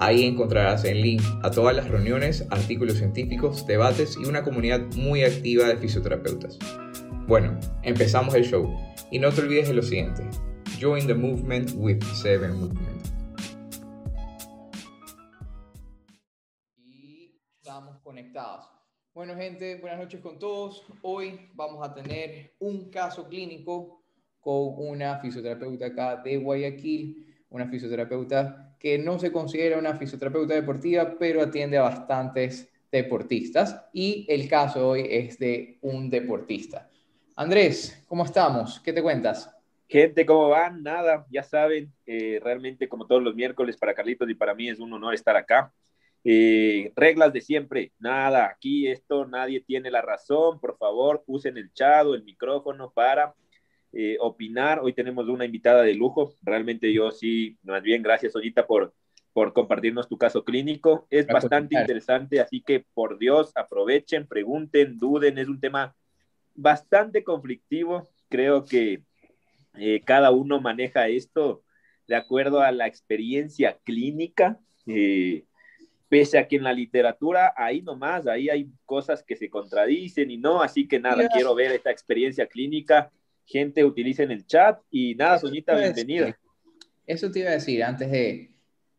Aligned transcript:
Ahí 0.00 0.24
encontrarás 0.24 0.84
el 0.84 1.02
link 1.02 1.22
a 1.42 1.50
todas 1.50 1.74
las 1.74 1.88
reuniones, 1.88 2.46
artículos 2.50 2.98
científicos, 2.98 3.66
debates 3.66 4.16
y 4.16 4.28
una 4.28 4.44
comunidad 4.44 4.80
muy 4.94 5.24
activa 5.24 5.66
de 5.66 5.76
fisioterapeutas. 5.76 6.56
Bueno, 7.26 7.58
empezamos 7.82 8.32
el 8.36 8.44
show 8.44 8.72
y 9.10 9.18
no 9.18 9.32
te 9.32 9.40
olvides 9.40 9.66
de 9.66 9.74
lo 9.74 9.82
siguiente. 9.82 10.22
Join 10.80 11.08
the 11.08 11.14
movement 11.14 11.72
with 11.74 12.00
Seven 12.14 12.52
Movement. 12.52 13.08
estamos 17.60 17.98
conectados. 17.98 18.66
Bueno, 19.12 19.34
gente, 19.34 19.80
buenas 19.80 19.98
noches 19.98 20.20
con 20.20 20.38
todos. 20.38 20.86
Hoy 21.02 21.50
vamos 21.54 21.84
a 21.84 21.92
tener 21.92 22.54
un 22.60 22.88
caso 22.88 23.28
clínico 23.28 24.04
con 24.38 24.74
una 24.76 25.18
fisioterapeuta 25.18 25.86
acá 25.86 26.22
de 26.22 26.36
Guayaquil, 26.36 27.26
una 27.50 27.66
fisioterapeuta 27.68 28.67
que 28.78 28.98
no 28.98 29.18
se 29.18 29.32
considera 29.32 29.78
una 29.78 29.96
fisioterapeuta 29.96 30.54
deportiva, 30.54 31.16
pero 31.18 31.42
atiende 31.42 31.78
a 31.78 31.82
bastantes 31.82 32.70
deportistas. 32.90 33.84
Y 33.92 34.26
el 34.28 34.48
caso 34.48 34.88
hoy 34.88 35.06
es 35.10 35.38
de 35.38 35.78
un 35.82 36.08
deportista. 36.10 36.88
Andrés, 37.36 38.04
¿cómo 38.06 38.24
estamos? 38.24 38.80
¿Qué 38.80 38.92
te 38.92 39.02
cuentas? 39.02 39.54
Gente, 39.88 40.26
¿cómo 40.26 40.50
van? 40.50 40.82
Nada, 40.82 41.26
ya 41.30 41.42
saben, 41.42 41.92
eh, 42.04 42.40
realmente 42.42 42.88
como 42.88 43.06
todos 43.06 43.22
los 43.22 43.34
miércoles 43.34 43.76
para 43.76 43.94
Carlitos 43.94 44.28
y 44.28 44.34
para 44.34 44.54
mí 44.54 44.68
es 44.68 44.80
un 44.80 44.92
honor 44.92 45.14
estar 45.14 45.36
acá. 45.36 45.72
Eh, 46.24 46.92
reglas 46.96 47.32
de 47.32 47.40
siempre, 47.40 47.92
nada, 47.98 48.46
aquí 48.46 48.88
esto 48.88 49.24
nadie 49.24 49.60
tiene 49.60 49.90
la 49.90 50.02
razón, 50.02 50.60
por 50.60 50.76
favor, 50.76 51.22
usen 51.26 51.56
el 51.56 51.72
chat 51.72 52.06
el 52.06 52.24
micrófono 52.24 52.90
para 52.90 53.34
eh, 53.92 54.16
opinar. 54.20 54.80
Hoy 54.80 54.92
tenemos 54.92 55.28
una 55.28 55.44
invitada 55.44 55.82
de 55.82 55.94
lujo, 55.94 56.34
realmente 56.42 56.92
yo 56.92 57.10
sí, 57.10 57.56
más 57.62 57.82
bien 57.82 58.02
gracias 58.02 58.36
Ollita 58.36 58.66
por, 58.66 58.94
por 59.32 59.52
compartirnos 59.52 60.08
tu 60.08 60.18
caso 60.18 60.44
clínico, 60.44 61.06
es 61.10 61.26
bastante 61.26 61.78
interesante, 61.78 62.40
así 62.40 62.60
que 62.60 62.84
por 62.94 63.18
Dios, 63.18 63.52
aprovechen, 63.54 64.26
pregunten, 64.26 64.98
duden, 64.98 65.38
es 65.38 65.48
un 65.48 65.60
tema 65.60 65.94
bastante 66.54 67.24
conflictivo, 67.24 68.08
creo 68.28 68.64
que 68.64 69.02
eh, 69.74 70.00
cada 70.04 70.32
uno 70.32 70.60
maneja 70.60 71.08
esto 71.08 71.62
de 72.06 72.16
acuerdo 72.16 72.60
a 72.60 72.72
la 72.72 72.86
experiencia 72.86 73.78
clínica. 73.84 74.58
Eh, 74.86 75.44
pese 76.08 76.38
a 76.38 76.48
que 76.48 76.56
en 76.56 76.64
la 76.64 76.72
literatura 76.72 77.52
ahí 77.56 77.82
nomás, 77.82 78.26
ahí 78.26 78.48
hay 78.48 78.70
cosas 78.86 79.22
que 79.22 79.36
se 79.36 79.50
contradicen 79.50 80.30
y 80.30 80.38
no, 80.38 80.62
así 80.62 80.88
que 80.88 80.98
nada, 80.98 81.28
quiero 81.28 81.54
ver 81.54 81.72
esta 81.72 81.90
experiencia 81.90 82.46
clínica, 82.46 83.12
gente 83.48 83.82
utilicen 83.84 84.30
el 84.30 84.46
chat 84.46 84.78
y 84.90 85.14
nada, 85.14 85.38
Soñita, 85.38 85.74
bienvenida. 85.74 86.38
Eso 87.06 87.30
te 87.30 87.40
iba 87.40 87.48
a 87.48 87.54
decir 87.54 87.82
antes 87.82 88.10
de, 88.10 88.50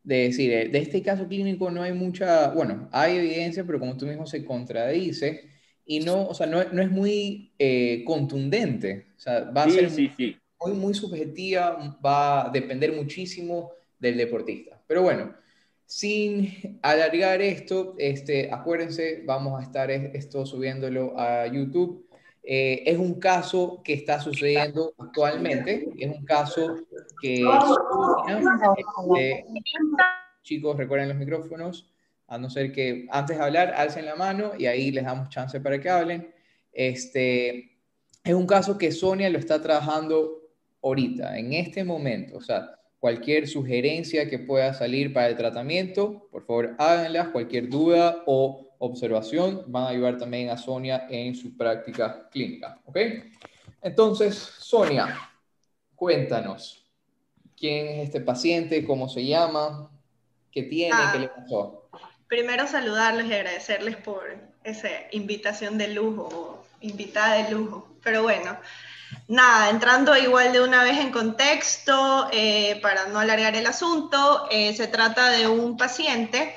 de 0.02 0.16
decir, 0.16 0.52
eh, 0.52 0.68
de 0.68 0.78
este 0.78 1.02
caso 1.02 1.28
clínico 1.28 1.70
no 1.70 1.82
hay 1.82 1.92
mucha, 1.92 2.48
bueno, 2.50 2.88
hay 2.90 3.16
evidencia, 3.16 3.64
pero 3.64 3.78
como 3.78 3.96
tú 3.96 4.06
mismo 4.06 4.26
se 4.26 4.44
contradice 4.44 5.48
y 5.86 6.00
no, 6.00 6.26
o 6.26 6.34
sea, 6.34 6.46
no, 6.46 6.64
no 6.64 6.82
es 6.82 6.90
muy 6.90 7.52
eh, 7.58 8.02
contundente, 8.04 9.06
o 9.16 9.20
sea, 9.20 9.50
va 9.50 9.64
a 9.64 9.70
ser 9.70 9.88
Muy, 10.60 10.72
muy 10.74 10.94
subjetiva, 10.94 11.98
va 12.04 12.48
a 12.48 12.50
depender 12.50 12.92
muchísimo 12.92 13.70
del 13.98 14.16
deportista. 14.16 14.82
Pero 14.86 15.02
bueno, 15.02 15.34
sin 15.86 16.78
alargar 16.82 17.40
esto, 17.40 17.94
este, 17.98 18.50
acuérdense, 18.52 19.22
vamos 19.24 19.60
a 19.60 19.62
estar 19.62 19.90
esto 19.90 20.44
subiéndolo 20.44 21.18
a 21.18 21.46
YouTube. 21.46 22.09
Eh, 22.42 22.82
es 22.86 22.98
un 22.98 23.20
caso 23.20 23.80
que 23.84 23.92
está 23.92 24.20
sucediendo 24.20 24.94
actualmente, 24.98 25.88
es 25.98 26.08
un 26.10 26.24
caso 26.24 26.76
que... 27.20 27.44
Este, 28.76 29.44
chicos, 30.42 30.76
recuerden 30.76 31.08
los 31.08 31.18
micrófonos, 31.18 31.90
a 32.26 32.38
no 32.38 32.48
ser 32.48 32.72
que 32.72 33.06
antes 33.10 33.36
de 33.36 33.44
hablar 33.44 33.74
alcen 33.74 34.06
la 34.06 34.16
mano 34.16 34.52
y 34.58 34.66
ahí 34.66 34.90
les 34.90 35.04
damos 35.04 35.28
chance 35.28 35.60
para 35.60 35.80
que 35.80 35.90
hablen. 35.90 36.34
Este, 36.72 37.78
es 38.24 38.34
un 38.34 38.46
caso 38.46 38.78
que 38.78 38.92
Sonia 38.92 39.28
lo 39.28 39.38
está 39.38 39.60
trabajando 39.60 40.40
ahorita, 40.82 41.36
en 41.38 41.52
este 41.52 41.84
momento, 41.84 42.38
o 42.38 42.40
sea, 42.40 42.80
Cualquier 43.00 43.48
sugerencia 43.48 44.28
que 44.28 44.38
pueda 44.38 44.74
salir 44.74 45.14
para 45.14 45.28
el 45.28 45.36
tratamiento, 45.36 46.28
por 46.30 46.44
favor 46.44 46.76
háganlas. 46.78 47.28
Cualquier 47.28 47.70
duda 47.70 48.22
o 48.26 48.69
observación 48.80 49.64
van 49.66 49.84
a 49.84 49.88
ayudar 49.88 50.18
también 50.18 50.48
a 50.48 50.56
Sonia 50.56 51.06
en 51.08 51.36
su 51.36 51.56
práctica 51.56 52.28
clínica. 52.30 52.80
¿Ok? 52.86 52.96
Entonces, 53.82 54.34
Sonia, 54.34 55.30
cuéntanos. 55.94 56.84
¿Quién 57.56 57.88
es 57.88 58.06
este 58.06 58.22
paciente? 58.22 58.84
¿Cómo 58.84 59.08
se 59.08 59.24
llama? 59.24 59.90
¿Qué 60.50 60.62
tiene? 60.64 60.96
¿Qué 61.12 61.18
le 61.18 61.28
pasó? 61.28 61.88
Primero 62.26 62.66
saludarles 62.66 63.26
y 63.26 63.34
agradecerles 63.34 63.96
por 63.96 64.22
esa 64.64 64.88
invitación 65.12 65.76
de 65.76 65.88
lujo, 65.88 66.64
invitada 66.80 67.34
de 67.42 67.50
lujo. 67.50 67.86
Pero 68.02 68.22
bueno, 68.22 68.58
Nada, 69.28 69.70
entrando 69.70 70.16
igual 70.16 70.52
de 70.52 70.60
una 70.60 70.84
vez 70.84 70.98
en 70.98 71.10
contexto, 71.10 72.28
eh, 72.32 72.78
para 72.80 73.06
no 73.06 73.18
alargar 73.18 73.56
el 73.56 73.66
asunto, 73.66 74.46
eh, 74.50 74.72
se 74.74 74.86
trata 74.86 75.30
de 75.30 75.48
un 75.48 75.76
paciente 75.76 76.54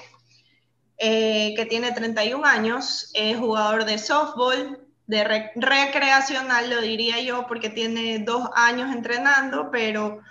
eh, 1.06 1.54
que 1.58 1.66
tiene 1.66 1.92
31 1.92 2.46
años, 2.46 3.12
es 3.14 3.38
jugador 3.38 3.84
de 3.84 3.98
softball, 3.98 4.80
de 5.06 5.52
recreacional, 5.56 6.70
lo 6.70 6.80
diría 6.80 7.20
yo, 7.20 7.46
porque 7.46 7.70
tiene 7.70 8.20
dos 8.20 8.50
años 8.56 8.96
entrenando, 8.96 9.70
pero 9.70 10.22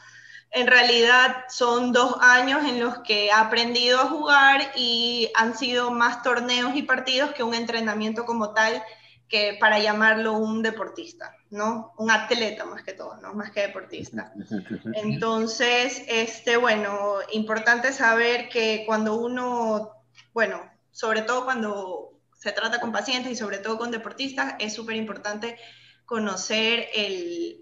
en 0.50 0.66
realidad 0.66 1.44
son 1.50 1.92
dos 1.92 2.16
años 2.22 2.64
en 2.64 2.80
los 2.80 3.00
que 3.00 3.30
ha 3.30 3.40
aprendido 3.42 4.00
a 4.00 4.06
jugar 4.06 4.72
y 4.74 5.30
han 5.34 5.54
sido 5.58 5.90
más 5.90 6.22
torneos 6.22 6.74
y 6.74 6.84
partidos 6.84 7.32
que 7.32 7.42
un 7.42 7.52
entrenamiento 7.52 8.24
como 8.24 8.54
tal 8.54 8.82
que 9.28 9.58
para 9.60 9.78
llamarlo 9.78 10.38
un 10.38 10.62
deportista, 10.62 11.36
¿no? 11.50 11.92
Un 11.98 12.10
atleta 12.10 12.64
más 12.64 12.82
que 12.82 12.94
todo, 12.94 13.18
¿no? 13.18 13.34
Más 13.34 13.50
que 13.50 13.60
deportista. 13.60 14.32
Entonces, 14.94 16.02
este, 16.08 16.56
bueno, 16.56 17.16
importante 17.32 17.92
saber 17.92 18.48
que 18.48 18.84
cuando 18.86 19.16
uno, 19.16 20.01
bueno, 20.32 20.62
sobre 20.90 21.22
todo 21.22 21.44
cuando 21.44 22.20
se 22.38 22.52
trata 22.52 22.80
con 22.80 22.92
pacientes 22.92 23.32
y 23.32 23.36
sobre 23.36 23.58
todo 23.58 23.78
con 23.78 23.90
deportistas, 23.90 24.54
es 24.58 24.74
súper 24.74 24.96
importante 24.96 25.58
conocer 26.04 26.88
el, 26.94 27.60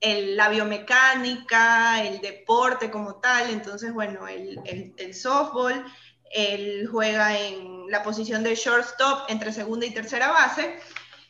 la 0.00 0.48
biomecánica, 0.48 2.02
el 2.04 2.20
deporte 2.20 2.90
como 2.90 3.20
tal. 3.20 3.50
Entonces, 3.50 3.92
bueno, 3.92 4.28
el, 4.28 4.60
el 4.96 5.14
softball 5.14 5.84
él 6.32 6.88
juega 6.90 7.38
en 7.38 7.86
la 7.88 8.02
posición 8.02 8.42
de 8.42 8.54
shortstop 8.54 9.28
entre 9.28 9.52
segunda 9.52 9.86
y 9.86 9.90
tercera 9.90 10.30
base, 10.30 10.78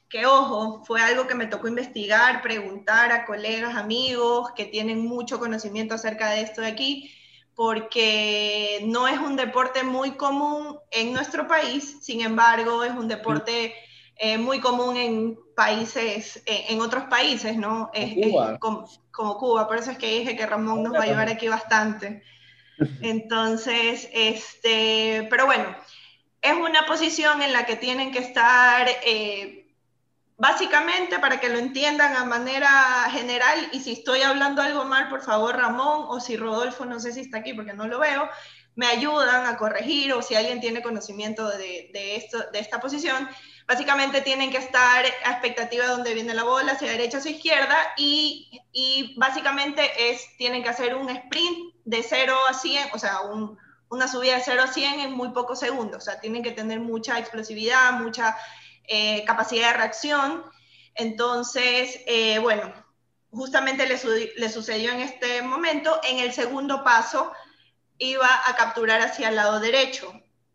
que 0.09 0.27
ojo, 0.27 0.85
fue 0.85 1.01
algo 1.03 1.27
que 1.27 1.35
me 1.35 1.47
tocó 1.47 1.69
investigar, 1.69 2.43
preguntar 2.43 3.13
a 3.13 3.25
colegas, 3.25 3.75
amigos 3.75 4.51
que 4.55 4.67
tienen 4.67 5.05
mucho 5.05 5.39
conocimiento 5.39 5.95
acerca 5.95 6.31
de 6.31 6.43
esto 6.43 6.61
de 6.61 6.69
aquí, 6.69 7.11
porque 7.55 8.81
no 8.85 9.09
es 9.09 9.19
un 9.19 9.37
deporte 9.37 9.83
muy 9.83 10.13
común 10.13 10.79
en 10.91 11.13
nuestro 11.13 11.47
país, 11.47 11.99
sin 12.01 12.23
embargo, 12.23 12.85
es 12.85 12.93
un 12.93 13.09
deporte 13.09 13.75
eh, 14.17 14.39
muy 14.39 14.61
común 14.61 14.97
en 14.97 15.39
países, 15.55 16.43
en 16.47 16.81
otros 16.81 17.05
países, 17.05 17.57
¿no? 17.57 17.91
Como 17.93 18.31
Cuba. 18.31 18.59
como, 18.59 18.89
como 19.11 19.39
Cuba, 19.39 19.69
por 19.69 19.79
eso 19.79 19.91
es 19.91 19.99
que 19.99 20.19
dije 20.19 20.37
que 20.37 20.47
Ramón 20.47 20.83
nos 20.83 20.95
va 20.95 21.01
a 21.01 21.03
ayudar 21.03 21.29
aquí 21.29 21.49
bastante. 21.49 22.23
Entonces, 23.03 24.09
este, 24.13 25.27
pero 25.31 25.47
bueno, 25.47 25.77
es 26.41 26.55
una 26.55 26.87
posición 26.87 27.43
en 27.43 27.53
la 27.53 27.67
que 27.67 27.77
tienen 27.77 28.11
que 28.11 28.19
estar, 28.19 28.89
eh, 29.07 29.62
básicamente, 30.43 31.21
para 31.21 31.39
que 31.39 31.49
lo 31.49 31.59
entiendan 31.59 32.17
a 32.17 32.25
manera 32.25 33.09
general, 33.13 33.69
y 33.71 33.79
si 33.79 33.93
estoy 33.93 34.23
hablando 34.23 34.61
algo 34.61 34.85
mal, 34.85 35.09
por 35.09 35.23
favor, 35.23 35.57
Ramón, 35.57 36.07
o 36.09 36.19
si 36.19 36.37
Rodolfo, 36.37 36.85
no 36.85 36.99
sé 36.99 37.13
si 37.13 37.21
está 37.21 37.39
aquí 37.39 37.55
porque 37.55 37.75
no 37.75 37.87
lo 37.87 38.01
veo, 38.01 38.29
me 38.75 38.89
ayudan 38.89 39.47
a 39.47 39.57
corregir, 39.57 40.13
o 40.13 40.21
si 40.21 40.35
alguien 40.35 40.61
tiene 40.61 40.83
conocimiento 40.83 41.49
de, 41.49 41.91
de 41.93 42.17
esto, 42.17 42.39
de 42.53 42.59
esta 42.59 42.81
posición, 42.81 43.29
básicamente 43.69 44.21
tienen 44.21 44.51
que 44.51 44.57
estar 44.57 45.05
a 45.25 45.31
expectativa 45.31 45.85
de 45.85 45.93
donde 45.93 46.13
viene 46.13 46.35
la 46.35 46.43
bola, 46.43 46.73
hacia 46.73 46.91
derecha 46.91 47.19
hacia 47.19 47.31
izquierda, 47.31 47.77
y, 47.97 48.51
y, 48.73 49.15
básicamente 49.21 50.11
es, 50.11 50.27
tienen 50.39 50.65
que 50.65 50.71
hacer 50.71 50.97
un 50.97 51.09
sprint 51.09 51.77
de 51.85 52.03
0 52.03 52.37
a 52.51 52.55
100, 52.55 52.89
o 52.93 52.99
sea, 52.99 53.21
un, 53.21 53.57
una 53.91 54.09
subida 54.09 54.35
de 54.35 54.43
0 54.45 54.61
a 54.65 54.67
100 54.67 55.01
en 55.03 55.13
muy 55.13 55.29
pocos 55.29 55.61
segundos, 55.61 55.99
o 55.99 56.05
sea, 56.05 56.19
tienen 56.19 56.43
que 56.43 56.51
tener 56.51 56.81
mucha 56.81 57.17
explosividad, 57.21 57.93
mucha 57.93 58.37
eh, 58.85 59.25
capacidad 59.25 59.73
de 59.73 59.79
reacción. 59.79 60.45
Entonces, 60.95 62.01
eh, 62.07 62.39
bueno, 62.39 62.73
justamente 63.31 63.87
le, 63.87 64.49
sucedió 64.49 64.93
en 64.93 65.01
este 65.01 65.43
momento. 65.43 66.01
En 66.03 66.19
el 66.19 66.33
segundo 66.33 66.85
paso, 66.85 67.33
iba 67.99 68.29
a 68.47 68.55
capturar 68.57 69.01
hacia 69.01 69.29
el 69.29 69.37
lado 69.37 69.61
derecho. 69.61 70.13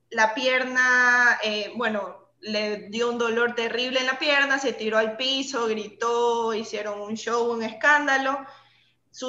La 0.10 0.34
pierna, 0.34 1.40
eh, 1.44 1.72
bueno, 1.76 2.32
le 2.40 2.90
dio 2.90 3.10
un 3.10 3.18
dolor 3.18 3.56
terrible 3.56 4.00
en 4.00 4.06
la 4.06 4.20
pierna, 4.20 4.60
se 4.60 4.74
tiró 4.74 4.98
al 4.98 5.18
piso, 5.18 5.68
gritó, 5.68 6.54
hicieron 6.54 7.02
un 7.02 7.16
show, 7.16 7.52
un 7.52 7.64
escándalo. 7.64 8.46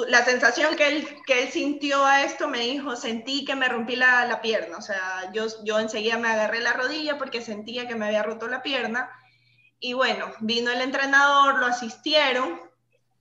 La 0.07 0.23
sensación 0.23 0.75
que 0.75 0.87
él, 0.87 1.07
que 1.25 1.43
él 1.43 1.49
sintió 1.49 2.05
a 2.05 2.23
esto 2.23 2.47
me 2.47 2.59
dijo, 2.59 2.95
sentí 2.95 3.43
que 3.43 3.55
me 3.55 3.67
rompí 3.67 3.95
la, 3.95 4.25
la, 4.25 4.41
pierna, 4.41 4.77
o 4.77 4.81
sea, 4.81 5.31
yo, 5.33 5.47
yo 5.63 5.79
enseguida 5.79 6.17
me 6.17 6.29
agarré 6.29 6.61
la 6.61 6.73
rodilla 6.73 7.17
porque 7.17 7.41
sentía 7.41 7.87
que 7.87 7.95
me 7.95 8.05
había 8.05 8.23
roto 8.23 8.47
la 8.47 8.61
pierna. 8.61 9.09
Y 9.79 9.93
bueno, 9.93 10.31
vino 10.41 10.69
el 10.71 10.81
entrenador, 10.81 11.57
lo 11.59 11.65
asistieron, 11.65 12.59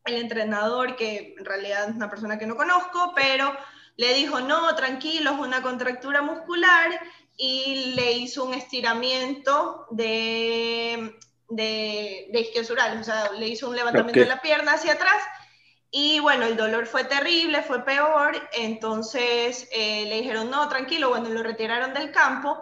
el 0.05 0.17
entrenador, 0.17 0.97
que 0.97 1.35
en 1.39 1.45
realidad 1.45 1.89
es 1.89 1.95
una 1.95 2.11
persona 2.11 2.39
que 2.39 2.47
no 2.47 2.57
conozco, 2.57 3.13
pero 3.15 3.57
le 3.97 4.15
dijo, 4.15 4.41
no, 4.41 4.75
tranquilo, 4.75 5.33
es 5.33 5.39
una 5.39 5.63
contractura 5.63 6.21
muscular 6.21 7.01
y 7.37 7.93
le 7.95 8.13
hizo 8.13 8.45
un 8.45 8.55
estiramiento 8.55 9.87
de, 9.91 11.17
de, 11.49 12.27
de 12.31 12.61
o 12.61 13.05
sea, 13.05 13.31
le 13.33 13.49
hizo 13.49 13.69
un 13.69 13.77
levantamiento 13.77 14.21
de 14.21 14.27
la 14.27 14.43
pierna 14.43 14.73
hacia 14.73 14.95
atrás 14.95 15.23
y 15.91 16.21
bueno, 16.21 16.45
el 16.45 16.57
dolor 16.57 16.87
fue 16.87 17.05
terrible, 17.05 17.63
fue 17.63 17.85
peor, 17.85 18.37
entonces 18.53 19.69
eh, 19.73 20.05
le 20.07 20.17
dijeron, 20.17 20.51
no, 20.51 20.69
tranquilo, 20.69 21.09
bueno, 21.09 21.29
lo 21.31 21.43
retiraron 21.43 21.95
del 21.95 22.13
campo 22.13 22.61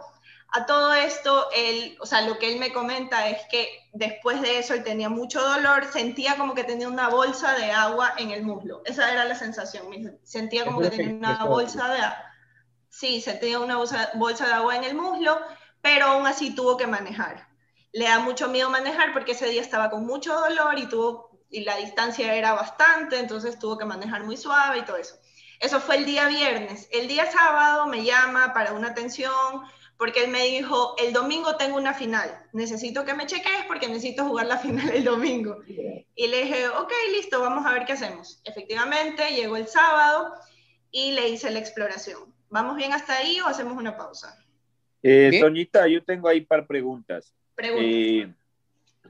a 0.53 0.65
todo 0.65 0.95
esto, 0.95 1.49
él, 1.55 1.97
o 2.01 2.07
sea, 2.07 2.23
lo 2.23 2.39
que 2.39 2.53
él 2.53 2.59
me 2.59 2.73
comenta 2.73 3.29
es 3.29 3.43
que 3.51 3.69
después 3.93 4.41
de 4.41 4.59
eso 4.59 4.75
él 4.75 4.85
tenía 4.85 5.09
mucho 5.09 5.41
dolor, 5.41 5.85
sentía 5.93 6.37
como 6.37 6.55
que 6.55 6.65
tenía 6.65 6.89
una 6.89 7.09
bolsa 7.09 7.55
de 7.55 7.73
agua 7.73 8.15
en 8.17 8.31
el 8.31 8.43
muslo. 8.43 8.81
Esa 8.85 9.13
era 9.13 9.25
la 9.25 9.35
sensación, 9.35 9.87
sentía 10.23 10.65
como 10.65 10.81
que 10.81 10.91
tenía 10.91 11.15
una 11.15 11.45
bolsa 11.45 11.89
de 11.93 12.01
agua. 12.01 12.25
Sí, 12.89 13.21
sentía 13.21 13.61
una 13.61 13.77
bolsa, 13.77 14.11
bolsa 14.15 14.47
de 14.47 14.53
agua 14.55 14.77
en 14.77 14.85
el 14.85 14.95
muslo, 14.95 15.39
pero 15.83 16.07
aún 16.07 16.27
así 16.27 16.55
tuvo 16.55 16.77
que 16.77 16.87
manejar. 16.87 17.49
Le 17.93 18.07
da 18.07 18.21
mucho 18.21 18.49
miedo 18.49 18.71
manejar 18.71 19.13
porque 19.13 19.33
ese 19.33 19.49
día 19.49 19.61
estaba 19.61 19.91
con 19.91 20.07
mucho 20.07 20.35
dolor 20.35 20.79
y, 20.79 20.89
tuvo, 20.89 21.26
y 21.51 21.61
la 21.65 21.77
distancia 21.77 22.35
era 22.35 22.53
bastante, 22.55 23.19
entonces 23.19 23.59
tuvo 23.59 23.79
que 23.79 23.85
manejar 23.85 24.25
muy 24.25 24.37
suave 24.37 24.79
y 24.79 24.85
todo 24.85 24.97
eso. 24.97 25.17
Eso 25.61 25.81
fue 25.81 25.97
el 25.97 26.05
día 26.05 26.29
viernes. 26.29 26.89
El 26.93 27.09
día 27.09 27.31
sábado 27.31 27.87
me 27.87 28.05
llama 28.05 28.53
para 28.53 28.73
una 28.73 28.89
atención 28.89 29.63
porque 29.97 30.25
él 30.25 30.31
me 30.31 30.45
dijo, 30.45 30.95
el 30.99 31.13
domingo 31.13 31.57
tengo 31.57 31.79
una 31.79 31.95
final, 31.95 32.29
necesito 32.53 33.05
que 33.07 33.15
me 33.15 33.27
cheques 33.27 33.65
porque 33.67 33.89
necesito 33.89 34.25
jugar 34.25 34.47
la 34.47 34.59
final 34.67 34.91
el 34.91 35.05
domingo. 35.05 35.59
Y 36.15 36.29
le 36.29 36.45
dije, 36.45 36.69
ok, 36.69 36.93
listo, 37.13 37.41
vamos 37.41 37.65
a 37.65 37.73
ver 37.73 37.87
qué 37.87 37.93
hacemos. 37.93 38.41
Efectivamente, 38.45 39.35
llegó 39.35 39.57
el 39.57 39.67
sábado 39.67 40.33
y 40.91 41.13
le 41.13 41.29
hice 41.29 41.51
la 41.51 41.59
exploración. 41.59 42.35
¿Vamos 42.51 42.77
bien 42.77 42.93
hasta 42.93 43.17
ahí 43.17 43.41
o 43.41 43.47
hacemos 43.47 43.77
una 43.77 43.97
pausa? 43.97 44.37
Eh, 45.03 45.39
Soñita, 45.41 45.87
yo 45.89 46.03
tengo 46.05 46.29
ahí 46.29 46.41
par 46.43 46.67
preguntas. 46.67 47.35
Eh, 47.59 48.33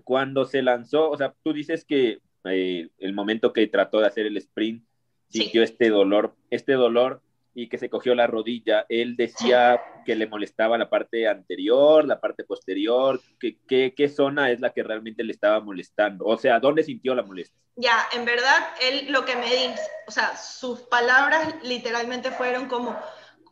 cuando 0.04 0.44
se 0.44 0.62
lanzó, 0.62 1.10
o 1.10 1.16
sea, 1.16 1.34
tú 1.42 1.52
dices 1.52 1.84
que 1.84 2.20
eh, 2.50 2.88
el 2.98 3.12
momento 3.12 3.52
que 3.52 3.66
trató 3.66 4.00
de 4.00 4.06
hacer 4.06 4.26
el 4.26 4.36
sprint, 4.36 4.84
sintió 5.28 5.62
este 5.62 5.88
dolor, 5.88 6.34
este 6.50 6.72
dolor 6.72 7.22
y 7.54 7.68
que 7.68 7.78
se 7.78 7.88
cogió 7.88 8.14
la 8.14 8.26
rodilla. 8.26 8.84
Él 8.88 9.16
decía 9.16 9.80
que 10.04 10.14
le 10.14 10.26
molestaba 10.26 10.76
la 10.76 10.90
parte 10.90 11.26
anterior, 11.26 12.06
la 12.06 12.20
parte 12.20 12.44
posterior. 12.44 13.18
¿Qué, 13.40 13.94
qué, 13.96 14.08
zona 14.08 14.50
es 14.50 14.60
la 14.60 14.74
que 14.74 14.82
realmente 14.82 15.24
le 15.24 15.32
estaba 15.32 15.60
molestando? 15.60 16.26
O 16.26 16.36
sea, 16.36 16.60
¿dónde 16.60 16.84
sintió 16.84 17.14
la 17.14 17.22
molestia? 17.22 17.58
Ya, 17.76 18.06
en 18.12 18.26
verdad, 18.26 18.58
él 18.82 19.10
lo 19.10 19.24
que 19.24 19.36
me 19.36 19.46
dice, 19.46 19.80
o 20.06 20.10
sea, 20.10 20.36
sus 20.36 20.80
palabras 20.82 21.54
literalmente 21.62 22.30
fueron 22.30 22.68
como, 22.68 22.94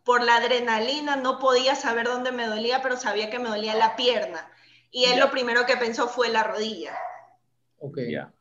por 0.05 0.23
la 0.23 0.37
adrenalina 0.37 1.17
no 1.17 1.39
podía 1.39 1.75
saber 1.75 2.05
dónde 2.05 2.31
me 2.31 2.47
dolía, 2.47 2.83
pero 2.83 2.97
sabía 2.99 3.31
que 3.31 3.39
me 3.39 3.49
dolía 3.49 3.75
la 3.75 3.97
pierna. 3.97 4.51
Y 4.91 5.07
él 5.07 5.19
lo 5.19 5.31
primero 5.31 5.65
que 5.65 5.79
pensó 5.79 6.09
fue 6.09 6.29
la 6.29 6.45
rodilla. 6.45 6.95
Ok. 7.79 7.99
Ya. 8.11 8.33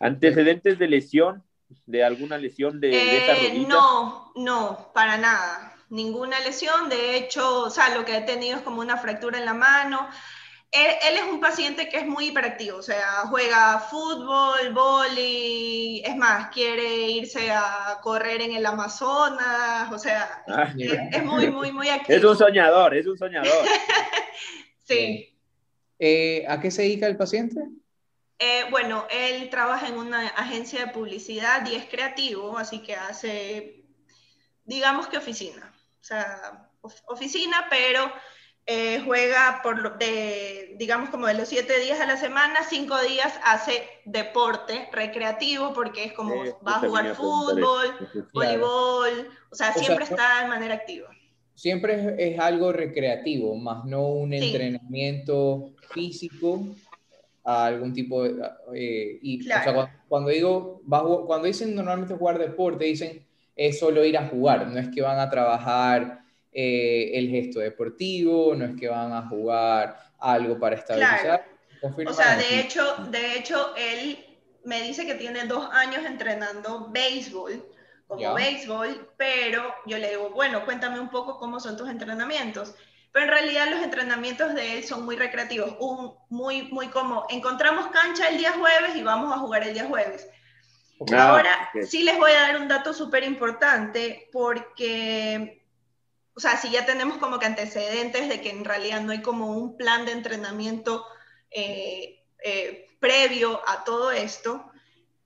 ¿Antecedentes 0.00 0.78
de 0.78 0.88
lesión? 0.88 1.44
de 1.86 2.04
alguna 2.04 2.38
lesión 2.38 2.80
de, 2.80 2.88
de 2.88 3.18
esa 3.18 3.36
eh, 3.36 3.48
rodilla? 3.48 3.68
No, 3.68 4.32
no, 4.36 4.90
para 4.92 5.16
nada. 5.16 5.74
Ninguna 5.88 6.40
lesión. 6.40 6.88
De 6.88 7.16
hecho, 7.16 7.64
o 7.64 7.70
sea, 7.70 7.94
lo 7.94 8.04
que 8.04 8.16
he 8.16 8.20
tenido 8.22 8.56
es 8.56 8.62
como 8.62 8.80
una 8.80 8.96
fractura 8.96 9.38
en 9.38 9.44
la 9.44 9.54
mano. 9.54 10.08
Él, 10.72 11.16
es 11.16 11.24
un 11.24 11.40
paciente 11.40 11.88
que 11.88 11.96
es 11.96 12.06
muy 12.06 12.28
hiperactivo, 12.28 12.78
o 12.78 12.82
sea, 12.82 13.24
juega 13.28 13.80
fútbol, 13.80 14.72
vóley, 14.72 16.00
es 16.04 16.14
más, 16.14 16.48
quiere 16.54 17.08
irse 17.08 17.50
a 17.50 17.98
correr 18.00 18.40
en 18.40 18.52
el 18.52 18.64
Amazonas, 18.64 19.92
o 19.92 19.98
sea, 19.98 20.44
ah, 20.46 20.72
es, 20.78 21.24
muy, 21.24 21.50
muy, 21.50 21.72
muy 21.72 21.88
activo. 21.88 22.16
Es 22.16 22.24
un 22.24 22.36
soñador, 22.36 22.94
es 22.94 23.04
un 23.08 23.18
soñador. 23.18 23.50
sí. 24.84 25.36
Eh, 25.98 26.44
¿A 26.48 26.60
qué 26.60 26.70
se 26.70 26.82
dedica 26.82 27.08
el 27.08 27.16
paciente? 27.16 27.60
Eh, 28.42 28.64
bueno, 28.70 29.06
él 29.10 29.50
trabaja 29.50 29.86
en 29.86 29.98
una 29.98 30.28
agencia 30.28 30.86
de 30.86 30.92
publicidad 30.92 31.66
y 31.70 31.74
es 31.74 31.84
creativo, 31.84 32.56
así 32.56 32.78
que 32.78 32.96
hace, 32.96 33.84
digamos 34.64 35.08
que 35.08 35.18
oficina. 35.18 35.74
O 36.00 36.02
sea, 36.02 36.70
oficina, 37.06 37.66
pero 37.68 38.10
eh, 38.64 39.02
juega 39.04 39.60
por 39.62 39.98
de, 39.98 40.74
digamos 40.78 41.10
como 41.10 41.26
de 41.26 41.34
los 41.34 41.48
siete 41.48 41.80
días 41.80 42.00
a 42.00 42.06
la 42.06 42.16
semana, 42.16 42.60
cinco 42.66 42.98
días 43.02 43.30
hace 43.44 43.82
deporte 44.06 44.88
recreativo 44.90 45.74
porque 45.74 46.04
es 46.04 46.12
como 46.14 46.34
va 46.66 46.76
a 46.76 46.80
jugar 46.80 47.14
fútbol, 47.14 48.28
voleibol, 48.32 49.28
o 49.50 49.54
sea, 49.54 49.74
siempre 49.74 50.04
está 50.04 50.42
de 50.42 50.48
manera 50.48 50.74
activa. 50.74 51.10
Siempre 51.54 52.14
es, 52.16 52.40
algo 52.40 52.72
recreativo, 52.72 53.54
más 53.54 53.84
no 53.84 54.06
un 54.06 54.32
entrenamiento 54.32 55.74
físico 55.92 56.74
a 57.44 57.66
algún 57.66 57.92
tipo 57.92 58.22
de... 58.22 58.42
Eh, 58.74 59.18
y, 59.22 59.48
cuando, 60.08 60.30
digo, 60.30 60.82
cuando 61.26 61.46
dicen 61.46 61.74
normalmente 61.74 62.14
jugar 62.14 62.38
deporte, 62.38 62.84
dicen 62.84 63.24
es 63.60 63.78
solo 63.78 64.04
ir 64.04 64.16
a 64.16 64.26
jugar, 64.26 64.68
no 64.68 64.78
es 64.78 64.88
que 64.88 65.02
van 65.02 65.18
a 65.18 65.28
trabajar 65.28 66.20
eh, 66.50 67.10
el 67.12 67.28
gesto 67.28 67.60
deportivo, 67.60 68.54
no 68.54 68.64
es 68.64 68.80
que 68.80 68.88
van 68.88 69.12
a 69.12 69.28
jugar 69.28 69.98
algo 70.18 70.58
para 70.58 70.76
estabilizar. 70.76 71.44
O 71.82 72.12
sea, 72.12 72.36
de 72.38 72.60
hecho, 72.60 72.82
de 73.10 73.36
hecho, 73.36 73.74
él 73.76 74.18
me 74.64 74.82
dice 74.82 75.04
que 75.04 75.14
tiene 75.14 75.44
dos 75.44 75.68
años 75.72 76.04
entrenando 76.06 76.88
béisbol, 76.90 77.64
como 78.06 78.34
béisbol, 78.34 79.10
pero 79.18 79.74
yo 79.86 79.98
le 79.98 80.10
digo, 80.10 80.30
bueno, 80.30 80.64
cuéntame 80.64 80.98
un 80.98 81.10
poco 81.10 81.38
cómo 81.38 81.60
son 81.60 81.76
tus 81.76 81.88
entrenamientos. 81.90 82.74
Pero 83.12 83.24
en 83.24 83.30
realidad 83.30 83.68
los 83.70 83.82
entrenamientos 83.82 84.54
de 84.54 84.78
él 84.78 84.84
son 84.84 85.04
muy 85.04 85.16
recreativos, 85.16 85.74
un, 85.80 86.14
muy, 86.28 86.62
muy 86.70 86.88
como, 86.88 87.26
encontramos 87.28 87.88
cancha 87.88 88.28
el 88.28 88.38
día 88.38 88.52
jueves 88.52 88.94
y 88.94 89.02
vamos 89.02 89.34
a 89.34 89.38
jugar 89.38 89.64
el 89.64 89.74
día 89.74 89.86
jueves. 89.86 90.28
Ah, 91.12 91.30
Ahora, 91.30 91.70
sí 91.88 92.02
les 92.02 92.18
voy 92.18 92.30
a 92.32 92.42
dar 92.42 92.60
un 92.60 92.68
dato 92.68 92.92
súper 92.92 93.24
importante 93.24 94.28
porque, 94.32 95.64
o 96.34 96.40
sea, 96.40 96.56
si 96.56 96.70
ya 96.70 96.86
tenemos 96.86 97.16
como 97.18 97.38
que 97.38 97.46
antecedentes 97.46 98.28
de 98.28 98.40
que 98.40 98.50
en 98.50 98.64
realidad 98.64 99.00
no 99.00 99.12
hay 99.12 99.22
como 99.22 99.56
un 99.56 99.76
plan 99.76 100.04
de 100.04 100.12
entrenamiento 100.12 101.04
eh, 101.50 102.22
eh, 102.44 102.86
previo 103.00 103.60
a 103.66 103.82
todo 103.82 104.12
esto, 104.12 104.70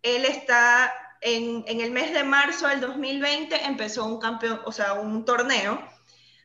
él 0.02 0.24
está 0.24 0.94
en, 1.20 1.64
en, 1.66 1.80
el 1.80 1.90
mes 1.90 2.12
de 2.12 2.22
marzo 2.22 2.68
del 2.68 2.80
2020 2.80 3.64
empezó 3.64 4.06
un 4.06 4.20
campeón, 4.20 4.60
o 4.64 4.72
sea, 4.72 4.94
un 4.94 5.24
torneo 5.24 5.82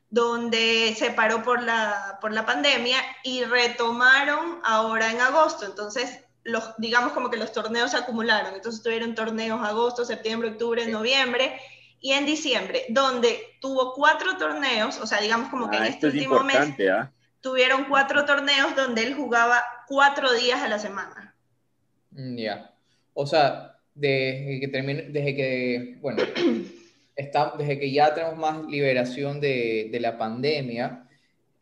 donde 0.09 0.95
se 0.97 1.11
paró 1.11 1.43
por 1.43 1.61
la, 1.61 2.17
por 2.21 2.33
la 2.33 2.45
pandemia 2.45 2.97
y 3.23 3.43
retomaron 3.43 4.59
ahora 4.63 5.11
en 5.11 5.21
agosto. 5.21 5.65
Entonces, 5.65 6.21
los, 6.43 6.73
digamos 6.77 7.13
como 7.13 7.29
que 7.29 7.37
los 7.37 7.51
torneos 7.51 7.91
se 7.91 7.97
acumularon. 7.97 8.55
Entonces 8.55 8.81
tuvieron 8.81 9.15
torneos 9.15 9.61
agosto, 9.61 10.05
septiembre, 10.05 10.49
octubre, 10.49 10.85
noviembre 10.87 11.59
y 12.01 12.13
en 12.13 12.25
diciembre, 12.25 12.85
donde 12.89 13.39
tuvo 13.59 13.93
cuatro 13.93 14.37
torneos, 14.37 14.99
o 14.99 15.05
sea, 15.05 15.19
digamos 15.19 15.49
como 15.49 15.69
que 15.69 15.77
en 15.77 15.83
ah, 15.83 15.87
este 15.87 16.07
último 16.07 16.43
mes 16.43 16.57
¿ah? 16.89 17.11
tuvieron 17.41 17.85
cuatro 17.85 18.25
torneos 18.25 18.75
donde 18.75 19.03
él 19.03 19.15
jugaba 19.15 19.61
cuatro 19.87 20.31
días 20.33 20.61
a 20.61 20.69
la 20.69 20.79
semana. 20.79 21.35
Mm, 22.11 22.37
ya. 22.37 22.73
O 23.13 23.27
sea, 23.27 23.77
desde 23.93 24.61
que 24.61 24.67
termine, 24.69 25.03
desde 25.09 25.35
que, 25.35 25.97
bueno, 25.99 26.23
desde 27.57 27.79
que 27.79 27.91
ya 27.91 28.13
tenemos 28.13 28.37
más 28.37 28.65
liberación 28.65 29.41
de, 29.41 29.89
de 29.91 29.99
la 29.99 30.17
pandemia, 30.17 31.05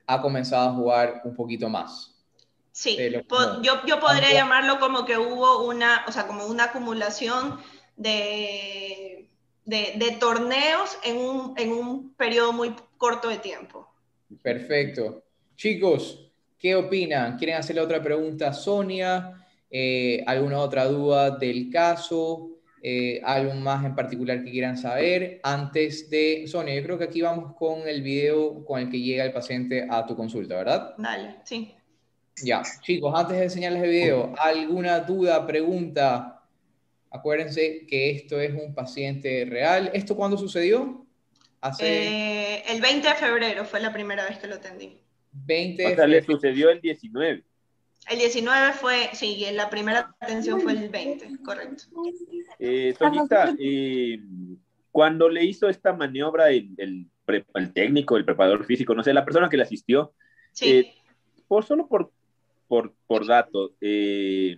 ha 0.05 0.21
comenzado 0.21 0.69
a 0.69 0.73
jugar 0.73 1.21
un 1.25 1.35
poquito 1.35 1.67
más. 1.69 2.13
Sí, 2.71 2.95
yo, 3.63 3.85
yo 3.87 3.99
podría 3.99 4.31
llamarlo 4.31 4.79
como 4.79 5.03
que 5.03 5.17
hubo 5.17 5.67
una, 5.67 6.05
o 6.07 6.11
sea, 6.11 6.27
como 6.27 6.45
una 6.45 6.65
acumulación 6.65 7.59
de, 7.95 9.29
de, 9.65 9.93
de 9.95 10.11
torneos 10.19 10.95
en 11.03 11.17
un, 11.17 11.53
en 11.57 11.71
un 11.71 12.13
periodo 12.13 12.53
muy 12.53 12.75
corto 12.97 13.29
de 13.29 13.37
tiempo. 13.37 13.91
Perfecto. 14.43 15.23
Chicos, 15.55 16.31
¿qué 16.59 16.75
opinan? 16.75 17.35
¿Quieren 17.37 17.55
hacerle 17.55 17.81
otra 17.81 18.01
pregunta 18.01 18.49
a 18.49 18.53
Sonia? 18.53 19.33
Eh, 19.71 20.23
¿Alguna 20.27 20.59
otra 20.59 20.85
duda 20.85 21.31
del 21.31 21.71
caso? 21.71 22.56
Eh, 22.81 23.19
¿Algo 23.23 23.53
más 23.55 23.83
en 23.85 23.95
particular 23.95 24.43
que 24.43 24.51
quieran 24.51 24.77
saber? 24.77 25.39
Antes 25.43 26.09
de, 26.09 26.45
Sonia, 26.47 26.75
yo 26.75 26.83
creo 26.83 26.97
que 26.97 27.05
aquí 27.05 27.21
vamos 27.21 27.55
con 27.55 27.87
el 27.87 28.01
video 28.01 28.63
con 28.65 28.79
el 28.79 28.89
que 28.89 28.99
llega 28.99 29.25
el 29.25 29.33
paciente 29.33 29.87
a 29.89 30.05
tu 30.05 30.15
consulta, 30.15 30.55
¿verdad? 30.55 30.93
Dale, 30.97 31.37
sí. 31.43 31.73
Ya, 32.43 32.61
chicos, 32.81 33.13
antes 33.15 33.37
de 33.37 33.43
enseñarles 33.45 33.83
el 33.83 33.89
video, 33.89 34.33
¿alguna 34.37 34.99
duda, 34.99 35.45
pregunta? 35.47 36.43
Acuérdense 37.09 37.85
que 37.87 38.11
esto 38.11 38.39
es 38.39 38.53
un 38.53 38.75
paciente 38.75 39.45
real. 39.49 39.89
¿Esto 39.93 40.15
cuándo 40.15 40.37
sucedió? 40.37 41.05
Hace... 41.61 41.85
Eh, 41.85 42.63
el 42.69 42.79
20 42.79 43.07
de 43.07 43.15
febrero 43.15 43.65
fue 43.65 43.79
la 43.79 43.91
primera 43.91 44.27
vez 44.27 44.37
que 44.37 44.47
lo 44.47 44.55
atendí. 44.55 45.01
20 45.31 45.81
de 45.81 45.93
o 45.93 45.95
sea, 45.95 46.07
le 46.07 46.21
sucedió 46.21 46.69
el 46.69 46.79
19. 46.79 47.43
El 48.09 48.19
19 48.19 48.73
fue, 48.73 49.09
sí, 49.13 49.45
la 49.53 49.69
primera 49.69 50.15
atención 50.19 50.61
fue 50.61 50.71
el 50.71 50.89
20, 50.89 51.43
correcto. 51.43 51.83
Eh, 52.57 52.95
eh, 53.59 54.19
cuando 54.91 55.27
le 55.27 55.43
hizo 55.43 55.67
esta 55.67 55.91
maniobra 55.93 56.49
el, 56.49 56.69
el, 56.77 57.07
el, 57.53 57.73
técnico, 57.73 58.15
el 58.15 58.23
preparador 58.23 58.65
físico, 58.65 58.95
no 58.95 59.03
sé, 59.03 59.13
la 59.13 59.25
persona 59.25 59.49
que 59.49 59.57
le 59.57 59.63
asistió, 59.63 60.13
sí. 60.53 60.69
eh, 60.69 60.93
por, 61.47 61.65
solo 61.65 61.87
por, 61.87 62.11
por, 62.69 62.93
por 63.07 63.27
datos, 63.27 63.71
eh, 63.81 64.57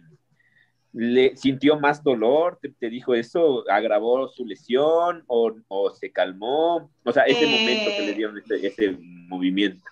¿le 0.93 1.35
sintió 1.35 1.79
más 1.79 2.03
dolor? 2.03 2.59
¿Te, 2.61 2.69
¿Te, 2.69 2.89
dijo 2.89 3.15
eso? 3.15 3.63
¿Agravó 3.67 4.27
su 4.27 4.45
lesión 4.45 5.23
o, 5.25 5.51
o 5.67 5.89
se 5.89 6.11
calmó? 6.11 6.91
O 7.03 7.11
sea, 7.11 7.23
ese 7.23 7.47
momento 7.47 7.89
que 7.97 8.05
le 8.05 8.13
dieron 8.13 8.37
ese, 8.37 8.67
ese 8.67 8.95
movimiento. 9.27 9.83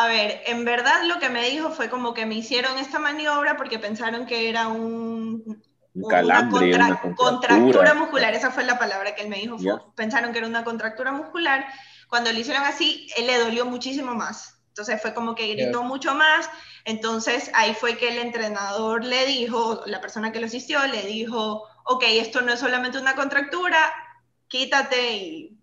A 0.00 0.06
ver, 0.06 0.42
en 0.46 0.64
verdad 0.64 1.02
lo 1.06 1.18
que 1.18 1.28
me 1.28 1.50
dijo 1.50 1.70
fue 1.70 1.90
como 1.90 2.14
que 2.14 2.24
me 2.24 2.36
hicieron 2.36 2.78
esta 2.78 3.00
maniobra 3.00 3.56
porque 3.56 3.80
pensaron 3.80 4.26
que 4.26 4.48
era 4.48 4.68
un, 4.68 5.60
un 5.92 6.08
calambre, 6.08 6.72
una, 6.72 7.00
contra, 7.00 7.16
una 7.16 7.16
contractura 7.16 7.94
muscular, 7.94 8.32
esa 8.32 8.52
fue 8.52 8.62
la 8.62 8.78
palabra 8.78 9.16
que 9.16 9.22
él 9.22 9.28
me 9.28 9.38
dijo, 9.38 9.56
yeah. 9.56 9.82
pensaron 9.96 10.30
que 10.30 10.38
era 10.38 10.46
una 10.46 10.62
contractura 10.62 11.10
muscular. 11.10 11.66
Cuando 12.08 12.30
le 12.30 12.38
hicieron 12.38 12.62
así, 12.62 13.08
él 13.16 13.26
le 13.26 13.40
dolió 13.40 13.66
muchísimo 13.66 14.14
más. 14.14 14.60
Entonces 14.68 15.02
fue 15.02 15.14
como 15.14 15.34
que 15.34 15.48
gritó 15.48 15.80
yeah. 15.80 15.88
mucho 15.88 16.14
más. 16.14 16.48
Entonces 16.84 17.50
ahí 17.54 17.74
fue 17.74 17.98
que 17.98 18.10
el 18.10 18.18
entrenador 18.18 19.04
le 19.04 19.26
dijo, 19.26 19.82
la 19.86 20.00
persona 20.00 20.30
que 20.30 20.38
lo 20.38 20.46
asistió, 20.46 20.78
le 20.86 21.02
dijo, 21.08 21.64
ok, 21.86 22.04
esto 22.06 22.40
no 22.42 22.52
es 22.52 22.60
solamente 22.60 22.98
una 22.98 23.16
contractura, 23.16 23.92
quítate 24.46 25.16
y, 25.16 25.57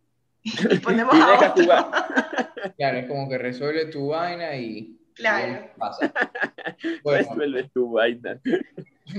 y 0.72 0.78
ponemos 0.80 1.14
y 1.16 1.22
a 1.22 1.26
deja 1.28 1.52
otro. 1.52 1.64
jugar. 1.64 1.86
Claro, 2.78 2.98
es 2.98 3.06
como 3.08 3.30
que 3.30 3.38
resuelve 3.38 3.86
tu 3.88 4.08
vaina 4.08 4.56
y, 4.56 4.98
Claro. 5.14 5.66
y 5.76 5.80
pasa. 5.80 6.12
Bueno, 7.04 7.20
resuelve 7.30 7.70
tu 7.74 7.92
vaina. 7.92 8.40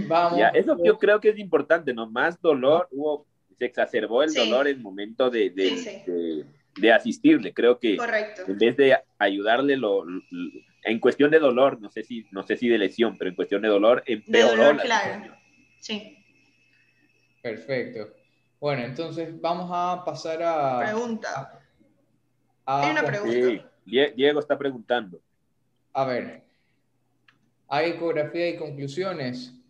Vamos. 0.09 0.39
Ya, 0.39 0.49
eso 0.49 0.77
yo 0.85 0.99
creo 0.99 1.21
que 1.21 1.29
es 1.31 1.39
importante, 1.39 1.95
¿no? 1.95 2.11
Más 2.11 2.41
dolor, 2.41 2.89
hubo, 2.91 3.27
se 3.59 3.67
exacerbó 3.67 4.23
el 4.23 4.31
Sí. 4.31 4.39
dolor 4.39 4.67
en 4.67 4.77
el 4.79 4.83
momento 4.83 5.31
de, 5.31 5.51
de, 5.51 5.69
Sí, 5.71 5.77
sí. 5.79 6.11
de- 6.11 6.45
de 6.79 6.93
asistirle. 6.93 7.55
Creo 7.55 7.79
que 7.79 7.97
Correcto. 7.97 8.43
en 8.49 8.59
vez 8.59 8.77
de 8.77 8.99
ayudarle, 9.19 9.77
lo, 9.77 10.05
lo- 10.05 10.23
en 10.85 10.99
cuestión 11.01 11.31
de 11.31 11.39
dolor, 11.39 11.81
no 11.81 11.89
sé, 11.91 12.03
si, 12.03 12.27
no 12.33 12.43
sé 12.43 12.57
si 12.57 12.69
de 12.69 12.79
lesión, 12.79 13.17
pero 13.17 13.31
en 13.31 13.37
cuestión 13.37 13.63
de 13.63 13.69
dolor, 13.69 14.03
De 14.07 14.13
empeoró 14.15 14.51
dolor, 14.57 14.77
la 14.77 14.83
claro. 14.83 15.35
Sí. 15.81 16.19
Perfecto. 17.43 18.13
Bueno, 18.67 18.83
entonces 18.83 19.41
vamos 19.41 19.71
a 19.73 20.03
pasar 20.05 20.43
a. 20.43 20.81
Pregunta. 20.81 21.61
a- 22.67 22.83
Hay 22.83 22.91
una 22.91 23.05
pregunta. 23.05 23.33
Sí, 23.33 23.63
Die- 23.85 24.13
Diego 24.17 24.41
está 24.41 24.59
preguntando. 24.59 25.21
A 25.93 26.05
ver. 26.05 26.43
¿Hay 27.69 27.91
ecografía 27.91 28.49
y 28.49 28.57
conclusiones? 28.57 29.53
Ya 29.55 29.61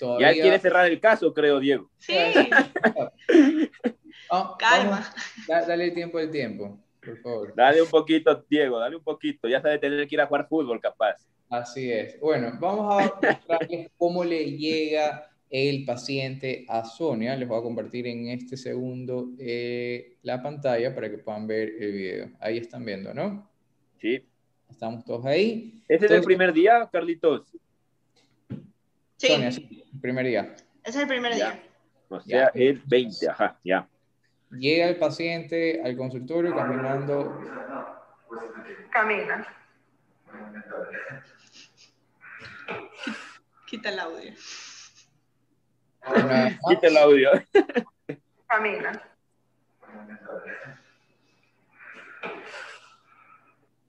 Todavía. 0.00 0.42
quiere 0.42 0.58
cerrar 0.58 0.86
el 0.86 0.98
caso, 0.98 1.32
creo, 1.32 1.60
Diego. 1.60 1.88
Sí, 1.98 2.14
Ah, 4.28 4.56
calma. 4.58 4.90
vamos, 4.90 5.46
da- 5.46 5.64
dale 5.64 5.92
tiempo 5.92 6.18
al 6.18 6.28
tiempo, 6.32 6.80
por 7.00 7.18
favor. 7.22 7.54
Dale 7.54 7.80
un 7.80 7.90
poquito, 7.90 8.44
Diego, 8.50 8.80
dale 8.80 8.96
un 8.96 9.04
poquito. 9.04 9.46
Ya 9.46 9.62
sabe 9.62 9.78
tener 9.78 10.08
que 10.08 10.16
ir 10.16 10.20
a 10.20 10.26
jugar 10.26 10.48
fútbol, 10.48 10.80
capaz. 10.80 11.28
Así 11.48 11.92
es. 11.92 12.18
Bueno, 12.18 12.56
vamos 12.58 12.92
a 12.92 13.14
mostrarles 13.24 13.88
cómo 13.96 14.24
le 14.24 14.46
llega 14.56 15.28
el 15.54 15.84
paciente 15.84 16.64
a 16.66 16.82
Sonia. 16.82 17.36
Les 17.36 17.46
voy 17.46 17.58
a 17.60 17.62
compartir 17.62 18.06
en 18.06 18.28
este 18.28 18.56
segundo 18.56 19.28
eh, 19.38 20.16
la 20.22 20.42
pantalla 20.42 20.94
para 20.94 21.10
que 21.10 21.18
puedan 21.18 21.46
ver 21.46 21.74
el 21.78 21.92
video. 21.92 22.30
Ahí 22.40 22.56
están 22.56 22.84
viendo, 22.86 23.12
¿no? 23.12 23.48
Sí. 24.00 24.24
Estamos 24.70 25.04
todos 25.04 25.26
ahí. 25.26 25.82
¿Ese 25.84 26.06
es 26.06 26.10
el 26.10 26.16
Entonces- 26.16 26.24
primer 26.26 26.52
día, 26.54 26.88
Carlitos? 26.90 27.52
Sí, 29.18 29.28
Sonia, 29.28 29.52
sí, 29.52 29.84
primer 30.00 30.26
día. 30.26 30.54
ese 30.82 30.96
es 30.98 31.02
el 31.02 31.06
primer 31.08 31.32
Ya. 31.36 31.50
día. 31.52 31.62
O 32.08 32.20
sea, 32.20 32.50
Ya. 32.54 32.60
el 32.60 32.82
20, 32.86 33.28
ajá, 33.28 33.58
ya. 33.62 33.86
Llega 34.50 34.88
el 34.88 34.96
paciente 34.96 35.80
al 35.84 35.96
consultorio 35.96 36.54
caminando. 36.56 37.38
Camina. 38.90 39.46
Quita 43.66 43.90
el 43.90 43.98
audio. 43.98 44.32
Quita 46.68 46.86
el 46.88 46.96
audio. 46.96 47.30
Camina. 48.48 49.02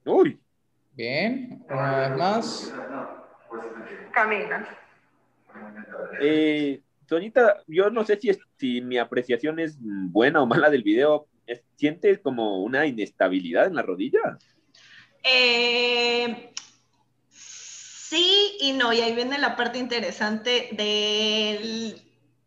Uy, 0.04 0.40
Bien, 0.92 1.64
una 1.68 2.08
vez 2.08 2.16
más. 2.18 2.74
Camina. 4.12 4.68
eh, 6.20 6.80
Sonita, 7.08 7.62
yo 7.66 7.90
no 7.90 8.04
sé 8.04 8.16
si, 8.20 8.30
es, 8.30 8.38
si 8.56 8.80
mi 8.80 8.96
apreciación 8.98 9.58
es 9.58 9.76
buena 9.80 10.40
o 10.42 10.46
mala 10.46 10.70
del 10.70 10.82
video. 10.82 11.26
Es- 11.46 11.64
¿Sientes 11.76 12.20
como 12.20 12.62
una 12.62 12.86
inestabilidad 12.86 13.66
en 13.66 13.74
la 13.74 13.82
rodilla? 13.82 14.38
Eh, 15.24 16.52
sí 17.28 18.56
y 18.60 18.72
no, 18.72 18.92
y 18.92 19.00
ahí 19.00 19.14
viene 19.14 19.38
la 19.38 19.56
parte 19.56 19.78
interesante 19.78 20.68
del, 20.72 22.03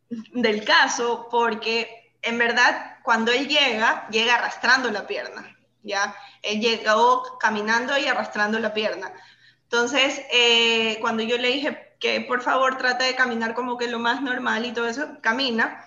del 0.09 0.63
caso, 0.63 1.27
porque 1.29 2.13
en 2.21 2.37
verdad 2.37 2.97
cuando 3.03 3.31
él 3.31 3.47
llega, 3.47 4.07
llega 4.09 4.35
arrastrando 4.35 4.91
la 4.91 5.07
pierna, 5.07 5.57
¿ya? 5.83 6.15
Él 6.41 6.59
llegó 6.59 7.37
caminando 7.39 7.97
y 7.97 8.07
arrastrando 8.07 8.59
la 8.59 8.73
pierna. 8.73 9.13
Entonces, 9.63 10.21
eh, 10.31 10.97
cuando 11.01 11.23
yo 11.23 11.37
le 11.37 11.49
dije 11.49 11.95
que 11.99 12.21
por 12.21 12.41
favor 12.41 12.77
trata 12.77 13.05
de 13.05 13.15
caminar 13.15 13.53
como 13.53 13.77
que 13.77 13.87
lo 13.87 13.99
más 13.99 14.21
normal 14.21 14.65
y 14.65 14.73
todo 14.73 14.87
eso, 14.87 15.19
camina, 15.21 15.85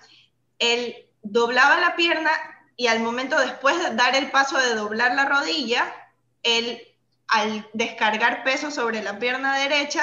él 0.59 1.09
doblaba 1.23 1.79
la 1.81 1.97
pierna 1.97 2.31
y 2.77 2.87
al 2.87 3.01
momento 3.01 3.39
después 3.39 3.79
de 3.79 3.95
dar 3.95 4.17
el 4.17 4.31
paso 4.31 4.59
de 4.59 4.75
doblar 4.75 5.15
la 5.15 5.27
rodilla, 5.27 5.95
él 6.43 6.81
al 7.29 7.69
descargar 7.73 8.43
peso 8.43 8.71
sobre 8.71 9.03
la 9.03 9.19
pierna 9.19 9.57
derecha, 9.57 10.03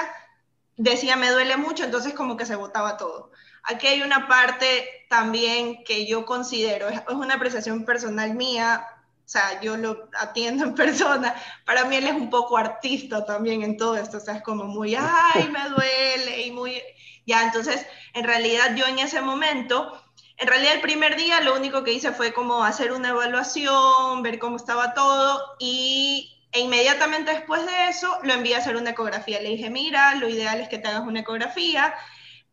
decía 0.76 1.16
me 1.16 1.32
duele 1.32 1.58
mucho, 1.58 1.84
entonces 1.84 2.14
como 2.14 2.38
que 2.38 2.46
se 2.46 2.56
botaba 2.56 2.98
todo. 2.98 3.32
Aquí 3.70 3.88
hay 3.88 4.02
una 4.02 4.28
parte 4.28 5.06
también 5.10 5.84
que 5.84 6.06
yo 6.08 6.26
considero, 6.26 6.88
es 6.88 7.02
una 7.10 7.36
apreciación 7.36 7.84
personal 7.84 8.34
mía, 8.34 8.86
o 9.26 9.30
sea, 9.30 9.60
yo 9.60 9.76
lo 9.76 10.10
atiendo 10.20 10.64
en 10.64 10.74
persona, 10.76 11.36
para 11.66 11.84
mí 11.86 11.98
él 11.98 12.08
es 12.08 12.14
un 12.14 12.30
poco 12.30 12.58
artista 12.58 13.26
también 13.26 13.64
en 13.64 13.76
todo 13.76 13.98
esto, 13.98 14.18
o 14.18 14.20
sea, 14.22 14.36
es 14.36 14.42
como 14.42 14.64
muy, 14.64 14.96
ay, 14.96 15.50
me 15.52 15.70
duele, 15.70 16.44
y 16.44 16.52
muy, 16.52 16.82
ya, 17.26 17.44
entonces, 17.44 17.86
en 18.14 18.24
realidad 18.24 18.74
yo 18.76 18.88
en 18.88 19.00
ese 19.00 19.22
momento, 19.22 20.02
en 20.38 20.48
realidad 20.48 20.76
el 20.76 20.82
primer 20.82 21.18
día 21.18 21.42
lo 21.42 21.56
único 21.56 21.84
que 21.84 21.92
hice 21.92 22.14
fue 22.14 22.32
como 22.32 22.64
hacer 22.64 22.94
una 22.94 23.10
evaluación, 23.10 24.24
ver 24.24 24.40
cómo 24.40 24.56
estaba 24.56 24.94
todo, 24.94 25.56
y 25.60 26.38
e 26.54 26.62
inmediatamente 26.62 27.32
después 27.32 27.66
de 27.66 27.90
eso 27.90 28.18
lo 28.24 28.34
envié 28.34 28.56
a 28.56 28.60
hacer 28.60 28.78
una 28.78 28.92
ecografía. 28.92 29.42
Le 29.42 29.50
dije, 29.50 29.70
mira, 29.70 30.16
lo 30.16 30.30
ideal 30.30 30.62
es 30.62 30.70
que 30.70 30.78
te 30.78 30.88
hagas 30.88 31.06
una 31.06 31.20
ecografía. 31.20 31.94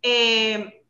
Eh, 0.02 0.83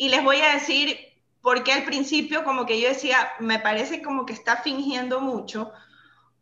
y 0.00 0.08
les 0.08 0.24
voy 0.24 0.40
a 0.40 0.54
decir 0.54 0.98
por 1.42 1.62
qué 1.62 1.74
al 1.74 1.84
principio 1.84 2.42
como 2.42 2.64
que 2.64 2.80
yo 2.80 2.88
decía, 2.88 3.16
me 3.38 3.58
parece 3.58 4.00
como 4.00 4.24
que 4.24 4.32
está 4.32 4.56
fingiendo 4.62 5.20
mucho. 5.20 5.70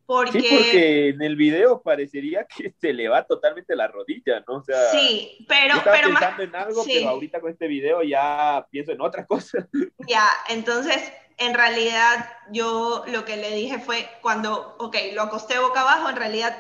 Porque, 0.07 0.41
Sí, 0.41 0.49
porque 0.49 1.09
en 1.09 1.23
el 1.23 1.35
video 1.35 1.83
parecería 1.83 2.47
que 2.47 2.73
se 2.81 2.93
le 2.93 3.09
va 3.09 3.25
totalmente 3.27 3.75
la 3.75 3.89
rodilla, 3.89 4.45
¿no? 4.47 4.59
O 4.59 4.63
sea, 4.63 4.91
sí, 4.93 5.45
pero, 5.49 5.75
yo 5.75 5.79
estaba 5.79 5.97
pero 5.97 6.09
más- 6.11 6.21
pensando 6.23 6.43
en 6.45 6.55
algo, 6.57 6.85
sí. 6.85 6.93
pero 6.95 7.09
ahorita 7.11 7.41
con 7.41 7.51
este 7.51 7.67
video 7.67 8.03
ya 8.05 8.65
pienso 8.71 8.93
en 8.93 9.01
otra 9.01 9.27
cosa. 9.27 9.67
Ya, 10.09 10.25
entonces, 10.49 11.13
en 11.37 11.53
realidad, 11.55 12.31
yo 12.53 13.05
lo 13.09 13.25
que 13.25 13.37
le 13.37 13.51
dije 13.57 13.81
fue 13.81 14.09
cuando, 14.23 14.77
ok, 14.79 14.97
lo 15.15 15.23
acosté 15.23 15.59
boca 15.59 15.81
abajo, 15.81 16.09
en 16.11 16.17
realidad, 16.17 16.57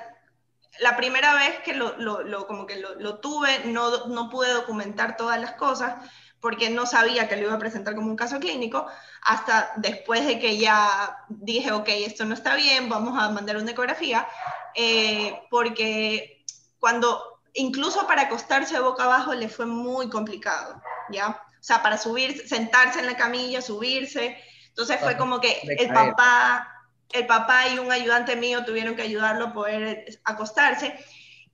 la 0.81 0.97
primera 0.97 1.35
vez 1.35 1.61
que 1.61 1.75
lo, 1.75 1.97
lo, 1.97 2.23
lo- 2.23 2.47
como 2.49 2.67
que 2.67 2.77
lo, 2.81 2.97
lo 2.97 3.21
tuve, 3.21 3.51
no, 3.67 4.07
no 4.09 4.29
pude 4.31 4.51
documentar 4.53 5.17
todas 5.17 5.41
las 5.41 5.53
cosas, 5.53 5.95
porque 6.41 6.71
no 6.71 6.87
sabía 6.87 7.29
que 7.29 7.37
lo 7.37 7.43
iba 7.43 7.55
a 7.55 7.59
presentar 7.59 7.95
como 7.95 8.09
un 8.09 8.17
caso 8.17 8.39
clínico, 8.39 8.87
hasta 9.23 9.73
después 9.77 10.27
de 10.27 10.39
que 10.39 10.59
ya 10.59 11.25
dije, 11.29 11.73
ok, 11.73 11.89
esto 11.89 12.25
no 12.25 12.35
está 12.35 12.55
bien, 12.55 12.89
vamos 12.89 13.19
a 13.21 13.31
mandar 13.31 13.57
una 13.57 13.73
ecografía, 13.73 14.27
eh, 14.75 15.41
porque 15.51 16.45
cuando, 16.79 17.41
incluso 17.55 18.07
para 18.07 18.23
acostarse 18.23 18.79
boca 18.81 19.05
abajo 19.05 19.35
le 19.35 19.49
fue 19.49 19.67
muy 19.67 20.09
complicado, 20.09 20.81
¿ya? 21.11 21.41
O 21.61 21.63
sea, 21.63 21.83
para 21.83 21.99
subir, 21.99 22.47
sentarse 22.47 23.01
en 23.01 23.07
la 23.07 23.17
camilla, 23.17 23.61
subirse, 23.61 24.39
entonces 24.69 25.01
fue 25.01 25.17
como 25.17 25.41
que 25.41 25.61
el 25.65 25.93
papá, 25.93 26.69
el 27.11 27.27
papá 27.27 27.67
y 27.69 27.81
un 27.81 27.91
ayudante 27.91 28.37
mío 28.37 28.65
tuvieron 28.65 28.95
que 28.95 29.03
ayudarlo 29.03 29.47
a 29.47 29.53
poder 29.53 30.21
acostarse, 30.23 30.97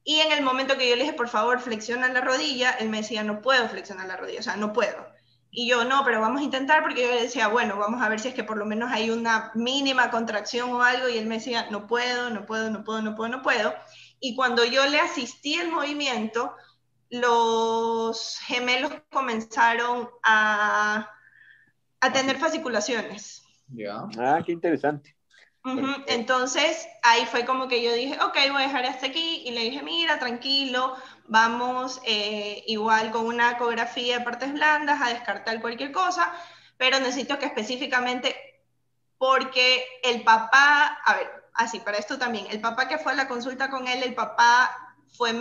y 0.05 0.21
en 0.21 0.33
el 0.33 0.45
momento 0.45 0.77
que 0.77 0.89
yo 0.89 0.97
le 0.97 1.03
dije, 1.03 1.15
por 1.15 1.29
favor, 1.29 1.61
flexiona 1.61 2.09
la 2.09 2.21
rodilla, 2.21 2.73
él 2.73 2.91
me 2.91 2.99
decía, 2.99 3.25
no 3.25 3.41
puedo 3.41 3.69
flexionar 3.69 4.07
la 4.07 4.19
rodilla, 4.19 4.41
o 4.41 4.43
sea, 4.43 4.57
no 4.57 4.73
puedo. 4.75 5.15
Y 5.51 5.69
yo, 5.69 5.85
no, 5.85 6.05
pero 6.05 6.21
vamos 6.21 6.43
a 6.43 6.45
intentar, 6.45 6.83
porque 6.83 7.03
yo 7.03 7.11
le 7.11 7.23
decía, 7.23 7.49
bueno, 7.49 7.79
vamos 7.79 8.03
a 8.03 8.09
ver 8.09 8.21
si 8.21 8.29
es 8.29 8.35
que 8.35 8.45
por 8.45 8.59
lo 8.59 8.67
menos 8.67 8.93
hay 8.93 9.09
una 9.11 9.51
mínima 9.55 10.11
contracción 10.11 10.73
o 10.73 10.83
algo, 10.83 11.09
y 11.09 11.17
él 11.17 11.27
me 11.27 11.37
decía, 11.37 11.69
no 11.71 11.87
puedo, 11.87 12.29
no 12.29 12.45
puedo, 12.45 12.71
no 12.71 12.85
puedo, 12.85 13.01
no 13.01 13.15
puedo, 13.15 13.31
no 13.31 13.43
puedo. 13.43 13.75
Y 14.21 14.37
cuando 14.37 14.65
yo 14.65 14.87
le 14.87 15.01
asistí 15.01 15.55
el 15.55 15.71
movimiento, 15.71 16.55
los 17.09 18.39
gemelos 18.41 18.93
comenzaron 19.11 20.11
a, 20.23 21.09
a 22.01 22.13
tener 22.13 22.37
fasciculaciones. 22.37 23.43
Ya. 23.69 24.03
Ah, 24.19 24.43
qué 24.45 24.53
interesante. 24.53 25.14
Entonces 26.07 26.87
ahí 27.03 27.25
fue 27.25 27.47
como 27.47 27.69
que 27.69 27.83
yo 27.83 27.93
dije, 27.95 28.19
ok, 28.23 28.37
voy 28.53 28.63
a 28.63 28.67
dejar 28.67 28.85
hasta 28.85 29.07
aquí 29.07 29.43
y 29.47 29.53
le 29.53 29.63
dije, 29.63 29.83
mira, 29.83 30.19
tranquilo, 30.19 30.95
vamos 31.27 32.03
eh, 32.05 32.63
igual 32.67 33.11
con 33.11 33.27
una 33.27 33.53
ecografía 33.53 34.19
de 34.19 34.25
partes 34.25 34.53
blandas 34.53 35.01
a 35.01 35.09
descartar 35.09 35.63
cualquier 35.63 35.91
cosa, 35.91 36.33
pero 36.77 37.01
necesito 37.01 37.39
que 37.39 37.47
específicamente, 37.47 38.37
porque 39.17 39.87
el 40.03 40.23
papá, 40.23 40.99
a 41.03 41.15
ver, 41.15 41.31
así, 41.55 41.81
para 41.81 41.97
esto 41.97 42.19
también, 42.19 42.47
el 42.51 42.61
papá 42.61 42.87
que 42.87 42.99
fue 42.99 43.13
a 43.13 43.17
la 43.17 43.29
consulta 43.29 43.71
con 43.71 43.89
él, 43.89 44.03
el 44.03 44.15
papá 44.15 44.95
fue, 45.17 45.33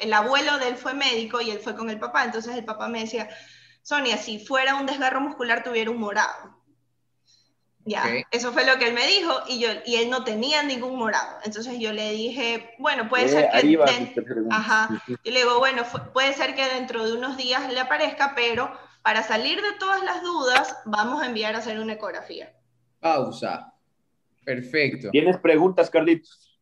el 0.00 0.12
abuelo 0.12 0.58
de 0.58 0.68
él 0.68 0.76
fue 0.76 0.94
médico 0.94 1.40
y 1.40 1.52
él 1.52 1.60
fue 1.60 1.76
con 1.76 1.88
el 1.88 2.00
papá, 2.00 2.24
entonces 2.24 2.56
el 2.56 2.64
papá 2.64 2.88
me 2.88 3.00
decía, 3.00 3.28
Sonia, 3.82 4.18
si 4.18 4.44
fuera 4.44 4.74
un 4.74 4.86
desgarro 4.86 5.20
muscular 5.20 5.62
tuviera 5.62 5.90
un 5.92 5.98
morado. 5.98 6.57
Ya, 7.88 8.04
eso 8.30 8.52
fue 8.52 8.66
lo 8.66 8.78
que 8.78 8.88
él 8.88 8.94
me 8.94 9.06
dijo 9.06 9.32
y, 9.48 9.60
yo, 9.60 9.68
y 9.86 9.96
él 9.96 10.10
no 10.10 10.22
tenía 10.22 10.62
ningún 10.62 10.96
morado. 10.96 11.38
Entonces 11.44 11.78
yo 11.78 11.92
le 11.92 12.12
dije, 12.12 12.74
bueno, 12.78 13.08
puede 13.08 13.28
ser 13.28 13.48
que... 13.50 13.78
Ajá. 14.50 15.02
Y 15.22 15.30
le 15.30 15.40
digo, 15.40 15.58
bueno, 15.58 15.84
puede 16.12 16.34
ser 16.34 16.54
que 16.54 16.66
dentro 16.66 17.06
de 17.06 17.14
unos 17.14 17.38
días 17.38 17.72
le 17.72 17.80
aparezca, 17.80 18.34
pero 18.36 18.70
para 19.02 19.22
salir 19.22 19.56
de 19.62 19.72
todas 19.78 20.04
las 20.04 20.22
dudas, 20.22 20.76
vamos 20.84 21.22
a 21.22 21.26
enviar 21.26 21.54
a 21.54 21.58
hacer 21.58 21.80
una 21.80 21.94
ecografía. 21.94 22.52
Pausa. 23.00 23.72
Perfecto. 24.44 25.10
¿Tienes 25.10 25.38
preguntas, 25.38 25.88
Carlitos? 25.88 26.60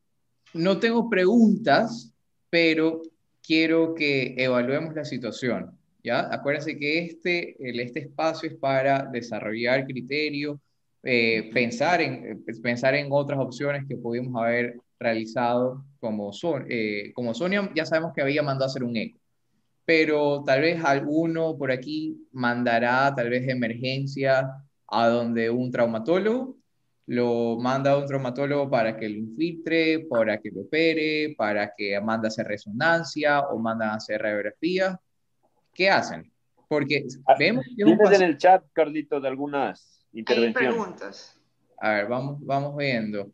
No 0.53 0.79
tengo 0.79 1.11
preguntas, 1.11 2.15
pero 2.51 3.03
quiero 3.43 3.95
que 3.95 4.37
evaluemos 4.39 4.95
la 4.95 5.05
situación. 5.05 5.77
¿ya? 6.05 6.33
Acuérdense 6.33 6.79
que 6.79 6.99
este, 7.01 7.57
este 7.59 7.99
espacio 7.99 8.49
es 8.49 8.55
para 8.55 9.07
desarrollar 9.07 9.87
criterios 9.87 10.59
eh, 11.09 11.51
pensar, 11.55 12.01
en, 12.01 12.43
eh, 12.49 12.55
pensar 12.61 12.97
en 12.97 13.07
otras 13.13 13.39
opciones 13.39 13.85
que 13.89 13.97
pudimos 13.97 14.43
haber 14.43 14.81
realizado 14.99 15.85
como, 16.01 16.33
son, 16.33 16.67
eh, 16.69 17.13
como 17.15 17.33
Sonia, 17.33 17.71
ya 17.77 17.87
sabemos 17.87 18.13
que 18.13 18.23
había 18.23 18.43
mandado 18.43 18.65
a 18.65 18.67
hacer 18.67 18.83
un 18.83 18.97
eco, 18.97 19.21
pero 19.85 20.43
tal 20.45 20.63
vez 20.63 20.85
alguno 20.85 21.57
por 21.57 21.71
aquí 21.71 22.17
mandará 22.33 23.15
tal 23.15 23.31
vez 23.31 23.47
de 23.47 23.53
emergencia 23.53 24.51
a 24.89 25.07
donde 25.07 25.49
un 25.49 25.71
traumatólogo 25.71 26.57
lo 27.07 27.57
manda 27.61 27.93
a 27.93 27.99
un 27.99 28.07
traumatólogo 28.07 28.69
para 28.69 28.97
que 28.97 29.09
lo 29.09 29.17
infiltre, 29.17 30.07
para 30.11 30.41
que 30.41 30.51
lo 30.51 30.63
opere, 30.63 31.37
para 31.39 31.73
que 31.77 32.01
manda 32.01 32.27
a 32.27 32.31
hacer 32.31 32.49
resonancia 32.49 33.43
o 33.43 33.61
manda 33.61 33.93
a 33.93 33.95
hacer 33.95 34.21
radiografía. 34.21 35.01
¿Qué 35.73 35.89
hacen? 35.89 36.33
Porque 36.69 37.07
ah, 37.29 37.37
vemos 37.39 37.65
Tienes 37.77 38.11
en 38.11 38.23
el 38.23 38.39
chat, 38.39 38.65
Carlito, 38.73 39.21
de 39.21 39.29
algunas 39.29 39.96
intervención. 40.21 40.73
preguntas. 40.73 41.37
A 41.79 41.91
ver, 41.91 42.09
vamos, 42.09 42.39
vamos 42.41 42.77
viendo. 42.77 43.31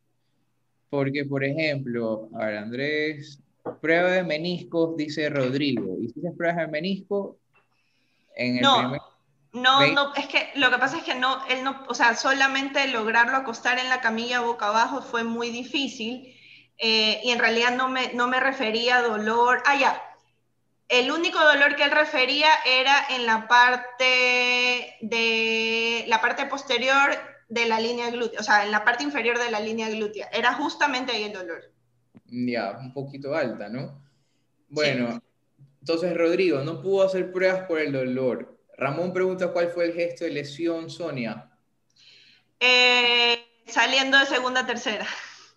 Porque, 0.91 1.25
por 1.25 1.45
ejemplo, 1.45 2.29
a 2.35 2.47
ver, 2.47 2.57
Andrés, 2.59 3.41
prueba 3.81 4.11
de 4.11 4.25
meniscos, 4.25 4.97
dice 4.97 5.31
Rodrigo. 5.31 5.97
¿Hiciste 6.01 6.33
pruebas 6.33 6.59
de 6.59 6.67
menisco 6.69 7.39
en 8.37 8.57
el 8.57 8.63
no. 8.63 9.13
No, 9.55 9.87
no, 9.93 10.15
es 10.15 10.27
que 10.29 10.49
lo 10.55 10.71
que 10.71 10.79
pasa 10.79 10.97
es 10.97 11.05
que 11.05 11.15
no, 11.15 11.47
él 11.47 11.63
no, 11.63 11.85
o 11.87 11.93
sea, 11.93 12.15
solamente 12.15 12.89
lograrlo 12.89 13.37
acostar 13.37 13.79
en 13.79 13.91
la 13.91 14.01
camilla 14.01 14.41
boca 14.41 14.69
abajo 14.69 15.03
fue 15.03 15.25
muy 15.25 15.51
difícil 15.51 16.35
eh, 16.79 17.21
y 17.23 17.31
en 17.31 17.39
realidad 17.39 17.77
no 17.77 17.91
me, 17.91 18.15
no 18.15 18.29
me 18.29 18.41
refería 18.41 18.97
a 18.97 19.03
dolor. 19.03 19.63
Ah, 19.67 19.77
ya, 19.77 20.03
el 20.93 21.11
único 21.11 21.39
dolor 21.43 21.75
que 21.75 21.85
él 21.85 21.91
refería 21.91 22.51
era 22.67 23.07
en 23.09 23.25
la 23.25 23.49
parte 23.49 24.95
de 25.01 26.05
la 26.07 26.21
parte 26.21 26.45
posterior 26.45 27.13
de 27.49 27.65
la 27.65 27.81
línea 27.81 28.11
glútea, 28.11 28.41
o 28.41 28.43
sea, 28.43 28.67
en 28.67 28.71
la 28.71 28.85
parte 28.85 29.03
inferior 29.03 29.39
de 29.39 29.51
la 29.51 29.59
línea 29.59 29.89
glútea. 29.89 30.29
Era 30.31 30.53
justamente 30.53 31.13
ahí 31.13 31.23
el 31.23 31.33
dolor. 31.33 31.73
Ya, 32.27 32.77
un 32.79 32.93
poquito 32.93 33.35
alta, 33.35 33.71
¿no? 33.71 34.03
Bueno, 34.69 35.23
entonces 35.81 36.15
Rodrigo 36.15 36.61
no 36.61 36.83
pudo 36.83 37.07
hacer 37.07 37.33
pruebas 37.33 37.63
por 37.63 37.79
el 37.79 37.91
dolor. 37.91 38.59
Ramón 38.77 39.15
pregunta 39.15 39.51
cuál 39.51 39.71
fue 39.71 39.87
el 39.87 39.95
gesto 39.95 40.25
de 40.25 40.31
lesión, 40.33 40.91
Sonia. 40.91 41.51
Eh, 42.61 43.43
saliendo 43.67 44.19
de 44.19 44.27
segunda 44.27 44.61
a 44.61 44.67
tercera, 44.67 45.07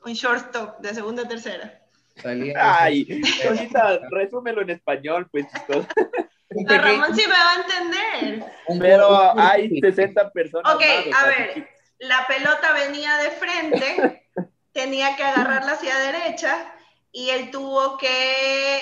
un 0.06 0.14
short 0.14 0.46
stop 0.46 0.80
de 0.80 0.94
segunda 0.94 1.24
a 1.24 1.28
tercera. 1.28 1.85
Ay, 2.24 3.22
ahorita 3.46 4.00
resúmelo 4.12 4.62
en 4.62 4.72
español, 4.72 5.28
pues. 5.32 5.46
Pero 5.68 6.82
Ramón 6.82 7.16
sí 7.16 7.24
me 7.28 7.34
va 7.34 7.52
a 7.52 7.62
entender. 7.62 8.46
Pero 8.80 9.40
hay 9.40 9.80
60 9.82 10.32
personas. 10.32 10.74
Ok, 10.74 10.82
a 11.14 11.28
ver, 11.28 11.70
la 12.00 12.26
pelota 12.28 12.74
venía 12.74 13.18
de 13.18 13.32
frente, 13.32 14.30
tenía 14.72 15.16
que 15.16 15.24
agarrarla 15.24 15.74
hacia 15.74 15.98
derecha 15.98 16.74
y 17.12 17.30
él 17.30 17.52
tuvo 17.52 17.98
que 17.98 18.82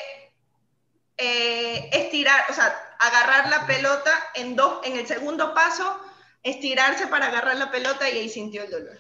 eh, 1.17 1.89
estirar, 1.93 2.45
o 2.49 2.53
sea, 2.53 2.73
agarrar 2.99 3.49
la 3.49 3.65
pelota 3.65 4.11
en 4.35 4.55
dos, 4.55 4.85
en 4.85 4.97
el 4.97 5.07
segundo 5.07 5.53
paso, 5.53 5.99
estirarse 6.43 7.07
para 7.07 7.27
agarrar 7.27 7.57
la 7.57 7.71
pelota 7.71 8.09
y 8.09 8.19
ahí 8.19 8.29
sintió 8.29 8.63
el 8.63 8.71
dolor. 8.71 8.97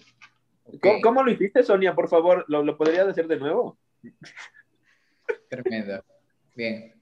¿Cómo, 1.03 1.23
lo 1.23 1.31
hiciste, 1.31 1.61
Sonia? 1.63 1.93
Por 1.93 2.09
favor, 2.09 2.45
¿lo, 2.47 2.63
lo 2.63 2.77
podrías 2.77 3.07
hacer 3.07 3.27
de 3.27 3.37
nuevo? 3.37 3.77
Tremenda. 5.49 6.03
Bien. 6.55 6.93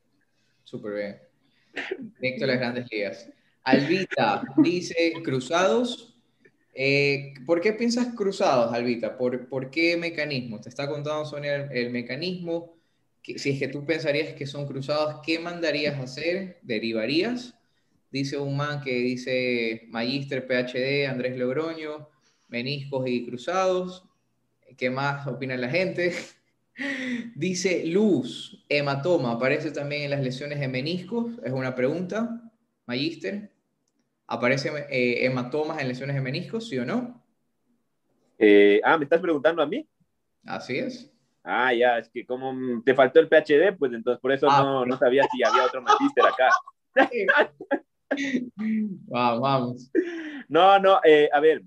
Súper 0.63 0.93
bien. 0.93 1.21
Directo 2.19 2.45
a 2.45 2.47
las 2.47 2.59
grandes 2.59 2.91
ligas. 2.91 3.29
Albita 3.63 4.43
dice 4.57 5.13
cruzados. 5.23 6.15
Eh, 6.73 7.33
¿Por 7.45 7.59
qué 7.59 7.73
piensas 7.73 8.15
cruzados, 8.15 8.73
Albita? 8.73 9.17
¿Por, 9.17 9.49
¿Por, 9.49 9.69
qué 9.69 9.97
mecanismo? 9.97 10.59
Te 10.61 10.69
está 10.69 10.87
contando 10.87 11.25
Sonia 11.25 11.69
el, 11.71 11.89
mecanismo. 11.89 12.77
Si 13.23 13.51
es 13.51 13.59
que 13.59 13.67
tú 13.67 13.85
pensarías 13.85 14.33
que 14.33 14.47
son 14.47 14.65
cruzados, 14.65 15.21
¿qué 15.25 15.37
mandarías 15.37 15.95
a 15.99 16.03
hacer? 16.03 16.59
¿Derivarías? 16.61 17.55
Dice 18.09 18.37
un 18.37 18.57
man 18.57 18.81
que 18.81 18.95
dice 18.95 19.83
Magister 19.89 20.47
PhD, 20.47 21.07
Andrés 21.07 21.37
Logroño, 21.37 22.09
meniscos 22.47 23.07
y 23.07 23.25
cruzados. 23.25 24.05
¿Qué 24.77 24.89
más 24.89 25.27
opina 25.27 25.55
la 25.57 25.69
gente? 25.69 26.13
Dice 27.35 27.85
luz, 27.85 28.65
hematoma, 28.69 29.33
aparece 29.33 29.71
también 29.71 30.03
en 30.03 30.11
las 30.11 30.21
lesiones 30.21 30.59
de 30.59 30.67
meniscos, 30.67 31.39
es 31.43 31.51
una 31.51 31.75
pregunta, 31.75 32.41
Magister. 32.85 33.51
¿Aparece 34.27 34.69
eh, 34.89 35.25
hematomas 35.25 35.81
en 35.81 35.89
lesiones 35.89 36.15
de 36.15 36.21
meniscos, 36.21 36.69
sí 36.69 36.77
o 36.77 36.85
no? 36.85 37.21
Eh, 38.37 38.79
ah, 38.83 38.97
¿me 38.97 39.03
estás 39.03 39.19
preguntando 39.19 39.61
a 39.61 39.65
mí? 39.65 39.85
Así 40.45 40.77
es. 40.77 41.11
Ah, 41.43 41.73
ya, 41.73 41.97
es 41.97 42.07
que 42.09 42.25
como 42.25 42.81
te 42.83 42.95
faltó 42.95 43.19
el 43.19 43.27
PhD, 43.27 43.77
pues 43.77 43.91
entonces 43.91 44.21
por 44.21 44.31
eso 44.31 44.47
ah. 44.49 44.63
no, 44.63 44.85
no, 44.85 44.97
sabía 44.97 45.23
si 45.31 45.43
había 45.43 45.65
otro 45.65 45.81
Magister 45.81 46.25
acá. 46.25 46.49
vamos, 49.07 49.41
vamos. 49.41 49.91
No, 50.47 50.79
no, 50.79 51.01
eh, 51.03 51.29
a 51.33 51.39
ver, 51.41 51.63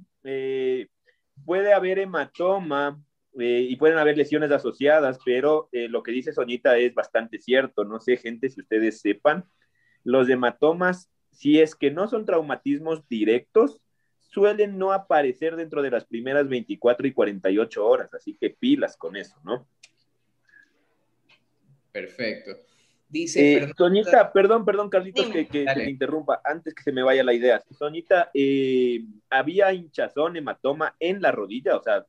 puede 1.45 1.73
haber 1.73 1.99
hematoma 1.99 2.99
eh, 3.39 3.67
y 3.69 3.77
pueden 3.77 3.99
haber 3.99 4.17
lesiones 4.17 4.51
asociadas, 4.51 5.19
pero 5.25 5.69
eh, 5.73 5.89
lo 5.89 6.03
que 6.03 6.13
dice 6.13 6.33
Soñita 6.33 6.77
es 6.79 6.95
bastante 6.95 7.39
cierto. 7.39 7.85
No 7.85 8.01
sé, 8.01 8.17
gente, 8.17 8.49
si 8.49 8.61
ustedes 8.61 9.01
sepan, 9.01 9.45
los 10.05 10.29
hematomas, 10.29 11.11
si 11.31 11.61
es 11.61 11.75
que 11.75 11.91
no 11.91 12.09
son 12.09 12.25
traumatismos 12.25 13.09
directos, 13.09 13.81
suelen 14.19 14.79
no 14.79 14.93
aparecer 14.93 15.57
dentro 15.57 15.83
de 15.83 15.91
las 15.91 16.05
primeras 16.05 16.49
24 16.49 17.07
y 17.07 17.13
48 17.13 17.87
horas, 17.87 18.15
así 18.15 18.37
que 18.41 18.51
pilas 18.51 18.97
con 18.97 19.17
eso, 19.17 19.37
¿no? 19.45 19.67
Perfecto. 21.93 22.51
Dice 23.09 23.59
eh, 23.59 23.73
Soñita, 23.77 24.33
perdón, 24.33 24.65
perdón, 24.65 24.91
Carlitos, 24.91 25.27
que, 25.27 25.47
que 25.47 25.65
te 25.65 25.89
interrumpa, 25.89 26.41
antes 26.45 26.75
que 26.75 26.83
se 26.83 26.91
me 26.91 27.05
vaya 27.05 27.23
la 27.23 27.33
idea. 27.33 27.63
Soñita, 27.71 28.31
eh, 28.35 29.05
¿había 29.31 29.73
hinchazón, 29.73 30.37
hematoma 30.37 30.97
en 30.99 31.23
la 31.23 31.31
rodilla? 31.31 31.77
O 31.77 31.83
sea, 31.83 32.05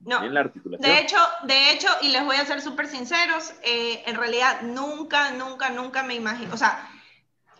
no. 0.00 0.24
en 0.24 0.34
la 0.34 0.40
articulación. 0.40 0.90
De 0.90 1.00
hecho, 1.00 1.18
de 1.44 1.72
hecho, 1.72 1.88
y 2.02 2.08
les 2.08 2.24
voy 2.24 2.36
a 2.36 2.44
ser 2.44 2.60
súper 2.60 2.88
sinceros, 2.88 3.52
eh, 3.62 4.02
en 4.06 4.16
realidad 4.16 4.62
nunca, 4.62 5.30
nunca, 5.32 5.70
nunca 5.70 6.02
me 6.02 6.14
imagino, 6.14 6.52
o 6.54 6.56
sea, 6.56 6.88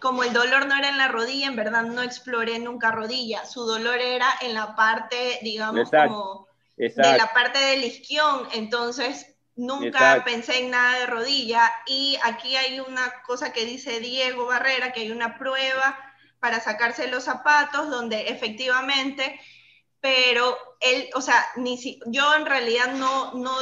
como 0.00 0.24
el 0.24 0.32
dolor 0.32 0.66
no 0.66 0.76
era 0.76 0.88
en 0.88 0.98
la 0.98 1.08
rodilla, 1.08 1.46
en 1.46 1.56
verdad 1.56 1.82
no 1.82 2.02
exploré 2.02 2.58
nunca 2.58 2.90
rodilla. 2.90 3.44
Su 3.44 3.64
dolor 3.66 3.98
era 3.98 4.28
en 4.40 4.54
la 4.54 4.74
parte, 4.74 5.38
digamos, 5.42 5.90
como 5.90 6.48
de 6.76 6.92
la 6.96 7.32
parte 7.34 7.58
del 7.58 7.84
isquión. 7.84 8.48
Entonces, 8.54 9.36
nunca 9.56 10.22
pensé 10.24 10.60
en 10.60 10.70
nada 10.70 11.00
de 11.00 11.06
rodilla. 11.06 11.70
Y 11.86 12.18
aquí 12.24 12.56
hay 12.56 12.80
una 12.80 13.22
cosa 13.26 13.52
que 13.52 13.66
dice 13.66 14.00
Diego 14.00 14.46
Barrera, 14.46 14.92
que 14.92 15.00
hay 15.00 15.10
una 15.10 15.38
prueba 15.38 15.98
para 16.40 16.60
sacarse 16.60 17.08
los 17.08 17.24
zapatos, 17.24 17.90
donde 17.90 18.28
efectivamente, 18.28 19.38
pero 20.00 20.56
él, 20.80 21.08
o 21.14 21.20
sea, 21.20 21.36
ni 21.56 21.76
si, 21.76 22.00
yo 22.06 22.34
en 22.34 22.46
realidad 22.46 22.94
no, 22.94 23.34
no, 23.34 23.52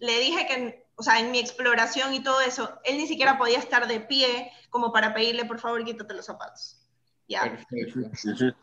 le 0.00 0.20
dije 0.20 0.46
que, 0.46 0.86
o 0.94 1.02
sea, 1.02 1.20
en 1.20 1.30
mi 1.30 1.38
exploración 1.38 2.14
y 2.14 2.22
todo 2.22 2.40
eso, 2.40 2.78
él 2.84 2.96
ni 2.96 3.06
siquiera 3.06 3.38
podía 3.38 3.58
estar 3.58 3.86
de 3.86 4.00
pie 4.00 4.50
como 4.70 4.92
para 4.92 5.12
pedirle, 5.12 5.44
por 5.44 5.58
favor, 5.58 5.84
quítate 5.84 6.14
los 6.14 6.26
zapatos. 6.26 6.80
Ya. 7.28 7.58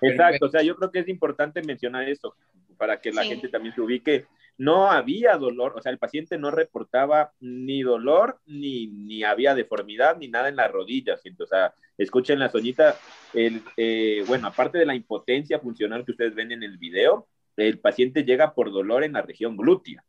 Exacto, 0.00 0.46
o 0.46 0.50
sea, 0.50 0.62
yo 0.62 0.76
creo 0.76 0.90
que 0.90 1.00
es 1.00 1.08
importante 1.08 1.62
mencionar 1.62 2.08
eso 2.08 2.34
para 2.76 3.00
que 3.00 3.12
la 3.12 3.24
gente 3.24 3.48
también 3.48 3.74
se 3.74 3.80
ubique. 3.80 4.26
No 4.58 4.90
había 4.90 5.36
dolor, 5.36 5.74
o 5.76 5.80
sea, 5.80 5.92
el 5.92 5.98
paciente 5.98 6.36
no 6.36 6.50
reportaba 6.50 7.32
ni 7.40 7.82
dolor, 7.82 8.40
ni, 8.44 8.88
ni 8.88 9.22
había 9.22 9.54
deformidad, 9.54 10.18
ni 10.18 10.28
nada 10.28 10.48
en 10.48 10.56
las 10.56 10.70
rodillas. 10.70 11.22
O 11.38 11.46
sea, 11.46 11.72
escuchen 11.96 12.38
la 12.38 12.50
soñita, 12.50 12.96
el, 13.32 13.62
eh, 13.76 14.24
bueno, 14.26 14.48
aparte 14.48 14.78
de 14.78 14.86
la 14.86 14.94
impotencia 14.94 15.60
funcional 15.60 16.04
que 16.04 16.10
ustedes 16.10 16.34
ven 16.34 16.52
en 16.52 16.62
el 16.62 16.76
video, 16.76 17.28
el 17.56 17.78
paciente 17.78 18.24
llega 18.24 18.54
por 18.54 18.72
dolor 18.72 19.04
en 19.04 19.12
la 19.12 19.22
región 19.22 19.56
glútea. 19.56 20.04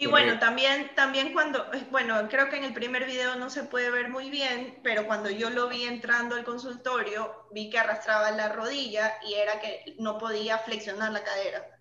Y 0.00 0.06
bueno, 0.06 0.38
también, 0.38 0.92
también 0.94 1.32
cuando, 1.32 1.72
eh, 1.72 1.84
bueno, 1.90 2.28
creo 2.28 2.48
que 2.48 2.56
en 2.56 2.62
el 2.62 2.72
primer 2.72 3.04
video 3.04 3.34
no 3.34 3.50
se 3.50 3.64
puede 3.64 3.90
ver 3.90 4.10
muy 4.10 4.30
bien, 4.30 4.78
pero 4.84 5.08
cuando 5.08 5.28
yo 5.28 5.50
lo 5.50 5.68
vi 5.68 5.82
entrando 5.82 6.36
al 6.36 6.44
consultorio, 6.44 7.48
vi 7.50 7.68
que 7.68 7.80
arrastraba 7.80 8.30
la 8.30 8.52
rodilla 8.52 9.14
y 9.28 9.34
era 9.34 9.60
que 9.60 9.96
no 9.98 10.16
podía 10.16 10.58
flexionar 10.58 11.10
la 11.10 11.24
cadera. 11.24 11.77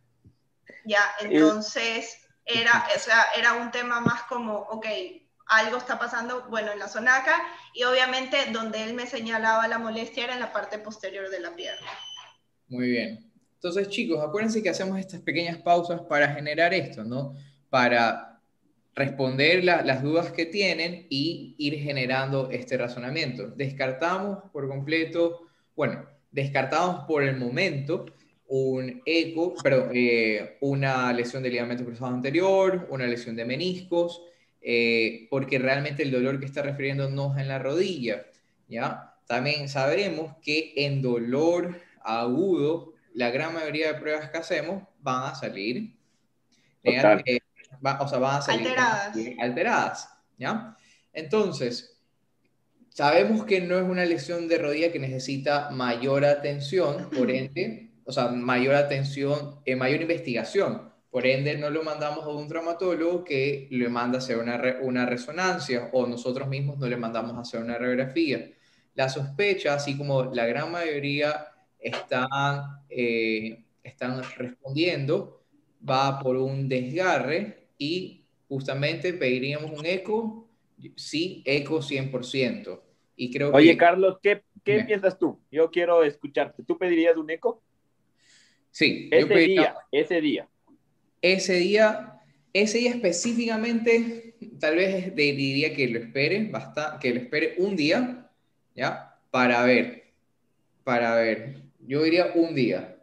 Ya, 0.85 1.01
entonces 1.19 2.17
era, 2.45 2.87
o 2.95 2.99
sea, 2.99 3.25
era 3.37 3.53
un 3.53 3.71
tema 3.71 3.99
más 3.99 4.23
como, 4.23 4.55
ok, 4.55 4.85
algo 5.47 5.77
está 5.77 5.97
pasando, 5.99 6.47
bueno, 6.49 6.71
en 6.71 6.79
la 6.79 6.87
zonaca, 6.87 7.41
y 7.73 7.83
obviamente 7.83 8.37
donde 8.51 8.83
él 8.83 8.93
me 8.93 9.07
señalaba 9.07 9.67
la 9.67 9.79
molestia 9.79 10.25
era 10.25 10.33
en 10.33 10.39
la 10.39 10.51
parte 10.51 10.79
posterior 10.79 11.29
de 11.29 11.39
la 11.39 11.55
pierna. 11.55 11.87
Muy 12.67 12.89
bien. 12.89 13.31
Entonces, 13.55 13.89
chicos, 13.89 14.23
acuérdense 14.23 14.61
que 14.61 14.69
hacemos 14.69 14.99
estas 14.99 15.21
pequeñas 15.21 15.57
pausas 15.57 16.01
para 16.01 16.33
generar 16.33 16.73
esto, 16.73 17.03
¿no? 17.03 17.33
para 17.69 18.41
responder 18.95 19.63
las 19.63 20.01
dudas 20.01 20.31
que 20.31 20.45
tienen 20.45 21.05
y 21.09 21.55
ir 21.59 21.75
generando 21.75 22.49
este 22.49 22.77
razonamiento. 22.77 23.47
Descartamos 23.49 24.49
por 24.51 24.67
completo, 24.67 25.41
bueno, 25.75 26.03
descartamos 26.31 27.05
por 27.05 27.23
el 27.23 27.37
momento 27.37 28.05
un 28.47 29.01
eco, 29.05 29.55
perdón, 29.61 29.91
eh, 29.93 30.57
una 30.61 31.11
lesión 31.13 31.43
de 31.43 31.49
ligamento 31.49 31.83
cruzado 31.85 32.13
anterior, 32.13 32.87
una 32.89 33.05
lesión 33.05 33.35
de 33.35 33.45
meniscos, 33.45 34.21
eh, 34.61 35.27
porque 35.29 35.59
realmente 35.59 36.03
el 36.03 36.11
dolor 36.11 36.39
que 36.39 36.45
está 36.45 36.61
refiriendo 36.61 37.09
no 37.09 37.33
es 37.35 37.41
en 37.41 37.47
la 37.47 37.59
rodilla, 37.59 38.25
¿ya? 38.67 39.15
También 39.27 39.67
sabremos 39.67 40.35
que 40.41 40.73
en 40.77 41.01
dolor 41.01 41.81
agudo, 42.01 42.93
la 43.13 43.29
gran 43.31 43.53
mayoría 43.53 43.93
de 43.93 43.99
pruebas 43.99 44.29
que 44.29 44.37
hacemos 44.37 44.83
van 44.99 45.31
a 45.31 45.35
salir 45.35 45.97
o 46.83 48.07
sea, 48.07 48.19
van 48.19 48.37
a 48.37 48.41
salir 48.41 48.67
alteradas. 48.67 49.17
alteradas, 49.39 50.09
¿ya? 50.37 50.75
Entonces, 51.13 51.97
sabemos 52.89 53.45
que 53.45 53.61
no 53.61 53.77
es 53.77 53.83
una 53.83 54.05
lesión 54.05 54.47
de 54.47 54.57
rodilla 54.57 54.91
que 54.91 54.99
necesita 54.99 55.69
mayor 55.71 56.25
atención, 56.25 57.09
por 57.09 57.29
ende, 57.31 57.86
o 58.07 58.11
sea, 58.13 58.29
mayor 58.29 58.73
atención, 58.75 59.59
eh, 59.65 59.75
mayor 59.75 60.01
investigación. 60.01 60.93
Por 61.09 61.27
ende, 61.27 61.57
no 61.57 61.69
lo 61.69 61.83
mandamos 61.83 62.23
a 62.23 62.29
un 62.29 62.47
traumatólogo 62.47 63.25
que 63.25 63.67
le 63.69 63.89
manda 63.89 64.17
a 64.17 64.21
hacer 64.21 64.37
una, 64.37 64.77
una 64.81 65.05
resonancia 65.05 65.89
o 65.91 66.07
nosotros 66.07 66.47
mismos 66.47 66.77
no 66.77 66.87
le 66.87 66.95
mandamos 66.95 67.35
a 67.35 67.41
hacer 67.41 67.61
una 67.61 67.77
radiografía. 67.77 68.49
La 68.95 69.09
sospecha, 69.09 69.73
así 69.73 69.97
como 69.97 70.23
la 70.23 70.45
gran 70.45 70.71
mayoría 70.71 71.47
están, 71.77 72.81
eh, 72.89 73.65
están 73.83 74.21
respondiendo, 74.37 75.43
va 75.87 76.19
por 76.19 76.37
un 76.37 76.69
desgarre 76.69 77.71
y 77.77 78.25
justamente 78.47 79.13
pediríamos 79.13 79.77
un 79.77 79.85
eco, 79.85 80.49
sí, 80.95 81.43
eco 81.45 81.81
100%. 81.81 82.81
Y 83.17 83.31
creo 83.31 83.51
Oye, 83.51 83.75
Carlos, 83.75 84.17
¿qué, 84.23 84.43
qué 84.63 84.85
piensas 84.85 85.19
tú? 85.19 85.41
Yo 85.51 85.69
quiero 85.71 86.03
escucharte. 86.03 86.63
¿Tú 86.63 86.77
pedirías 86.77 87.17
un 87.17 87.29
eco? 87.29 87.63
Sí. 88.77 89.09
Ese 89.11 89.33
día, 89.33 89.75
ese 89.91 90.21
día. 90.21 90.47
Ese 91.19 91.53
día, 91.55 92.21
ese 92.53 92.77
día 92.77 92.91
específicamente, 92.91 94.35
tal 94.59 94.75
vez 94.75 95.15
diría 95.15 95.73
que 95.73 95.87
lo 95.87 95.97
espere, 95.97 96.47
basta, 96.51 96.99
que 97.01 97.11
lo 97.11 97.21
espere 97.21 97.55
un 97.57 97.75
día, 97.75 98.29
¿ya? 98.75 99.17
Para 99.31 99.63
ver, 99.63 100.03
para 100.83 101.15
ver. 101.15 101.55
Yo 101.87 102.03
diría 102.03 102.31
un 102.35 102.53
día. 102.53 102.96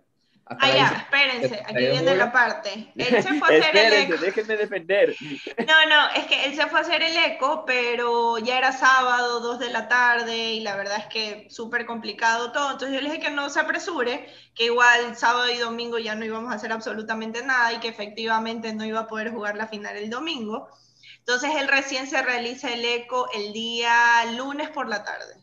Ah, 0.47 0.69
ya, 0.69 1.07
espérense, 1.11 1.63
aquí 1.65 1.87
viene 1.87 2.17
la 2.17 2.31
parte. 2.31 2.93
Él 2.97 3.23
se 3.23 3.35
fue 3.39 3.57
a 3.57 3.59
hacer 3.59 3.77
el 3.77 3.93
eco. 3.95 4.17
déjenme 4.19 4.57
defender. 4.57 5.15
No, 5.67 5.89
no, 5.89 6.11
es 6.15 6.27
que 6.27 6.45
él 6.45 6.55
se 6.55 6.67
fue 6.67 6.81
a 6.81 6.83
hacer 6.83 7.03
el 7.03 7.17
eco, 7.17 7.65
pero 7.65 8.39
ya 8.39 8.59
era 8.59 8.73
sábado, 8.73 9.41
dos 9.41 9.59
de 9.59 9.71
la 9.71 9.89
tarde, 9.89 10.53
y 10.53 10.61
la 10.61 10.77
verdad 10.77 10.99
es 10.99 11.07
que 11.07 11.47
súper 11.49 11.87
complicado 11.87 12.53
todo. 12.53 12.73
Entonces 12.73 12.95
yo 12.95 13.01
le 13.01 13.11
dije 13.11 13.23
que 13.23 13.31
no 13.31 13.49
se 13.49 13.61
apresure, 13.61 14.27
que 14.55 14.67
igual 14.67 15.17
sábado 15.17 15.51
y 15.51 15.57
domingo 15.57 15.99
ya 15.99 16.15
no 16.15 16.27
íbamos 16.27 16.53
a 16.53 16.57
hacer 16.57 16.73
absolutamente 16.73 17.43
nada 17.43 17.73
y 17.73 17.81
que 17.81 17.89
efectivamente 17.89 18.75
no 18.75 18.85
iba 18.85 19.01
a 19.01 19.07
poder 19.07 19.31
jugar 19.31 19.57
la 19.57 19.67
final 19.67 19.97
el 19.97 20.11
domingo. 20.11 20.69
Entonces 21.21 21.53
él 21.59 21.69
recién 21.69 22.07
se 22.07 22.21
realiza 22.21 22.71
el 22.71 22.85
eco 22.85 23.31
el 23.35 23.55
día 23.55 24.25
lunes 24.37 24.69
por 24.69 24.91
la 24.91 25.05
tarde. 25.05 25.43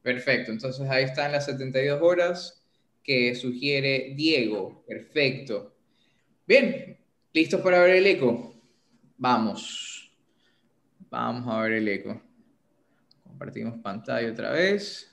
Perfecto, 0.00 0.50
entonces 0.50 0.88
ahí 0.88 1.04
están 1.04 1.32
las 1.32 1.44
72 1.44 2.00
horas 2.00 2.57
que 3.08 3.34
sugiere 3.34 4.12
Diego. 4.14 4.84
Perfecto. 4.86 5.74
Bien, 6.46 6.98
¿listos 7.32 7.62
para 7.62 7.80
ver 7.80 7.96
el 7.96 8.06
eco? 8.06 8.54
Vamos. 9.16 10.14
Vamos 11.08 11.48
a 11.48 11.62
ver 11.62 11.72
el 11.72 11.88
eco. 11.88 12.20
Compartimos 13.22 13.78
pantalla 13.78 14.30
otra 14.30 14.52
vez. 14.52 15.10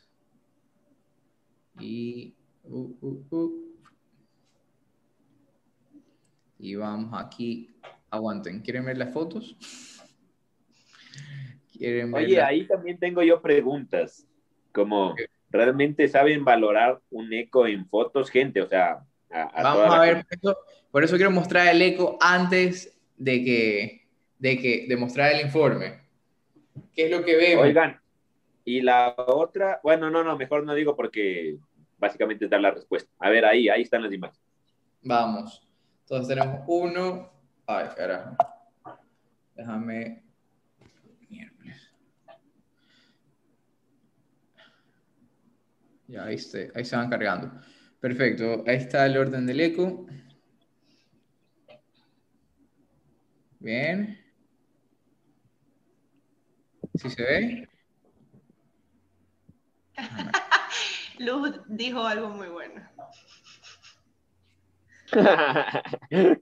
Y... 1.79 2.35
Uh, 2.65 2.97
uh, 2.99 3.27
uh. 3.29 3.75
Y 6.59 6.75
vamos 6.75 7.17
aquí. 7.17 7.77
Aguanten. 8.09 8.59
¿Quieren 8.59 8.83
ver 8.83 8.97
las 8.97 9.13
fotos? 9.13 9.55
¿Quieren 11.71 12.13
Oye, 12.13 12.41
ahí 12.41 12.67
también 12.67 12.99
tengo 12.99 13.23
yo 13.23 13.41
preguntas. 13.41 14.27
Como, 14.73 15.15
realmente 15.55 16.07
saben 16.07 16.43
valorar 16.43 16.99
un 17.09 17.31
eco 17.33 17.67
en 17.67 17.87
fotos, 17.87 18.29
gente, 18.29 18.61
o 18.61 18.67
sea... 18.67 19.03
Vamos 19.61 19.93
a 19.93 19.99
ver, 19.99 20.25
por 20.91 21.03
eso, 21.03 21.17
quiero 21.17 21.31
mostrar 21.31 21.67
el 21.67 21.81
eco 21.81 22.17
antes 22.21 22.97
de 23.17 23.43
que, 23.43 24.07
de 24.39 24.57
que 24.57 24.85
de 24.87 24.95
mostrar 24.95 25.33
el 25.33 25.41
informe. 25.41 25.99
¿Qué 26.93 27.05
es 27.05 27.11
lo 27.11 27.25
que 27.25 27.35
vemos? 27.35 27.65
Oigan, 27.65 27.99
y 28.63 28.81
la 28.81 29.13
otra, 29.17 29.79
bueno, 29.83 30.09
no, 30.09 30.23
no, 30.23 30.37
mejor 30.37 30.63
no 30.63 30.73
digo 30.73 30.95
porque 30.95 31.57
básicamente 31.97 32.47
dar 32.47 32.61
la 32.61 32.71
respuesta. 32.71 33.11
A 33.19 33.29
ver, 33.29 33.45
ahí, 33.45 33.69
ahí 33.69 33.81
están 33.81 34.03
las 34.03 34.13
imágenes. 34.13 34.41
Vamos. 35.01 35.67
Entonces 36.01 36.35
tenemos 36.35 36.61
uno. 36.67 37.29
Ay, 37.67 37.87
carajo. 37.95 38.35
Déjame 39.53 40.23
Ya, 46.15 46.23
ahí, 46.23 46.37
se 46.37 46.71
van 46.95 47.09
cargando. 47.09 47.51
Perfecto, 47.99 48.63
ahí 48.65 48.77
está 48.77 49.05
el 49.05 49.17
orden 49.17 49.45
del 49.45 49.59
eco. 49.59 50.07
Bien. 53.59 54.17
¿Sí 56.95 57.09
se 57.09 57.21
ve? 57.21 57.67
Luz 61.19 61.59
dijo 61.67 62.01
algo 62.01 62.29
muy 62.29 62.47
bueno. 62.47 62.89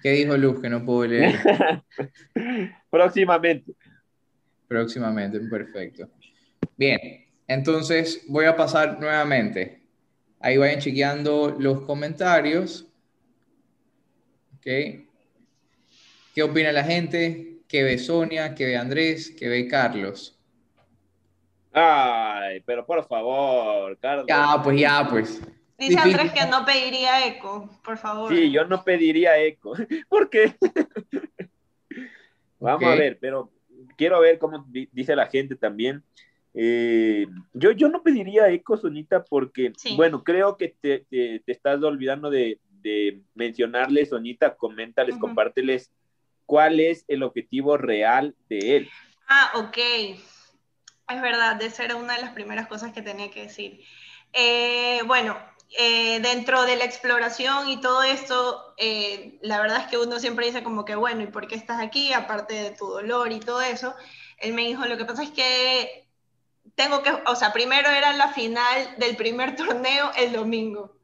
¿Qué 0.00 0.10
dijo 0.12 0.36
Luz 0.36 0.60
que 0.60 0.70
no 0.70 0.84
puedo 0.84 1.08
leer? 1.08 1.40
Próximamente. 2.90 3.74
Próximamente, 4.68 5.40
perfecto. 5.40 6.08
Bien, 6.76 7.29
entonces 7.50 8.24
voy 8.28 8.44
a 8.44 8.54
pasar 8.54 9.00
nuevamente. 9.00 9.82
Ahí 10.38 10.56
vayan 10.56 10.78
chequeando 10.78 11.56
los 11.58 11.80
comentarios. 11.80 12.86
¿Ok? 14.54 14.66
¿Qué 16.32 16.42
opina 16.44 16.70
la 16.70 16.84
gente? 16.84 17.58
¿Qué 17.66 17.82
ve 17.82 17.98
Sonia? 17.98 18.54
¿Qué 18.54 18.66
ve 18.66 18.76
Andrés? 18.76 19.34
¿Qué 19.36 19.48
ve 19.48 19.66
Carlos? 19.66 20.38
Ay, 21.72 22.60
pero 22.60 22.86
por 22.86 23.04
favor, 23.08 23.98
Carlos. 23.98 24.26
Ya, 24.28 24.60
pues 24.62 24.80
ya, 24.80 25.08
pues. 25.10 25.42
Dice 25.76 25.98
Andrés 25.98 26.30
que 26.32 26.46
no 26.46 26.64
pediría 26.64 27.26
eco, 27.26 27.68
por 27.82 27.98
favor. 27.98 28.32
Sí, 28.32 28.52
yo 28.52 28.64
no 28.64 28.84
pediría 28.84 29.38
eco. 29.38 29.72
¿Por 30.08 30.30
qué? 30.30 30.54
Vamos 32.60 32.84
a 32.84 32.94
ver, 32.94 33.18
pero 33.20 33.50
quiero 33.96 34.20
ver 34.20 34.38
cómo 34.38 34.64
dice 34.68 35.16
la 35.16 35.26
gente 35.26 35.56
también. 35.56 36.04
Eh, 36.54 37.26
yo, 37.52 37.70
yo 37.72 37.88
no 37.88 38.02
pediría 38.02 38.48
eco, 38.48 38.76
Sonita, 38.76 39.24
porque, 39.24 39.72
bueno, 39.96 40.24
creo 40.24 40.56
que 40.56 40.74
te, 40.80 41.06
te, 41.10 41.42
estás 41.46 41.82
olvidando 41.82 42.30
de, 42.30 42.58
de, 42.82 43.22
mencionarles, 43.34 44.08
Sonita, 44.10 44.56
coméntales, 44.56 45.16
compárteles 45.16 45.90
cuál 46.50 46.80
es 46.80 47.04
el 47.06 47.22
objetivo 47.22 47.76
real 47.76 48.34
de 48.48 48.76
él. 48.76 48.90
Ah, 49.28 49.52
ok. 49.54 49.78
Es 51.08 51.22
verdad, 51.22 51.62
esa 51.62 51.84
era 51.84 51.94
una 51.94 52.16
de 52.16 52.22
las 52.22 52.32
primeras 52.32 52.66
cosas 52.66 52.92
que 52.92 53.02
tenía 53.02 53.30
que 53.30 53.42
decir. 53.42 53.84
Eh, 54.32 55.00
bueno, 55.06 55.36
eh, 55.78 56.18
dentro 56.20 56.64
de 56.64 56.74
la 56.74 56.84
exploración 56.84 57.68
y 57.68 57.80
todo 57.80 58.02
esto, 58.02 58.74
eh, 58.76 59.38
la 59.42 59.60
verdad 59.60 59.82
es 59.82 59.86
que 59.86 59.98
uno 59.98 60.18
siempre 60.18 60.46
dice 60.46 60.64
como 60.64 60.84
que, 60.84 60.96
bueno, 60.96 61.22
¿y 61.22 61.28
por 61.28 61.46
qué 61.46 61.54
estás 61.54 61.80
aquí? 61.80 62.12
Aparte 62.12 62.54
de 62.54 62.70
tu 62.72 62.86
dolor 62.86 63.30
y 63.30 63.38
todo 63.38 63.60
eso. 63.60 63.94
Él 64.38 64.52
me 64.52 64.62
dijo, 64.62 64.84
lo 64.86 64.96
que 64.96 65.04
pasa 65.04 65.22
es 65.22 65.30
que 65.30 66.09
tengo 66.74 67.02
que, 67.02 67.10
o 67.10 67.36
sea, 67.36 67.52
primero 67.52 67.88
era 67.90 68.12
la 68.12 68.28
final 68.28 68.96
del 68.98 69.16
primer 69.16 69.56
torneo 69.56 70.10
el 70.16 70.32
domingo. 70.32 70.96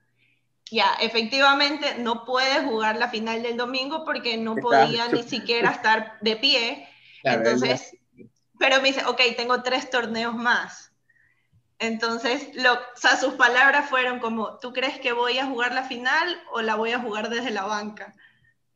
Ya, 0.70 0.94
efectivamente 1.00 1.96
no 1.98 2.24
puede 2.24 2.64
jugar 2.64 2.96
la 2.96 3.09
final 3.09 3.42
del 3.42 3.57
domingo 3.57 4.05
porque 4.05 4.37
no 4.37 4.57
podía 4.57 5.09
ni 5.09 5.22
siquiera 5.22 5.70
estar 5.72 6.18
de 6.20 6.37
pie. 6.37 6.88
Entonces, 7.22 7.96
pero 8.59 8.81
me 8.81 8.88
dice, 8.88 9.05
ok, 9.05 9.20
tengo 9.37 9.62
tres 9.62 9.90
torneos 9.90 10.35
más. 10.35 10.92
Entonces, 11.79 12.50
lo, 12.55 12.72
o 12.72 12.79
sea, 12.96 13.16
sus 13.16 13.35
palabras 13.35 13.88
fueron 13.90 14.18
como, 14.18 14.59
¿tú 14.59 14.72
crees 14.72 14.98
que 14.98 15.12
voy 15.12 15.38
a 15.38 15.46
jugar 15.46 15.74
la 15.74 15.85
final 15.85 16.40
o 16.52 16.62
la 16.62 16.74
voy 16.74 16.92
a 16.92 17.00
jugar 17.00 17.29
desde 17.29 17.50
la 17.50 17.64
banca? 17.64 18.14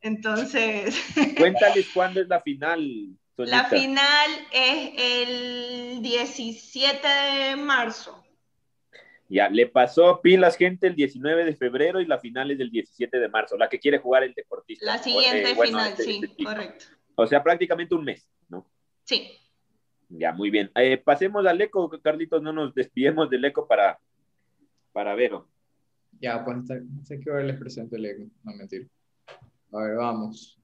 Entonces... 0.01 0.95
Cuéntales 1.37 1.87
cuándo 1.93 2.21
es 2.21 2.27
la 2.27 2.41
final. 2.41 3.17
La 3.37 3.65
final 3.65 4.29
es 4.51 4.93
el 4.97 6.01
17 6.01 7.07
de 7.07 7.55
marzo. 7.55 8.23
Ya, 9.29 9.49
le 9.49 9.65
pasó 9.67 10.19
pilas 10.21 10.57
gente 10.57 10.87
el 10.87 10.95
19 10.95 11.45
de 11.45 11.55
febrero 11.55 12.01
y 12.01 12.05
la 12.05 12.19
final 12.19 12.51
es 12.51 12.57
del 12.57 12.69
17 12.69 13.17
de 13.17 13.29
marzo, 13.29 13.57
la 13.57 13.69
que 13.69 13.79
quiere 13.79 13.97
jugar 13.97 14.23
el 14.23 14.33
deportista. 14.33 14.85
La 14.85 14.97
siguiente 14.97 15.51
eh, 15.51 15.55
final, 15.55 15.91
este, 15.91 16.03
sí, 16.03 16.21
este 16.21 16.43
correcto. 16.43 16.85
O 17.15 17.25
sea, 17.25 17.41
prácticamente 17.41 17.95
un 17.95 18.03
mes, 18.03 18.27
¿no? 18.49 18.69
Sí. 19.05 19.31
Ya, 20.09 20.33
muy 20.33 20.49
bien. 20.49 20.69
Eh, 20.75 20.97
pasemos 20.97 21.45
al 21.45 21.61
eco, 21.61 21.89
Carlitos, 22.01 22.41
no 22.41 22.51
nos 22.51 22.75
despidemos 22.75 23.29
del 23.29 23.45
eco 23.45 23.65
para, 23.65 23.97
para 24.91 25.15
verlo. 25.15 25.47
Ya, 26.19 26.43
pues 26.43 26.57
no 26.57 27.05
sé 27.05 27.19
qué 27.21 27.31
hora 27.31 27.43
les 27.43 27.57
presento 27.57 27.95
el 27.95 28.05
eco, 28.05 28.23
no 28.43 28.53
mentir. 28.53 28.89
A 29.71 29.77
ver, 29.77 29.95
vamos. 29.95 30.60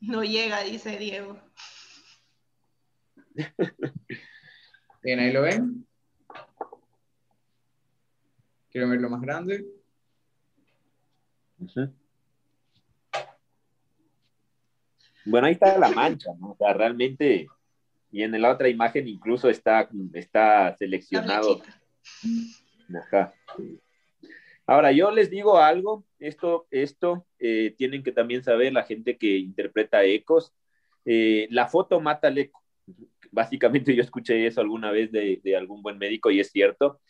No 0.00 0.22
llega, 0.22 0.62
dice 0.62 0.98
Diego. 0.98 1.40
Bien, 5.02 5.20
ahí 5.20 5.32
lo 5.32 5.42
ven. 5.42 5.86
Quiero 8.70 8.88
verlo 8.88 9.10
más 9.10 9.20
grande. 9.20 9.64
Bueno, 15.24 15.46
ahí 15.46 15.54
está 15.54 15.78
la 15.78 15.90
mancha, 15.90 16.30
¿no? 16.38 16.50
O 16.50 16.56
sea, 16.56 16.72
realmente 16.72 17.46
y 18.16 18.22
en 18.22 18.40
la 18.40 18.50
otra 18.50 18.68
imagen 18.68 19.08
incluso 19.08 19.50
está, 19.50 19.88
está 20.14 20.74
seleccionado. 20.78 21.60
Ahora, 24.66 24.92
yo 24.92 25.10
les 25.10 25.30
digo 25.30 25.58
algo, 25.58 26.04
esto, 26.18 26.66
esto 26.70 27.26
eh, 27.38 27.74
tienen 27.78 28.02
que 28.02 28.12
también 28.12 28.42
saber 28.42 28.72
la 28.72 28.84
gente 28.84 29.16
que 29.16 29.38
interpreta 29.38 30.04
ecos. 30.04 30.52
Eh, 31.04 31.46
la 31.50 31.68
foto 31.68 32.00
mata 32.00 32.28
al 32.28 32.38
eco. 32.38 32.62
Básicamente 33.30 33.94
yo 33.96 34.02
escuché 34.02 34.46
eso 34.46 34.60
alguna 34.60 34.90
vez 34.90 35.12
de, 35.12 35.40
algún 35.56 35.82
buen 35.82 35.98
médico 35.98 36.30
y 36.30 36.40
es 36.40 36.50
cierto. 36.50 37.00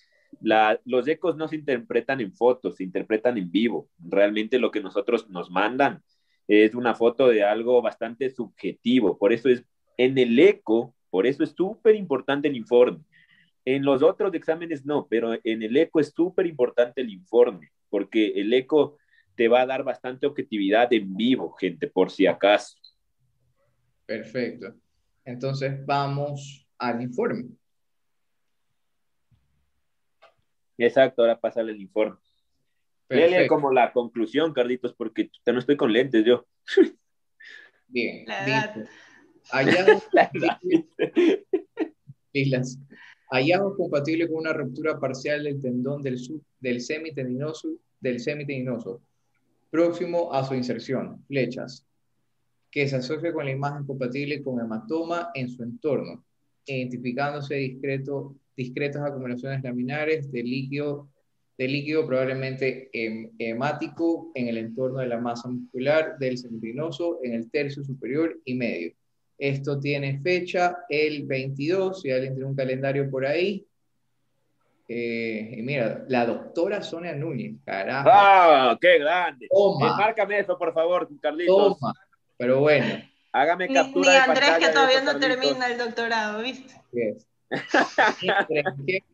Los 0.84 1.08
ecos 1.08 1.36
no 1.36 1.48
se 1.48 1.56
interpretan 1.56 2.20
en 2.20 2.32
fotos, 2.34 2.76
se 2.76 2.84
interpretan 2.84 3.38
en 3.38 3.50
vivo. 3.50 3.88
Realmente 3.98 4.58
lo 4.58 4.70
que 4.70 4.80
nosotros 4.80 5.30
nos 5.30 5.50
mandan 5.50 6.02
es 6.48 6.74
una 6.74 6.94
foto 6.94 7.28
de 7.28 7.42
algo 7.42 7.80
bastante 7.80 8.30
subjetivo. 8.30 9.18
Por 9.18 9.32
eso 9.32 9.48
es 9.48 9.64
en 9.96 10.18
el 10.18 10.38
eco 10.38 10.94
por 11.16 11.26
eso 11.26 11.42
es 11.44 11.54
súper 11.56 11.94
importante 11.94 12.48
el 12.48 12.56
informe. 12.56 12.98
En 13.66 13.84
los 13.84 14.00
otros 14.00 14.32
exámenes 14.32 14.86
no, 14.86 15.08
pero 15.10 15.34
en 15.42 15.62
el 15.62 15.76
eco 15.76 15.98
es 15.98 16.12
súper 16.14 16.46
importante 16.46 17.00
el 17.00 17.10
informe, 17.10 17.72
porque 17.90 18.28
el 18.36 18.52
eco 18.54 18.96
te 19.34 19.48
va 19.48 19.62
a 19.62 19.66
dar 19.66 19.82
bastante 19.82 20.24
objetividad 20.24 20.92
en 20.92 21.16
vivo, 21.16 21.52
gente, 21.52 21.88
por 21.88 22.12
si 22.12 22.28
acaso. 22.28 22.78
Perfecto. 24.06 24.72
Entonces 25.24 25.84
vamos 25.84 26.64
al 26.78 27.02
informe. 27.02 27.48
Exacto, 30.78 31.22
ahora 31.22 31.40
pasa 31.40 31.62
el 31.62 31.80
informe. 31.80 32.18
Léele 33.08 33.48
como 33.48 33.72
la 33.72 33.92
conclusión, 33.92 34.52
Carlitos, 34.52 34.94
porque 34.94 35.28
no 35.44 35.58
estoy 35.58 35.76
con 35.76 35.92
lentes 35.92 36.24
yo. 36.24 36.46
Bien. 37.88 38.26
Hallazgo, 39.50 40.02
Hallazgo 43.30 43.76
compatible 43.76 44.28
con 44.28 44.38
una 44.38 44.52
ruptura 44.52 45.00
parcial 45.00 45.44
del 45.44 45.60
tendón 45.60 46.02
del, 46.02 46.18
del 46.60 46.80
semitendinoso, 46.80 49.00
próximo 49.70 50.32
a 50.32 50.44
su 50.44 50.54
inserción, 50.54 51.24
flechas, 51.26 51.84
que 52.70 52.88
se 52.88 52.96
asocia 52.96 53.32
con 53.32 53.44
la 53.44 53.50
imagen 53.50 53.84
compatible 53.84 54.42
con 54.42 54.60
hematoma 54.60 55.30
en 55.34 55.48
su 55.48 55.62
entorno, 55.62 56.24
identificándose 56.66 57.56
discreto, 57.56 58.36
discretas 58.56 59.02
acumulaciones 59.02 59.62
laminares 59.62 60.30
de 60.30 60.42
líquido, 60.42 61.08
de 61.58 61.68
líquido 61.68 62.06
probablemente 62.06 62.90
hemático 63.38 64.30
en 64.34 64.48
el 64.48 64.58
entorno 64.58 65.00
de 65.00 65.08
la 65.08 65.18
masa 65.18 65.48
muscular 65.48 66.18
del 66.18 66.38
semitendinoso 66.38 67.18
en 67.22 67.32
el 67.32 67.50
tercio 67.50 67.82
superior 67.82 68.38
y 68.44 68.54
medio 68.54 68.92
esto 69.38 69.78
tiene 69.78 70.18
fecha 70.20 70.78
el 70.88 71.26
22, 71.26 72.00
si 72.00 72.10
alguien 72.10 72.34
tiene 72.34 72.48
un 72.48 72.56
calendario 72.56 73.10
por 73.10 73.26
ahí. 73.26 73.66
Eh, 74.88 75.56
y 75.58 75.62
mira, 75.62 76.04
la 76.08 76.24
doctora 76.24 76.82
Sonia 76.82 77.14
Núñez, 77.14 77.56
carajo. 77.64 78.08
¡Ah, 78.10 78.78
qué 78.80 78.98
grande! 78.98 79.48
Toma. 79.50 79.88
Eh, 79.88 79.92
márcame 79.98 80.38
eso, 80.38 80.56
por 80.56 80.72
favor, 80.72 81.08
Carlitos. 81.20 81.78
Toma. 81.78 81.92
Pero 82.38 82.60
bueno. 82.60 83.02
Hágame 83.32 83.72
captura 83.72 84.12
ni, 84.12 84.30
Andrés, 84.30 84.50
que 84.58 84.68
todavía 84.68 85.02
no 85.02 85.18
termina 85.18 85.66
el 85.66 85.76
doctorado, 85.76 86.42
¿viste? 86.42 86.74
¿Qué, 86.92 87.16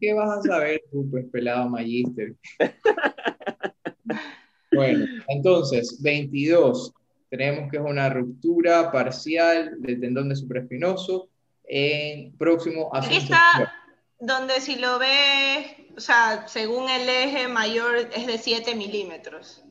¿Qué, 0.00 0.14
vas 0.14 0.38
a 0.38 0.42
saber 0.42 0.82
tú, 0.92 1.10
pues, 1.10 1.26
pelado 1.32 1.68
magíster? 1.68 2.34
bueno, 4.72 5.04
entonces, 5.26 6.00
22 6.00 6.94
tenemos 7.32 7.70
que 7.70 7.78
es 7.78 7.82
una 7.82 8.10
ruptura 8.10 8.92
parcial 8.92 9.80
del 9.80 9.98
tendón 9.98 10.28
de 10.28 10.36
supraespinoso 10.36 11.30
en 11.64 12.36
próximo 12.36 12.94
a 12.94 12.98
Aquí 12.98 13.16
está 13.16 13.72
donde 14.20 14.60
si 14.60 14.78
lo 14.78 14.98
ves, 14.98 15.66
o 15.96 16.00
sea, 16.00 16.46
según 16.46 16.90
el 16.90 17.08
eje 17.08 17.48
mayor 17.48 17.96
es 18.14 18.26
de 18.26 18.36
7 18.36 18.74
milímetros. 18.74 19.64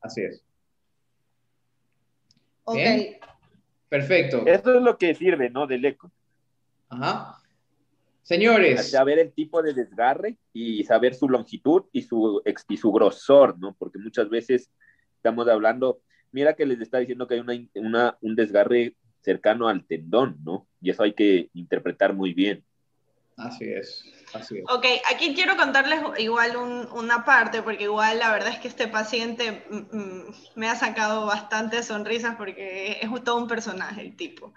Así 0.00 0.22
es. 0.22 0.42
Ok. 2.64 2.78
Perfecto. 3.90 4.42
Eso 4.46 4.74
es 4.74 4.82
lo 4.82 4.96
que 4.96 5.14
sirve, 5.14 5.50
¿no? 5.50 5.66
Del 5.66 5.84
eco. 5.84 6.10
Ajá. 6.88 7.38
Señores. 8.22 8.90
Saber 8.90 9.18
el 9.18 9.30
tipo 9.34 9.62
de 9.62 9.74
desgarre 9.74 10.38
y 10.54 10.82
saber 10.84 11.14
su 11.14 11.28
longitud 11.28 11.84
y 11.92 12.00
su, 12.00 12.42
y 12.70 12.76
su 12.78 12.90
grosor, 12.90 13.58
¿no? 13.58 13.76
Porque 13.78 13.98
muchas 13.98 14.30
veces 14.30 14.70
estamos 15.18 15.46
hablando 15.46 16.00
mira 16.34 16.54
que 16.54 16.66
les 16.66 16.80
está 16.80 16.98
diciendo 16.98 17.28
que 17.28 17.34
hay 17.34 17.70
una, 17.74 18.18
un 18.20 18.34
desgarre 18.34 18.96
cercano 19.22 19.68
al 19.68 19.86
tendón, 19.86 20.36
¿no? 20.44 20.66
Y 20.82 20.90
eso 20.90 21.04
hay 21.04 21.14
que 21.14 21.48
interpretar 21.54 22.12
muy 22.12 22.34
bien. 22.34 22.64
Así 23.36 23.64
es. 23.64 24.04
Ok, 24.68 24.86
aquí 25.12 25.34
quiero 25.34 25.56
contarles 25.56 26.00
igual 26.18 26.56
una 26.56 27.24
parte, 27.24 27.62
porque 27.62 27.84
igual 27.84 28.18
la 28.18 28.32
verdad 28.32 28.50
es 28.50 28.58
que 28.58 28.68
este 28.68 28.88
paciente 28.88 29.64
mm, 29.70 29.96
mm, 29.96 30.34
me 30.56 30.68
ha 30.68 30.74
sacado 30.74 31.26
bastantes 31.26 31.86
sonrisas 31.86 32.34
porque 32.36 32.98
es 33.00 33.24
todo 33.24 33.36
un 33.36 33.48
personaje 33.48 34.02
el 34.02 34.16
tipo. 34.16 34.52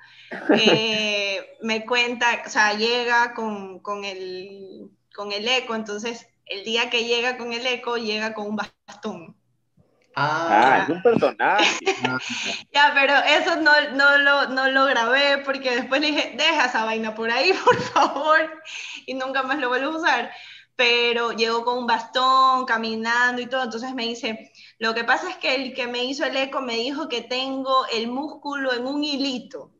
Eh, 0.50 1.58
me 1.62 1.86
cuenta, 1.86 2.42
o 2.46 2.50
sea, 2.50 2.74
llega 2.74 3.34
con, 3.36 3.80
con, 3.80 4.04
el, 4.04 4.90
con 5.16 5.32
el 5.32 5.48
eco, 5.48 5.76
entonces 5.76 6.28
el 6.46 6.64
día 6.64 6.90
que 6.90 7.06
llega 7.06 7.38
con 7.38 7.54
el 7.54 7.66
eco, 7.68 7.98
llega 7.98 8.34
con 8.34 8.48
un 8.48 8.56
bastón. 8.56 9.37
Ah, 10.20 10.80
es 10.82 10.90
un 10.90 11.04
personaje. 11.04 11.80
ya, 12.74 12.92
pero 12.96 13.14
eso 13.18 13.58
no, 13.58 13.72
no, 13.92 14.18
lo, 14.18 14.48
no 14.48 14.68
lo 14.70 14.86
grabé 14.86 15.44
porque 15.46 15.76
después 15.76 16.02
le 16.02 16.08
dije, 16.08 16.34
deja 16.36 16.66
esa 16.66 16.86
vaina 16.86 17.14
por 17.14 17.30
ahí, 17.30 17.54
por 17.64 17.80
favor, 17.80 18.64
y 19.06 19.14
nunca 19.14 19.44
más 19.44 19.60
lo 19.60 19.70
vuelvo 19.70 19.92
a 19.92 19.98
usar. 19.98 20.32
Pero 20.76 21.34
llegó 21.34 21.64
con 21.64 21.78
un 21.78 21.88
bastón, 21.88 22.66
caminando 22.66 23.44
y 23.44 23.46
todo, 23.46 23.64
entonces 23.64 23.94
me 23.94 24.08
dice, 24.08 24.52
lo 24.80 24.96
que 24.96 25.04
pasa 25.04 25.30
es 25.30 25.38
que 25.38 25.54
el 25.54 25.76
que 25.76 25.86
me 25.86 26.04
hizo 26.04 26.26
el 26.26 26.36
eco 26.36 26.62
me 26.62 26.78
dijo 26.78 27.08
que 27.08 27.22
tengo 27.22 27.86
el 27.94 28.08
músculo 28.08 28.74
en 28.74 28.88
un 28.88 29.04
hilito. 29.04 29.72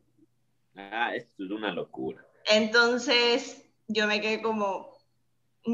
Ah, 0.76 1.16
esto 1.16 1.44
es 1.44 1.50
una 1.50 1.72
locura. 1.72 2.24
Entonces 2.44 3.68
yo 3.88 4.06
me 4.06 4.20
quedé 4.20 4.40
como, 4.40 4.97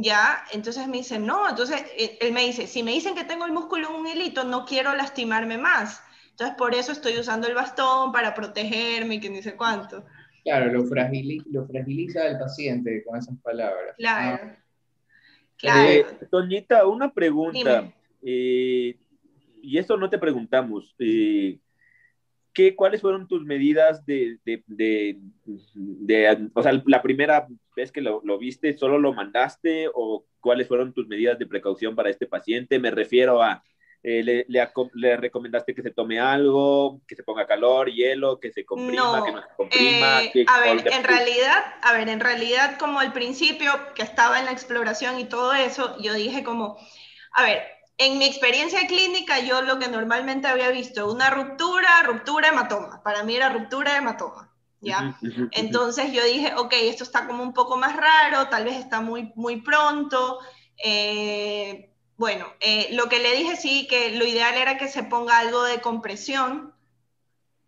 ya, 0.02 0.44
entonces 0.52 0.86
me 0.88 0.98
dice, 0.98 1.18
no, 1.18 1.48
entonces 1.48 1.84
eh, 1.96 2.18
él 2.20 2.32
me 2.32 2.44
dice, 2.44 2.66
si 2.66 2.82
me 2.82 2.92
dicen 2.92 3.14
que 3.14 3.24
tengo 3.24 3.46
el 3.46 3.52
músculo 3.52 3.88
en 3.88 3.94
un 3.94 4.06
hilito, 4.06 4.44
no 4.44 4.64
quiero 4.64 4.94
lastimarme 4.94 5.58
más. 5.58 6.02
Entonces 6.30 6.56
por 6.56 6.74
eso 6.74 6.92
estoy 6.92 7.18
usando 7.18 7.46
el 7.46 7.54
bastón 7.54 8.12
para 8.12 8.34
protegerme 8.34 9.16
y 9.16 9.20
que 9.20 9.30
ni 9.30 9.42
sé 9.42 9.56
cuánto. 9.56 10.04
Claro, 10.42 10.66
lo, 10.66 10.82
lo 10.82 11.66
fragiliza 11.66 12.26
el 12.26 12.38
paciente 12.38 13.02
con 13.04 13.18
esas 13.18 13.38
palabras. 13.40 13.94
Claro. 13.96 14.40
Ah. 14.42 14.56
claro. 15.56 15.90
Eh, 15.90 16.06
Toñita, 16.30 16.86
una 16.86 17.12
pregunta. 17.12 17.92
Eh, 18.22 18.96
y 19.62 19.78
eso 19.78 19.96
no 19.96 20.10
te 20.10 20.18
preguntamos. 20.18 20.94
Eh, 20.98 21.58
¿qué, 22.54 22.74
¿cuáles 22.74 23.00
fueron 23.02 23.28
tus 23.28 23.44
medidas 23.44 24.06
de, 24.06 24.38
de, 24.44 24.62
de, 24.66 26.48
o 26.54 26.62
sea, 26.62 26.80
la 26.86 27.02
primera 27.02 27.46
vez 27.76 27.92
que 27.92 28.00
lo, 28.00 28.22
lo, 28.24 28.38
viste, 28.38 28.72
solo 28.78 28.98
lo 28.98 29.12
mandaste 29.12 29.88
o 29.92 30.24
cuáles 30.40 30.68
fueron 30.68 30.94
tus 30.94 31.08
medidas 31.08 31.38
de 31.38 31.46
precaución 31.46 31.94
para 31.94 32.10
este 32.10 32.26
paciente? 32.26 32.78
Me 32.78 32.90
refiero 32.90 33.42
a, 33.42 33.62
eh, 34.06 34.22
le, 34.22 34.46
le, 34.92 35.16
recomendaste 35.16 35.74
que 35.74 35.80
se 35.80 35.90
tome 35.90 36.20
algo, 36.20 37.00
que 37.08 37.16
se 37.16 37.22
ponga 37.22 37.46
calor, 37.46 37.90
hielo, 37.90 38.38
que 38.38 38.52
se 38.52 38.62
comprima, 38.62 39.24
que 39.24 39.32
no 39.32 39.40
se 39.40 39.48
comprima? 39.56 40.22
Eh, 40.22 40.44
a 40.46 40.60
ver, 40.60 40.92
en 40.92 41.04
realidad, 41.04 41.64
a 41.80 41.94
ver, 41.94 42.10
en 42.10 42.20
realidad 42.20 42.76
como 42.78 43.00
al 43.00 43.14
principio 43.14 43.72
que 43.94 44.02
estaba 44.02 44.38
en 44.38 44.44
la 44.44 44.52
exploración 44.52 45.18
y 45.18 45.24
todo 45.24 45.54
eso, 45.54 45.96
yo 46.02 46.12
dije 46.12 46.44
como, 46.44 46.76
a 47.32 47.44
ver, 47.44 47.62
en 47.96 48.18
mi 48.18 48.24
experiencia 48.24 48.86
clínica, 48.86 49.40
yo 49.40 49.62
lo 49.62 49.78
que 49.78 49.88
normalmente 49.88 50.48
había 50.48 50.70
visto, 50.70 51.10
una 51.10 51.30
ruptura, 51.30 52.02
ruptura, 52.04 52.48
hematoma. 52.48 53.02
Para 53.02 53.22
mí 53.22 53.36
era 53.36 53.50
ruptura, 53.50 53.96
hematoma. 53.96 54.50
¿Ya? 54.80 55.18
Entonces 55.52 56.12
yo 56.12 56.22
dije, 56.24 56.52
ok, 56.56 56.74
esto 56.74 57.04
está 57.04 57.26
como 57.26 57.42
un 57.42 57.54
poco 57.54 57.78
más 57.78 57.96
raro, 57.96 58.48
tal 58.48 58.64
vez 58.64 58.76
está 58.76 59.00
muy, 59.00 59.32
muy 59.34 59.62
pronto. 59.62 60.40
Eh, 60.84 61.90
bueno, 62.18 62.46
eh, 62.60 62.88
lo 62.92 63.08
que 63.08 63.18
le 63.18 63.34
dije 63.34 63.56
sí, 63.56 63.86
que 63.88 64.10
lo 64.10 64.26
ideal 64.26 64.54
era 64.56 64.76
que 64.76 64.88
se 64.88 65.02
ponga 65.02 65.38
algo 65.38 65.62
de 65.62 65.80
compresión, 65.80 66.74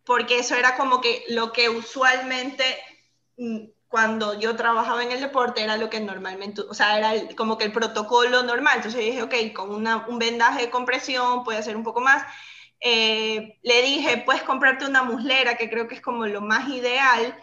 porque 0.04 0.40
eso 0.40 0.56
era 0.56 0.76
como 0.76 1.00
que 1.00 1.24
lo 1.28 1.52
que 1.52 1.70
usualmente 1.70 2.64
mm, 3.38 3.64
cuando 3.88 4.38
yo 4.38 4.56
trabajaba 4.56 5.02
en 5.04 5.12
el 5.12 5.20
deporte 5.20 5.62
era 5.62 5.76
lo 5.76 5.88
que 5.90 6.00
normalmente, 6.00 6.62
o 6.62 6.74
sea, 6.74 6.98
era 6.98 7.34
como 7.36 7.56
que 7.58 7.64
el 7.64 7.72
protocolo 7.72 8.42
normal. 8.42 8.76
Entonces 8.76 9.00
dije, 9.00 9.22
ok, 9.22 9.34
con 9.54 9.70
una, 9.70 10.06
un 10.08 10.18
vendaje 10.18 10.62
de 10.62 10.70
compresión 10.70 11.44
puede 11.44 11.62
ser 11.62 11.76
un 11.76 11.84
poco 11.84 12.00
más. 12.00 12.24
Eh, 12.80 13.58
le 13.62 13.82
dije, 13.82 14.22
puedes 14.26 14.42
comprarte 14.42 14.86
una 14.86 15.02
muslera, 15.02 15.56
que 15.56 15.70
creo 15.70 15.88
que 15.88 15.96
es 15.96 16.00
como 16.02 16.26
lo 16.26 16.40
más 16.40 16.68
ideal, 16.68 17.36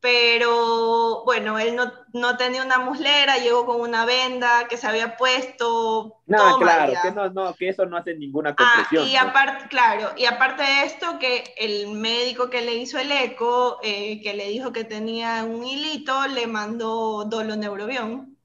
pero 0.00 1.24
bueno, 1.24 1.58
él 1.58 1.76
no, 1.76 1.92
no, 2.14 2.36
tenía 2.38 2.64
una 2.64 2.78
muslera, 2.78 3.36
llegó 3.36 3.66
con 3.66 3.80
una 3.82 4.06
venda 4.06 4.66
que 4.68 4.78
se 4.78 4.86
había 4.86 5.16
puesto. 5.16 6.16
No, 6.26 6.58
claro, 6.58 6.94
que, 7.02 7.12
no, 7.12 7.28
no, 7.28 7.54
que 7.54 7.68
eso 7.68 7.84
no 7.84 7.98
hace 7.98 8.14
ninguna 8.14 8.54
compresión. 8.54 9.04
Ah, 9.04 9.08
y 9.08 9.16
aparte, 9.16 9.68
claro, 9.68 10.12
y 10.16 10.24
aparte 10.24 10.62
de 10.62 10.84
esto, 10.84 11.18
que 11.18 11.54
el 11.58 11.88
médico 11.88 12.48
que 12.48 12.62
le 12.62 12.76
hizo 12.76 12.98
el 12.98 13.12
eco, 13.12 13.78
eh, 13.82 14.22
que 14.22 14.32
le 14.32 14.48
dijo 14.48 14.72
que 14.72 14.84
tenía 14.84 15.44
un 15.44 15.64
hilito, 15.64 16.26
le 16.28 16.46
mandó 16.46 17.24
doloneurobión. 17.26 18.36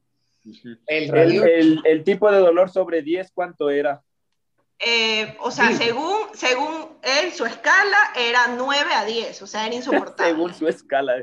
El, 0.88 1.16
el, 1.16 1.82
el, 1.86 2.04
tipo 2.04 2.32
de 2.32 2.38
dolor 2.38 2.70
sobre 2.70 3.02
10, 3.02 3.32
¿cuánto 3.32 3.70
era? 3.70 4.04
Eh, 4.80 5.38
o 5.40 5.52
sea, 5.52 5.72
según, 5.72 6.18
según 6.34 6.98
él, 7.02 7.32
su 7.32 7.46
escala 7.46 7.98
era 8.16 8.48
9 8.48 8.94
a 8.94 9.06
10, 9.06 9.42
o 9.42 9.48
sea, 9.48 9.66
era 9.66 9.76
insoportable. 9.76 10.26
según 10.34 10.54
su 10.54 10.68
escala. 10.68 11.14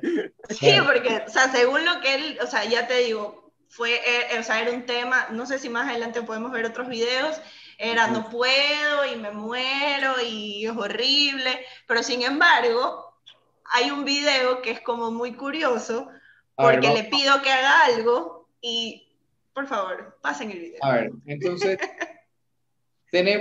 Sí, 0.48 0.76
porque, 0.86 1.24
o 1.26 1.30
sea, 1.30 1.50
según 1.52 1.84
lo 1.84 2.00
que 2.00 2.14
él, 2.14 2.38
o 2.42 2.46
sea, 2.46 2.64
ya 2.64 2.86
te 2.86 2.98
digo, 2.98 3.52
fue, 3.68 3.94
eh, 3.94 4.38
o 4.38 4.42
sea, 4.42 4.60
era 4.60 4.72
un 4.72 4.86
tema, 4.86 5.28
no 5.30 5.46
sé 5.46 5.58
si 5.58 5.68
más 5.68 5.88
adelante 5.88 6.22
podemos 6.22 6.50
ver 6.50 6.64
otros 6.64 6.88
videos, 6.88 7.40
era 7.78 8.06
no 8.06 8.30
puedo 8.30 9.06
y 9.12 9.16
me 9.16 9.32
muero 9.32 10.14
y 10.24 10.66
es 10.66 10.76
horrible, 10.76 11.64
pero 11.86 12.02
sin 12.02 12.22
embargo, 12.22 13.18
hay 13.64 13.90
un 13.90 14.04
video 14.04 14.62
que 14.62 14.70
es 14.70 14.80
como 14.80 15.10
muy 15.10 15.34
curioso, 15.34 16.08
porque 16.54 16.90
le 16.90 17.04
pido 17.04 17.42
que 17.42 17.50
haga 17.50 17.84
algo 17.84 18.48
y, 18.60 19.10
por 19.52 19.66
favor, 19.66 20.18
pasen 20.22 20.50
el 20.50 20.58
video. 20.58 20.84
A 20.84 20.92
ver, 20.92 21.12
entonces... 21.26 21.78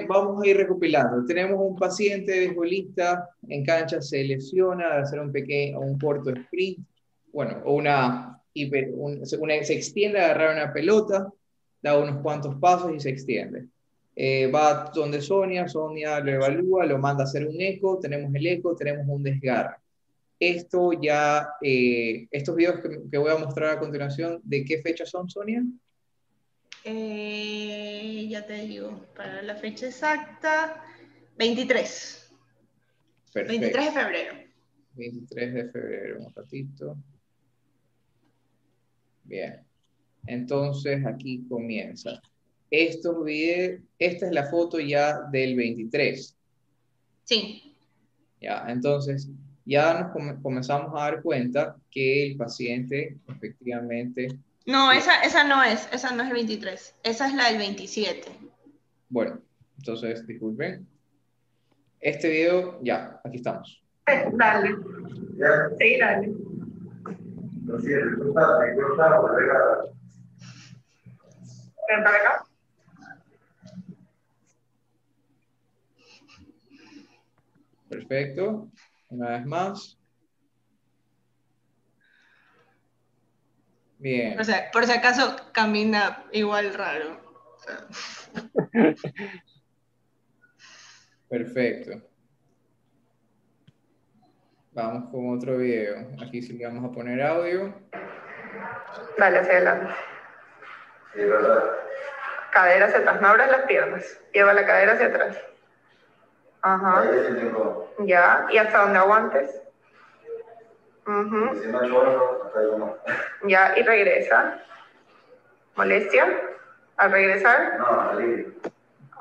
vamos 0.07 0.43
a 0.43 0.47
ir 0.47 0.57
recopilando. 0.57 1.25
Tenemos 1.25 1.59
un 1.59 1.77
paciente 1.77 2.39
beisbolista 2.39 3.29
en 3.47 3.63
cancha, 3.63 4.01
se 4.01 4.23
lesiona 4.23 4.95
de 4.95 5.01
hacer 5.01 5.19
un 5.19 5.31
pequeño, 5.31 5.79
un 5.79 5.97
corto 5.97 6.29
sprint, 6.29 6.85
bueno, 7.31 7.61
o 7.65 7.75
una, 7.75 8.41
hiper, 8.53 8.91
se 9.63 9.73
extiende 9.73 10.19
a 10.19 10.25
agarrar 10.25 10.55
una 10.55 10.73
pelota, 10.73 11.31
da 11.81 11.97
unos 11.97 12.21
cuantos 12.21 12.55
pasos 12.55 12.93
y 12.93 12.99
se 12.99 13.09
extiende. 13.09 13.67
Eh, 14.13 14.47
va 14.47 14.91
donde 14.93 15.21
Sonia, 15.21 15.67
Sonia 15.69 16.19
lo 16.19 16.31
evalúa, 16.31 16.85
lo 16.85 16.97
manda 16.97 17.23
a 17.23 17.27
hacer 17.27 17.47
un 17.47 17.59
eco, 17.61 17.97
tenemos 17.97 18.33
el 18.35 18.45
eco, 18.45 18.75
tenemos 18.75 19.05
un 19.07 19.23
desgarre. 19.23 19.77
Esto 20.37 20.91
ya, 20.93 21.47
eh, 21.61 22.27
estos 22.29 22.55
videos 22.55 22.81
que, 22.81 23.09
que 23.09 23.17
voy 23.17 23.31
a 23.31 23.37
mostrar 23.37 23.77
a 23.77 23.79
continuación, 23.79 24.41
¿de 24.43 24.65
qué 24.65 24.81
fecha 24.81 25.05
son, 25.05 25.29
Sonia? 25.29 25.63
Eh, 26.83 28.27
ya 28.29 28.45
te 28.45 28.65
digo, 28.65 29.05
para 29.15 29.41
la 29.41 29.55
fecha 29.55 29.87
exacta, 29.87 30.83
23. 31.37 32.31
23 33.33 33.85
de 33.85 33.91
febrero. 33.91 34.33
23 34.93 35.53
de 35.53 35.69
febrero, 35.69 36.19
un 36.19 36.33
ratito. 36.33 36.97
Bien. 39.23 39.61
Entonces 40.27 41.05
aquí 41.05 41.45
comienza. 41.47 42.21
Estos 42.69 43.23
videos, 43.23 43.81
esta 43.99 44.27
es 44.27 44.31
la 44.31 44.49
foto 44.49 44.79
ya 44.79 45.21
del 45.31 45.55
23. 45.55 46.37
Sí. 47.23 47.75
Ya, 48.39 48.65
entonces 48.67 49.29
ya 49.65 50.11
nos 50.13 50.41
comenzamos 50.41 50.91
a 50.95 51.03
dar 51.03 51.21
cuenta 51.21 51.77
que 51.89 52.27
el 52.27 52.37
paciente 52.37 53.17
efectivamente 53.27 54.27
no, 54.65 54.91
esa, 54.91 55.21
esa 55.23 55.43
no 55.43 55.63
es, 55.63 55.89
esa 55.91 56.11
no 56.11 56.23
es 56.23 56.29
el 56.29 56.35
23, 56.35 56.95
esa 57.03 57.27
es 57.27 57.33
la 57.33 57.49
del 57.49 57.57
27. 57.57 58.31
Bueno, 59.09 59.41
entonces, 59.77 60.25
disculpen. 60.27 60.87
Este 61.99 62.29
video, 62.29 62.79
ya, 62.83 63.19
aquí 63.23 63.37
estamos. 63.37 63.83
Dale. 64.33 64.75
Sí, 65.79 65.97
dale. 65.99 66.33
Ven 71.87 72.03
para 72.03 72.17
acá. 72.17 72.43
Perfecto. 77.89 78.69
Una 79.09 79.29
vez 79.29 79.45
más. 79.45 80.00
Bien. 84.01 84.39
O 84.39 84.43
sea, 84.43 84.71
por 84.71 84.85
si 84.85 84.91
acaso 84.91 85.35
camina 85.51 86.25
igual 86.31 86.73
raro. 86.73 87.21
Perfecto. 91.29 92.01
Vamos 94.71 95.11
con 95.11 95.37
otro 95.37 95.57
video. 95.57 96.07
Aquí 96.19 96.41
sí 96.41 96.53
le 96.53 96.65
vamos 96.65 96.83
a 96.83 96.91
poner 96.91 97.21
audio. 97.21 97.71
Dale 99.19 99.37
hacia 99.37 99.51
adelante. 99.53 99.93
Cadera 102.51 102.87
hacia 102.87 102.99
atrás, 102.99 103.21
no 103.21 103.27
abras 103.27 103.51
las 103.51 103.61
piernas. 103.67 104.19
Lleva 104.33 104.53
la 104.53 104.65
cadera 104.65 104.93
hacia 104.93 105.07
atrás. 105.07 105.37
Ajá. 106.63 107.03
Ya, 107.99 108.47
y 108.51 108.57
hasta 108.57 108.79
donde 108.79 108.97
aguantes. 108.97 109.60
Ya, 113.47 113.73
y 113.77 113.81
regresa. 113.81 114.63
¿Molestia? 115.75 116.39
¿Al 116.97 117.11
regresar? 117.11 117.79
No, 117.79 118.11
salir. 118.11 118.55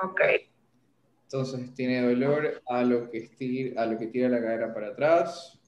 Ok. 0.02 0.20
Entonces 1.24 1.74
tiene 1.74 2.02
dolor 2.02 2.60
a 2.66 2.82
lo 2.82 3.10
que 3.10 3.18
estira, 3.18 3.82
a 3.82 3.86
lo 3.86 3.98
que 3.98 4.08
tira 4.08 4.28
la 4.28 4.40
cadera 4.40 4.74
para 4.74 4.88
atrás. 4.88 5.58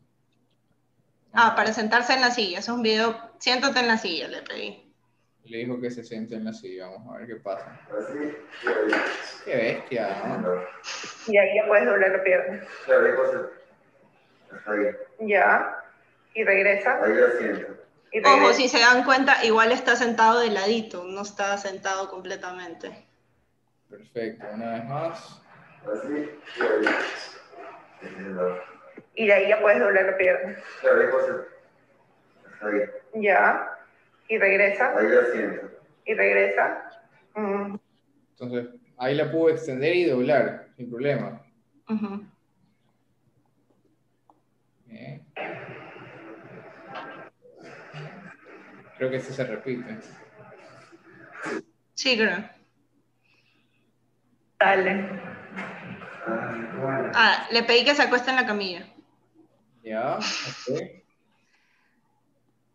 Ah, 1.33 1.55
para 1.57 1.73
sentarse 1.73 2.13
en 2.13 2.21
la 2.21 2.31
silla. 2.31 2.59
Es 2.59 2.69
un 2.69 2.83
video. 2.83 3.17
Siéntate 3.39 3.81
en 3.81 3.87
la 3.87 3.97
silla, 3.97 4.29
le 4.29 4.43
pedí. 4.43 4.93
Le 5.45 5.59
dijo 5.59 5.81
que 5.81 5.91
se 5.91 6.05
siente 6.05 6.35
en 6.35 6.45
la 6.45 6.53
silla. 6.53 6.89
Vamos 6.89 7.15
a 7.15 7.19
ver 7.19 7.29
qué 7.29 7.37
pasa. 7.37 7.81
Así. 7.99 8.37
Y 8.65 8.69
ahí. 8.69 8.93
Qué 9.45 9.57
bestia, 9.57 10.39
¿no? 10.41 10.63
Y 11.29 11.39
ahí 11.39 11.57
ya 11.57 11.67
puedes 11.67 11.87
doblar 11.87 12.11
la 12.11 12.23
pierna. 12.23 12.61
Ya. 15.21 15.82
Y 16.35 16.45
regresa. 16.45 17.03
Ahí 17.03 17.15
lo 17.15 17.31
siento. 17.39 17.83
Y 18.13 18.25
Ojo, 18.27 18.53
si 18.53 18.69
se 18.69 18.79
dan 18.79 19.05
cuenta, 19.05 19.43
igual 19.45 19.73
está 19.73 19.97
sentado 19.97 20.41
de 20.41 20.51
ladito, 20.51 21.05
no 21.05 21.23
está 21.23 21.57
sentado 21.57 22.11
completamente. 22.11 23.07
Perfecto. 23.89 24.47
Una 24.53 24.73
vez 24.73 24.85
más. 24.85 25.43
Así. 25.91 26.31
Y 29.15 29.23
ahí. 29.23 29.27
De 29.27 29.33
ahí 29.33 29.49
ya 29.49 29.61
puedes 29.61 29.81
doblar 29.81 30.05
la 30.05 30.17
pierna. 30.17 30.57
Ya. 33.15 33.69
Y 34.29 34.39
regresa. 34.39 34.97
Ahí 34.97 35.09
lo 35.09 35.25
siento. 35.33 35.71
Y 36.05 36.15
regresa. 36.15 36.91
Mm, 37.35 37.77
Entonces, 38.31 38.81
ahí 38.99 39.15
la 39.15 39.31
puedo 39.31 39.51
extender 39.51 39.95
y 39.95 40.05
doblar, 40.05 40.69
sin 40.77 40.91
problema. 40.91 41.43
Bien. 41.89 42.32
Creo 49.03 49.11
que 49.11 49.17
este 49.17 49.33
se 49.33 49.45
repite. 49.45 49.99
Sí, 51.95 52.17
creo. 52.17 52.49
Dale. 54.61 55.21
Ah, 56.25 56.77
bueno. 56.81 57.11
Ah, 57.13 57.49
le 57.51 57.65
pedí 57.65 57.85
que 57.85 57.97
se 57.97 58.03
acueste 58.03 58.31
en 58.31 58.37
la 58.37 58.47
camilla. 58.47 58.87
Ya, 59.83 60.19
ok. 60.19 60.81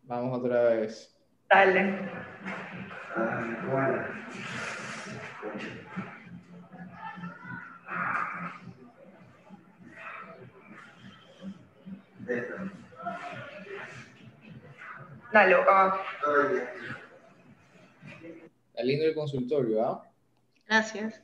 Vamos 0.02 0.38
otra 0.38 0.64
vez. 0.64 1.18
Dale. 1.48 1.98
Ah, 3.16 3.46
bueno. 3.70 4.04
Esto. 12.28 12.77
Dale, 15.38 15.54
ah. 15.68 16.04
Está 18.70 18.82
lindo 18.82 19.04
el 19.04 19.14
consultorio, 19.14 19.84
¿ah? 19.84 20.04
Gracias. 20.66 21.22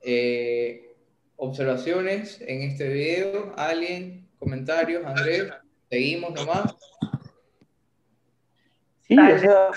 Eh, 0.00 0.96
observaciones 1.36 2.40
en 2.40 2.62
este 2.62 2.88
video, 2.88 3.52
alguien, 3.58 4.26
comentarios, 4.38 5.04
Andrés, 5.04 5.50
seguimos 5.90 6.32
nomás. 6.32 6.74
Sí, 9.02 9.16
Dale. 9.16 9.34
o 9.34 9.38
sea, 9.38 9.70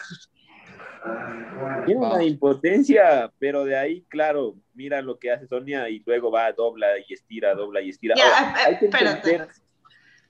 tiene 1.86 2.00
una 2.00 2.24
impotencia, 2.24 3.30
pero 3.40 3.66
de 3.66 3.78
ahí, 3.78 4.06
claro, 4.08 4.56
mira 4.74 5.02
lo 5.02 5.20
que 5.20 5.32
hace 5.32 5.48
Sonia 5.48 5.90
y 5.90 6.02
luego 6.06 6.32
va, 6.32 6.50
dobla 6.54 6.88
y 7.06 7.14
estira, 7.14 7.56
dobla 7.56 7.82
y 7.82 7.90
estira. 7.90 8.16
Ya, 8.16 8.24
Ahora, 8.24 8.52
eh, 8.52 8.64
hay 8.68 8.78
que 8.80 8.86
espérate. 8.86 9.48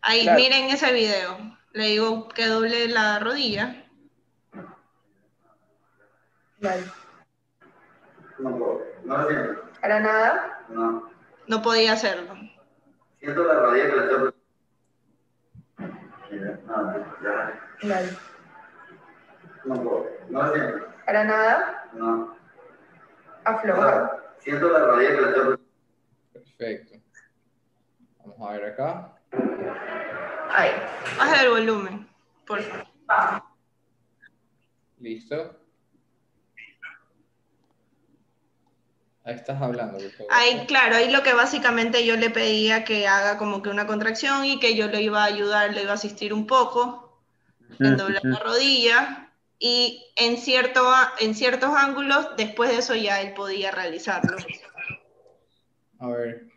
Ahí, 0.01 0.23
Claro. 0.23 0.39
miren 0.39 0.63
ese 0.71 0.91
video. 0.93 1.60
Le 1.73 1.85
digo 1.85 2.27
que 2.29 2.47
doble 2.47 2.87
la 2.89 3.19
rodilla. 3.19 3.75
Dale. 6.59 6.83
No 8.39 8.57
puedo. 8.57 8.81
No 9.05 9.17
lo 9.17 9.27
siento. 9.29 9.61
Para 9.81 9.99
nada. 9.99 10.65
No. 10.69 11.09
No 11.47 11.61
podía 11.61 11.93
hacerlo. 11.93 12.33
Siento 13.19 13.43
la 13.45 13.53
rodilla 13.53 13.89
que 13.89 13.95
la 13.95 14.03
estoy. 14.03 14.33
Mira, 16.31 16.59
No, 16.65 16.97
ya. 17.23 17.59
Dale. 17.83 18.17
No 19.65 19.75
puedo. 19.75 20.07
No 20.29 20.43
lo 20.43 20.53
siento. 20.53 20.87
Para 21.05 21.23
nada. 21.23 21.89
No. 21.93 22.37
Afloja. 23.45 24.11
Siento 24.39 24.69
la 24.69 24.79
rodilla 24.79 25.09
que 25.15 25.21
la 25.21 25.27
estoy. 25.29 25.57
Perfecto. 26.33 26.97
Vamos 28.25 28.49
a 28.49 28.53
ver 28.53 28.65
acá. 28.65 29.15
Ahí. 30.53 30.71
Baja 31.17 31.43
el 31.43 31.49
volumen. 31.49 32.07
Por 32.45 32.61
favor. 32.61 33.43
Listo. 34.99 35.57
Ahí 39.23 39.35
estás 39.35 39.61
hablando, 39.61 39.99
por 39.99 40.11
favor. 40.11 40.27
Ahí, 40.31 40.65
claro, 40.65 40.95
ahí 40.95 41.11
lo 41.11 41.21
que 41.21 41.33
básicamente 41.33 42.05
yo 42.05 42.17
le 42.17 42.29
pedía 42.29 42.83
que 42.83 43.07
haga 43.07 43.37
como 43.37 43.61
que 43.61 43.69
una 43.69 43.85
contracción 43.85 44.45
y 44.45 44.59
que 44.59 44.75
yo 44.75 44.87
le 44.87 45.01
iba 45.01 45.23
a 45.23 45.27
ayudar, 45.27 45.73
le 45.73 45.83
iba 45.83 45.91
a 45.91 45.95
asistir 45.95 46.33
un 46.33 46.47
poco 46.47 47.19
en 47.79 47.97
doblar 47.97 48.23
la 48.23 48.39
rodilla 48.39 49.31
y 49.59 50.11
en, 50.15 50.37
cierto, 50.37 50.91
en 51.19 51.35
ciertos 51.35 51.69
ángulos, 51.75 52.35
después 52.35 52.71
de 52.71 52.77
eso 52.79 52.95
ya 52.95 53.21
él 53.21 53.33
podía 53.33 53.71
realizarlo. 53.71 54.35
A 55.99 56.07
ver. 56.07 56.50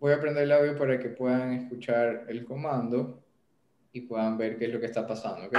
Voy 0.00 0.12
a 0.14 0.20
prender 0.20 0.44
el 0.44 0.52
audio 0.52 0.78
para 0.78 0.98
que 0.98 1.10
puedan 1.10 1.52
escuchar 1.52 2.24
el 2.28 2.46
comando 2.46 3.22
y 3.92 4.00
puedan 4.00 4.38
ver 4.38 4.56
qué 4.56 4.64
es 4.64 4.72
lo 4.72 4.80
que 4.80 4.86
está 4.86 5.06
pasando, 5.06 5.46
¿ok? 5.46 5.52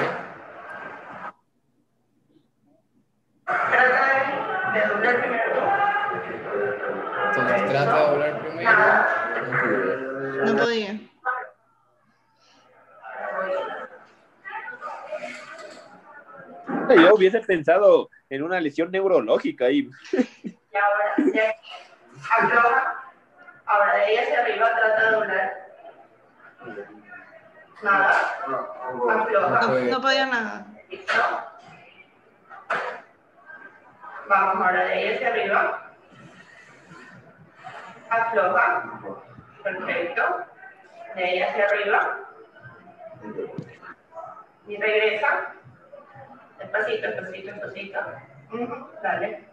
Trata 3.46 4.74
de 4.74 4.82
doblar 4.88 5.22
primero. 5.22 5.46
Entonces 7.28 7.70
trata 7.70 7.96
de 7.96 8.02
doblar 8.10 8.42
primero. 8.42 8.72
No 10.46 10.56
podía. 10.58 11.00
Yo 16.90 17.14
hubiese 17.14 17.42
pensado 17.42 18.10
en 18.28 18.42
una 18.42 18.60
lesión 18.60 18.90
neurológica 18.90 19.66
ahí. 19.66 19.88
Y 20.12 20.58
ahora. 22.34 23.01
Ahora 23.72 23.96
de 23.96 24.02
ahí 24.02 24.18
hacia 24.18 24.42
arriba 24.42 24.76
trata 24.76 25.02
de 25.06 25.12
doblar. 25.12 25.68
Nada. 27.84 28.14
No, 28.48 28.58
no 29.16 29.24
puedo. 29.26 29.46
Afloja. 29.48 29.80
No 29.90 30.02
podía 30.02 30.26
nada. 30.26 30.66
¿Listo? 30.90 31.14
Vamos 34.28 34.56
ahora 34.68 34.84
de 34.86 34.94
ahí 34.94 35.16
hacia 35.16 35.30
arriba. 35.30 35.92
Afloja. 38.10 38.84
Perfecto. 39.64 40.46
De 41.16 41.24
ahí 41.24 41.42
hacia 41.42 41.66
arriba. 41.66 42.20
Y 44.68 44.78
regresa. 44.78 45.54
Despacito, 46.60 47.08
despacito, 47.08 47.52
despacito. 47.54 48.00
Ujú, 48.52 48.90
Dale. 49.02 49.48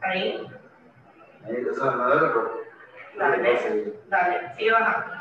Ahí. 0.00 0.48
Ahí, 1.44 1.56
pero- 1.56 2.62
Dale, 3.16 3.42
dale, 4.08 4.70
bajando. 4.70 5.12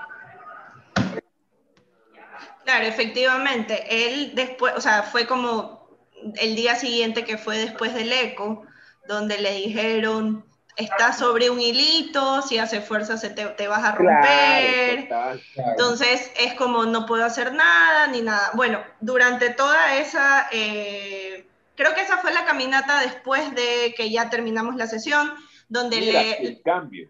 Claro, 2.63 2.85
efectivamente, 2.85 3.85
él 3.89 4.31
después, 4.35 4.73
o 4.75 4.81
sea, 4.81 5.03
fue 5.03 5.25
como 5.25 5.89
el 6.35 6.55
día 6.55 6.75
siguiente 6.75 7.25
que 7.25 7.37
fue 7.37 7.57
después 7.57 7.93
del 7.93 8.13
eco, 8.13 8.65
donde 9.07 9.39
le 9.39 9.51
dijeron, 9.53 10.45
estás 10.77 11.17
sobre 11.17 11.49
un 11.49 11.59
hilito, 11.59 12.41
si 12.43 12.59
hace 12.59 12.79
fuerza 12.81 13.17
se 13.17 13.29
te, 13.31 13.45
te 13.47 13.67
vas 13.67 13.83
a 13.83 13.91
romper. 13.93 14.21
Claro, 14.21 15.01
total. 15.03 15.41
Claro. 15.53 15.71
Entonces 15.71 16.31
es 16.37 16.53
como 16.53 16.85
no 16.85 17.05
puedo 17.05 17.25
hacer 17.25 17.53
nada 17.53 18.07
ni 18.07 18.21
nada. 18.21 18.51
Bueno, 18.53 18.81
durante 18.99 19.49
toda 19.49 19.95
esa, 19.97 20.47
eh, 20.51 21.47
creo 21.75 21.93
que 21.95 22.01
esa 22.01 22.19
fue 22.19 22.31
la 22.31 22.45
caminata 22.45 23.01
después 23.01 23.53
de 23.55 23.93
que 23.97 24.11
ya 24.11 24.29
terminamos 24.29 24.75
la 24.75 24.87
sesión, 24.87 25.33
donde 25.71 26.01
Mira, 26.01 26.21
le, 26.21 26.47
el 26.47 26.61
cambio. 26.61 27.09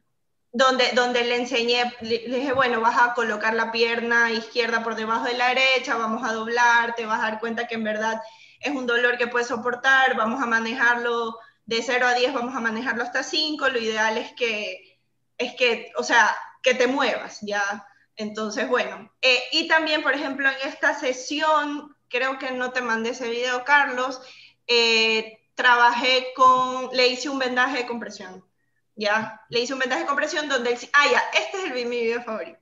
donde, 0.53 0.91
donde 0.93 1.23
le 1.23 1.35
enseñé, 1.37 1.91
le, 2.01 2.27
le 2.27 2.37
dije, 2.37 2.53
bueno, 2.53 2.79
vas 2.79 2.97
a 3.01 3.13
colocar 3.15 3.55
la 3.55 3.71
pierna 3.71 4.31
izquierda 4.31 4.83
por 4.83 4.95
debajo 4.95 5.25
de 5.25 5.33
la 5.33 5.47
derecha, 5.49 5.97
vamos 5.97 6.23
a 6.23 6.33
doblar, 6.33 6.93
te 6.95 7.07
vas 7.07 7.19
a 7.19 7.23
dar 7.31 7.39
cuenta 7.39 7.67
que 7.67 7.75
en 7.75 7.83
verdad 7.83 8.21
es 8.59 8.71
un 8.71 8.85
dolor 8.85 9.17
que 9.17 9.27
puedes 9.27 9.47
soportar, 9.47 10.15
vamos 10.15 10.43
a 10.43 10.45
manejarlo 10.45 11.37
de 11.65 11.81
0 11.81 12.05
a 12.05 12.13
10, 12.13 12.33
vamos 12.33 12.55
a 12.55 12.59
manejarlo 12.59 13.01
hasta 13.01 13.23
5, 13.23 13.69
lo 13.69 13.79
ideal 13.79 14.17
es 14.19 14.31
que, 14.33 14.99
es 15.39 15.55
que, 15.55 15.91
o 15.97 16.03
sea, 16.03 16.35
que 16.61 16.75
te 16.75 16.85
muevas, 16.85 17.39
¿ya? 17.41 17.87
Entonces, 18.15 18.67
bueno, 18.69 19.11
eh, 19.23 19.41
y 19.53 19.67
también, 19.67 20.03
por 20.03 20.13
ejemplo, 20.13 20.47
en 20.47 20.69
esta 20.69 20.93
sesión, 20.93 21.95
creo 22.09 22.37
que 22.37 22.51
no 22.51 22.71
te 22.71 22.81
mandé 22.81 23.09
ese 23.11 23.27
video, 23.27 23.63
Carlos, 23.63 24.21
eh, 24.67 25.39
trabajé 25.55 26.27
con, 26.35 26.89
le 26.93 27.07
hice 27.07 27.29
un 27.29 27.39
vendaje 27.39 27.79
de 27.79 27.87
compresión. 27.87 28.45
¿Ya? 29.01 29.41
Le 29.49 29.61
hice 29.61 29.73
un 29.73 29.79
vendaje 29.79 30.01
de 30.01 30.07
compresión 30.07 30.47
donde 30.47 30.71
él... 30.73 30.77
Ah, 30.93 31.05
ya, 31.11 31.21
este 31.39 31.57
es 31.57 31.71
el, 31.71 31.89
mi 31.89 32.01
video 32.01 32.21
favorito. 32.21 32.59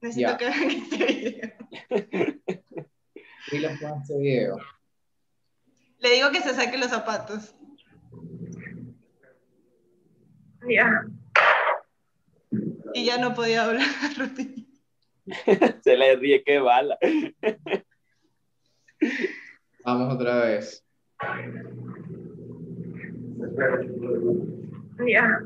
Necesito 0.00 0.30
Ya. 0.30 0.36
que 0.36 0.44
vean 0.46 0.70
este 0.70 1.06
video. 1.06 1.50
con 3.80 4.00
este 4.00 4.18
video. 4.18 4.56
Le 6.00 6.10
digo 6.10 6.30
que 6.32 6.40
se 6.40 6.54
saque 6.54 6.78
los 6.78 6.90
zapatos. 6.90 7.54
Ya. 10.68 11.04
Y 12.94 13.04
ya 13.04 13.18
no 13.18 13.34
podía 13.34 13.64
hablar. 13.64 13.86
Se 15.84 15.96
le 15.96 16.16
ríe, 16.16 16.42
qué 16.42 16.58
bala. 16.58 16.98
Vamos 19.84 20.14
otra 20.14 20.40
vez. 20.44 20.84
Ya. 25.06 25.42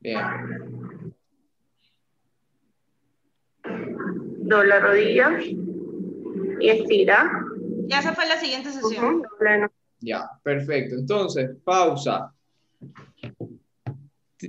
Bien. 0.00 0.18
Dobla 4.42 4.80
rodilla 4.80 5.38
y 6.60 6.68
estira. 6.68 7.30
Ya 7.86 8.00
esa 8.00 8.14
fue 8.14 8.26
la 8.26 8.38
siguiente 8.38 8.70
sesión. 8.70 9.22
Ya, 10.00 10.28
perfecto. 10.42 10.96
Entonces, 10.96 11.56
pausa. 11.64 12.34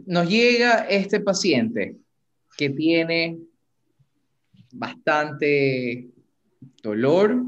Nos 0.05 0.29
llega 0.29 0.85
este 0.89 1.21
paciente 1.21 1.95
que 2.57 2.69
tiene 2.71 3.39
bastante 4.73 6.09
dolor, 6.83 7.41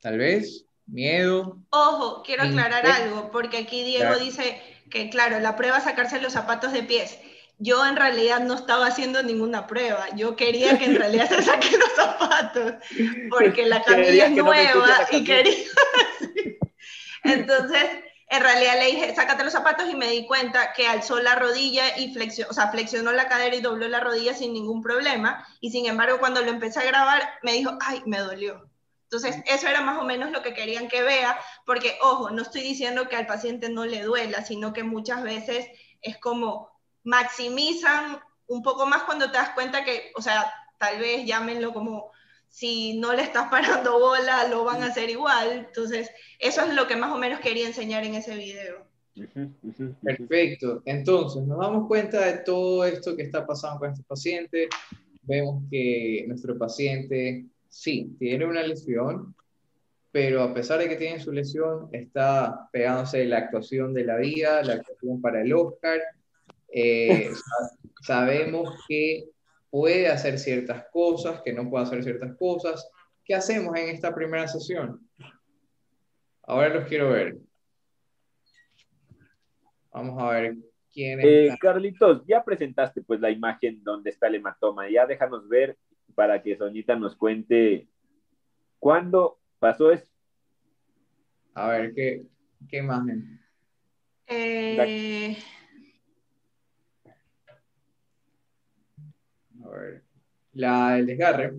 tal 0.00 0.18
vez, 0.18 0.66
miedo. 0.86 1.58
Ojo, 1.70 2.22
quiero 2.22 2.44
aclarar 2.44 2.86
algo, 2.86 3.30
porque 3.30 3.58
aquí 3.58 3.84
Diego 3.84 4.06
Claro. 4.06 4.18
dice 4.24 4.60
que, 4.90 5.10
claro, 5.10 5.38
la 5.40 5.56
prueba 5.56 5.78
es 5.78 5.84
sacarse 5.84 6.20
los 6.20 6.32
zapatos 6.32 6.72
de 6.72 6.82
pies. 6.82 7.18
Yo 7.58 7.84
en 7.84 7.96
realidad 7.96 8.40
no 8.40 8.54
estaba 8.54 8.86
haciendo 8.86 9.22
ninguna 9.22 9.66
prueba. 9.66 10.06
Yo 10.14 10.36
quería 10.36 10.78
que 10.78 10.84
en 10.84 10.96
realidad 10.96 11.28
se 11.28 11.42
saquen 11.42 11.78
los 11.78 11.92
zapatos, 11.92 12.74
porque 13.30 13.66
la 13.66 13.82
camilla 13.82 14.26
es 14.26 14.30
no 14.32 14.44
nueva 14.44 15.08
y 15.10 15.24
quería. 15.24 15.56
Entonces, 17.24 17.84
en 18.30 18.42
realidad 18.42 18.78
le 18.78 18.86
dije, 18.86 19.14
sácate 19.14 19.42
los 19.42 19.52
zapatos 19.52 19.88
y 19.90 19.96
me 19.96 20.10
di 20.10 20.26
cuenta 20.26 20.72
que 20.72 20.86
alzó 20.86 21.18
la 21.20 21.34
rodilla 21.34 21.98
y 21.98 22.12
flexionó, 22.12 22.50
o 22.50 22.54
sea, 22.54 22.70
flexionó 22.70 23.10
la 23.12 23.26
cadera 23.28 23.56
y 23.56 23.60
dobló 23.60 23.88
la 23.88 24.00
rodilla 24.00 24.34
sin 24.34 24.52
ningún 24.52 24.82
problema. 24.82 25.44
Y 25.60 25.70
sin 25.70 25.86
embargo, 25.86 26.18
cuando 26.20 26.42
lo 26.42 26.50
empecé 26.50 26.80
a 26.80 26.84
grabar, 26.84 27.22
me 27.42 27.54
dijo, 27.54 27.76
ay, 27.80 28.02
me 28.06 28.18
dolió. 28.18 28.68
Entonces, 29.10 29.42
eso 29.46 29.66
era 29.66 29.80
más 29.80 29.98
o 29.98 30.04
menos 30.04 30.30
lo 30.30 30.42
que 30.42 30.52
querían 30.52 30.88
que 30.88 31.02
vea, 31.02 31.38
porque, 31.64 31.96
ojo, 32.02 32.30
no 32.30 32.42
estoy 32.42 32.60
diciendo 32.60 33.08
que 33.08 33.16
al 33.16 33.26
paciente 33.26 33.70
no 33.70 33.86
le 33.86 34.02
duela, 34.02 34.44
sino 34.44 34.74
que 34.74 34.82
muchas 34.82 35.22
veces 35.22 35.66
es 36.02 36.18
como 36.18 36.68
maximizan 37.04 38.20
un 38.48 38.62
poco 38.62 38.86
más 38.86 39.04
cuando 39.04 39.30
te 39.30 39.38
das 39.38 39.50
cuenta 39.50 39.82
que, 39.82 40.12
o 40.14 40.20
sea, 40.20 40.52
tal 40.78 40.98
vez 40.98 41.24
llámenlo 41.24 41.72
como 41.72 42.10
si 42.48 42.98
no 42.98 43.14
le 43.14 43.22
estás 43.22 43.48
parando 43.50 43.98
bola, 43.98 44.46
lo 44.48 44.64
van 44.64 44.82
a 44.82 44.86
hacer 44.88 45.08
igual. 45.08 45.66
Entonces, 45.68 46.10
eso 46.38 46.62
es 46.62 46.74
lo 46.74 46.86
que 46.86 46.96
más 46.96 47.10
o 47.12 47.18
menos 47.18 47.40
quería 47.40 47.66
enseñar 47.66 48.04
en 48.04 48.14
ese 48.14 48.36
video. 48.36 48.86
Perfecto. 50.02 50.82
Entonces, 50.84 51.42
nos 51.44 51.58
damos 51.58 51.88
cuenta 51.88 52.26
de 52.26 52.38
todo 52.38 52.84
esto 52.84 53.16
que 53.16 53.22
está 53.22 53.46
pasando 53.46 53.80
con 53.80 53.90
este 53.90 54.04
paciente. 54.04 54.68
Vemos 55.22 55.64
que 55.70 56.24
nuestro 56.28 56.56
paciente, 56.56 57.46
sí, 57.80 58.16
tiene 58.18 58.44
una 58.44 58.62
lesión, 58.62 59.34
pero 60.10 60.42
a 60.42 60.52
pesar 60.54 60.78
de 60.80 60.88
que 60.88 60.96
tiene 60.96 61.20
su 61.20 61.30
lesión, 61.32 61.88
está 61.92 62.68
pegándose 62.72 63.24
la 63.24 63.38
actuación 63.38 63.94
de 63.94 64.04
la 64.04 64.16
vida, 64.16 64.62
la 64.62 64.74
actuación 64.74 65.20
para 65.20 65.42
el 65.42 65.52
Oscar. 65.52 66.00
Eh, 66.72 67.30
sa- 67.34 67.78
sabemos 68.02 68.84
que 68.88 69.24
puede 69.70 70.08
hacer 70.08 70.38
ciertas 70.38 70.86
cosas, 70.92 71.40
que 71.44 71.52
no 71.52 71.68
puede 71.70 71.84
hacer 71.84 72.02
ciertas 72.02 72.36
cosas. 72.36 72.90
¿Qué 73.24 73.34
hacemos 73.34 73.76
en 73.76 73.88
esta 73.90 74.14
primera 74.14 74.48
sesión? 74.48 75.06
Ahora 76.42 76.70
los 76.70 76.88
quiero 76.88 77.10
ver. 77.10 77.36
Vamos 79.92 80.20
a 80.22 80.30
ver 80.30 80.56
quién 80.92 81.20
Eh, 81.20 81.46
está. 81.46 81.58
Carlitos, 81.58 82.22
ya 82.26 82.42
presentaste 82.42 83.02
pues 83.02 83.20
la 83.20 83.30
imagen 83.30 83.82
donde 83.84 84.10
está 84.10 84.26
el 84.28 84.36
hematoma. 84.36 84.88
Ya 84.90 85.06
déjanos 85.06 85.48
ver 85.48 85.76
para 86.18 86.42
que 86.42 86.56
Soñita 86.56 86.96
nos 86.96 87.14
cuente 87.14 87.86
cuándo 88.80 89.38
pasó 89.60 89.92
eso. 89.92 90.10
A 91.54 91.68
ver, 91.68 91.94
¿qué, 91.94 92.26
qué 92.68 92.78
imagen? 92.78 93.40
Eh, 94.26 95.38
A 99.62 99.68
ver. 99.68 100.02
La 100.54 100.94
del 100.94 101.06
desgarre. 101.06 101.54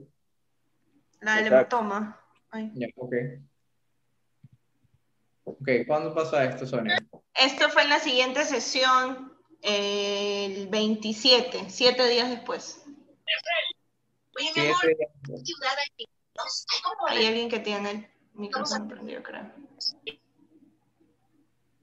la 1.22 1.36
del 1.38 1.45
Exacto. 1.45 1.78
hematoma. 1.78 2.22
Ay. 2.49 2.74
Ok. 2.97 3.16
Ok, 5.45 5.70
¿cuándo 5.88 6.14
pasa 6.14 6.43
esto, 6.43 6.66
Sonia? 6.68 6.97
Esto 7.34 7.70
fue 7.70 7.84
en 7.84 7.89
la 7.89 7.99
siguiente 7.99 8.43
sesión, 8.43 9.32
eh, 9.62 10.47
el 10.47 10.68
27, 10.68 11.70
siete 11.70 12.10
días 12.10 12.30
después. 12.30 12.84
Siete 14.39 14.73
Hay 17.07 17.25
alguien 17.25 17.49
que 17.49 17.59
tiene 17.59 17.91
el 17.91 18.07
micrófono 18.33 18.87
prendido, 18.87 19.21
creo. 19.21 19.43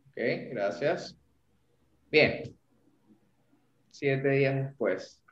Ok, 0.09 0.53
gracias. 0.53 1.17
Bien. 2.11 2.57
Siete 3.91 4.29
días 4.31 4.55
después. 4.55 5.23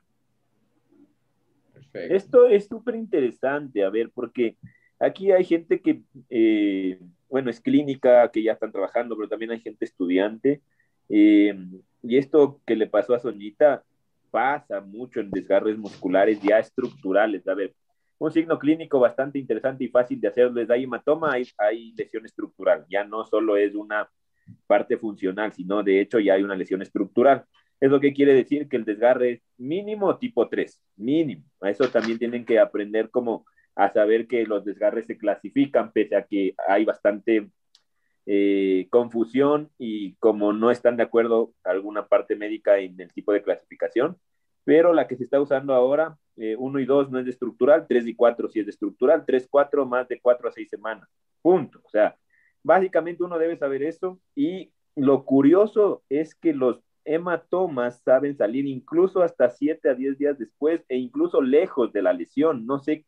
Perfecto. 1.73 2.15
Esto 2.15 2.47
es 2.47 2.67
súper 2.67 2.95
interesante, 2.95 3.83
a 3.83 3.89
ver, 3.89 4.11
porque 4.13 4.57
aquí 4.99 5.31
hay 5.31 5.43
gente 5.43 5.81
que, 5.81 6.03
eh, 6.29 6.99
bueno, 7.29 7.49
es 7.49 7.59
clínica, 7.59 8.29
que 8.31 8.43
ya 8.43 8.53
están 8.53 8.71
trabajando, 8.71 9.15
pero 9.15 9.29
también 9.29 9.51
hay 9.51 9.59
gente 9.59 9.85
estudiante. 9.85 10.61
eh, 11.09 11.55
y 12.07 12.17
esto 12.17 12.61
que 12.65 12.75
le 12.75 12.87
pasó 12.87 13.15
a 13.15 13.19
Soñita 13.19 13.83
pasa 14.35 14.81
mucho 14.81 15.21
en 15.21 15.31
desgarres 15.31 15.77
musculares 15.77 16.41
ya 16.41 16.59
estructurales. 16.59 17.47
A 17.47 17.53
ver, 17.53 17.73
un 18.17 18.33
signo 18.33 18.59
clínico 18.59 18.99
bastante 18.99 19.39
interesante 19.39 19.85
y 19.85 19.87
fácil 19.87 20.19
de 20.19 20.27
hacer. 20.27 20.51
Les 20.51 20.67
da 20.67 20.75
hematoma, 20.75 21.31
hay, 21.31 21.47
hay 21.57 21.93
lesión 21.93 22.25
estructural. 22.25 22.85
Ya 22.89 23.05
no 23.05 23.23
solo 23.23 23.55
es 23.55 23.75
una 23.75 24.09
parte 24.67 24.97
funcional, 24.97 25.53
sino 25.53 25.81
de 25.83 26.01
hecho 26.01 26.19
ya 26.19 26.33
hay 26.33 26.43
una 26.43 26.57
lesión 26.57 26.81
estructural. 26.81 27.45
Es 27.79 27.89
lo 27.89 28.01
que 28.01 28.13
quiere 28.13 28.33
decir 28.33 28.67
que 28.67 28.75
el 28.75 28.83
desgarre 28.83 29.31
es 29.31 29.41
mínimo 29.57 30.17
tipo 30.17 30.49
3, 30.49 30.83
mínimo. 30.97 31.45
A 31.61 31.69
eso 31.69 31.87
también 31.87 32.19
tienen 32.19 32.43
que 32.43 32.59
aprender 32.59 33.09
como 33.11 33.45
a 33.73 33.89
saber 33.93 34.27
que 34.27 34.45
los 34.45 34.65
desgarres 34.65 35.05
se 35.05 35.17
clasifican, 35.17 35.93
pese 35.93 36.17
a 36.17 36.23
que 36.23 36.55
hay 36.67 36.83
bastante 36.83 37.49
eh, 38.25 38.87
confusión 38.89 39.69
y 39.77 40.15
como 40.15 40.53
no 40.53 40.71
están 40.71 40.97
de 40.97 41.03
acuerdo 41.03 41.53
alguna 41.63 42.07
parte 42.07 42.35
médica 42.35 42.79
en 42.79 42.99
el 42.99 43.13
tipo 43.13 43.31
de 43.33 43.43
clasificación, 43.43 44.17
pero 44.63 44.93
la 44.93 45.07
que 45.07 45.15
se 45.15 45.23
está 45.23 45.39
usando 45.39 45.73
ahora, 45.73 46.17
1 46.35 46.79
y 46.79 46.85
2 46.85 47.11
no 47.11 47.19
es 47.19 47.25
de 47.25 47.31
estructural, 47.31 47.85
3 47.87 48.07
y 48.07 48.15
4 48.15 48.49
sí 48.49 48.59
es 48.59 48.65
de 48.65 48.71
estructural, 48.71 49.23
3, 49.25 49.47
4 49.49 49.85
más 49.85 50.07
de 50.07 50.19
4 50.19 50.49
a 50.49 50.51
6 50.51 50.69
semanas, 50.69 51.07
punto. 51.41 51.79
O 51.83 51.89
sea, 51.89 52.17
básicamente 52.63 53.23
uno 53.23 53.37
debe 53.37 53.57
saber 53.57 53.83
eso 53.83 54.19
y 54.35 54.71
lo 54.95 55.23
curioso 55.23 56.03
es 56.09 56.35
que 56.35 56.53
los 56.53 56.81
hematomas 57.05 58.01
saben 58.03 58.35
salir 58.35 58.65
incluso 58.65 59.21
hasta 59.21 59.49
7 59.49 59.89
a 59.89 59.93
10 59.93 60.17
días 60.17 60.39
después 60.39 60.83
e 60.89 60.97
incluso 60.97 61.41
lejos 61.41 61.93
de 61.93 62.01
la 62.01 62.13
lesión. 62.13 62.65
No 62.65 62.79
sé, 62.79 63.05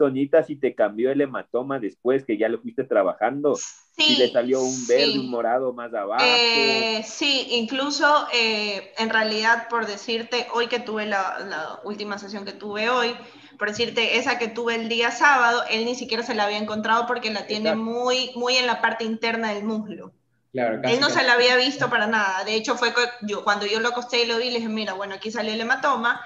Soñita, 0.00 0.42
si 0.42 0.56
te 0.56 0.74
cambió 0.74 1.12
el 1.12 1.20
hematoma 1.20 1.78
después 1.78 2.24
que 2.24 2.38
ya 2.38 2.48
lo 2.48 2.58
fuiste 2.58 2.84
trabajando, 2.84 3.54
si 3.54 4.16
le 4.16 4.30
salió 4.32 4.62
un 4.62 4.86
verde, 4.86 5.12
sí. 5.12 5.18
un 5.18 5.30
morado 5.30 5.74
más 5.74 5.92
abajo. 5.92 6.24
Eh, 6.24 7.02
sí, 7.04 7.48
incluso 7.50 8.26
eh, 8.32 8.94
en 8.96 9.10
realidad, 9.10 9.68
por 9.68 9.86
decirte, 9.86 10.46
hoy 10.54 10.68
que 10.68 10.80
tuve 10.80 11.04
la, 11.04 11.38
la 11.40 11.80
última 11.84 12.16
sesión 12.16 12.46
que 12.46 12.52
tuve 12.52 12.88
hoy, 12.88 13.14
por 13.58 13.68
decirte, 13.68 14.16
esa 14.16 14.38
que 14.38 14.48
tuve 14.48 14.74
el 14.74 14.88
día 14.88 15.10
sábado, 15.10 15.64
él 15.70 15.84
ni 15.84 15.94
siquiera 15.94 16.22
se 16.22 16.34
la 16.34 16.44
había 16.44 16.56
encontrado 16.56 17.06
porque 17.06 17.30
la 17.30 17.46
tiene 17.46 17.68
Exacto. 17.68 17.84
muy, 17.84 18.30
muy 18.36 18.56
en 18.56 18.66
la 18.66 18.80
parte 18.80 19.04
interna 19.04 19.52
del 19.52 19.64
muslo. 19.64 20.14
Claro, 20.52 20.80
casi 20.80 20.94
Él 20.94 21.00
no 21.00 21.08
casi. 21.08 21.20
se 21.20 21.26
la 21.26 21.34
había 21.34 21.56
visto 21.56 21.90
para 21.90 22.06
nada. 22.06 22.42
De 22.44 22.54
hecho, 22.54 22.76
fue 22.76 22.94
yo, 23.20 23.44
cuando 23.44 23.66
yo 23.66 23.80
lo 23.80 23.88
acosté 23.90 24.22
y 24.22 24.26
lo 24.26 24.38
vi, 24.38 24.50
le 24.50 24.56
dije, 24.60 24.68
mira, 24.70 24.94
bueno, 24.94 25.14
aquí 25.14 25.30
salió 25.30 25.52
el 25.52 25.60
hematoma. 25.60 26.22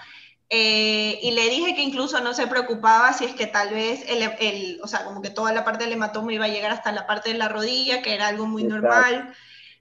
Eh, 0.50 1.18
y 1.22 1.30
le 1.32 1.48
dije 1.48 1.74
que 1.74 1.82
incluso 1.82 2.20
no 2.20 2.34
se 2.34 2.46
preocupaba 2.46 3.12
si 3.12 3.24
es 3.24 3.34
que 3.34 3.46
tal 3.46 3.70
vez, 3.70 4.04
el, 4.08 4.22
el- 4.40 4.80
o 4.82 4.86
sea, 4.86 5.04
como 5.04 5.22
que 5.22 5.30
toda 5.30 5.52
la 5.52 5.64
parte 5.64 5.84
del 5.84 5.94
hematoma 5.94 6.32
iba 6.32 6.44
a 6.44 6.48
llegar 6.48 6.70
hasta 6.70 6.92
la 6.92 7.06
parte 7.06 7.30
de 7.32 7.38
la 7.38 7.48
rodilla, 7.48 8.02
que 8.02 8.14
era 8.14 8.28
algo 8.28 8.46
muy 8.46 8.62
Exacto. 8.62 8.86
normal, 8.86 9.34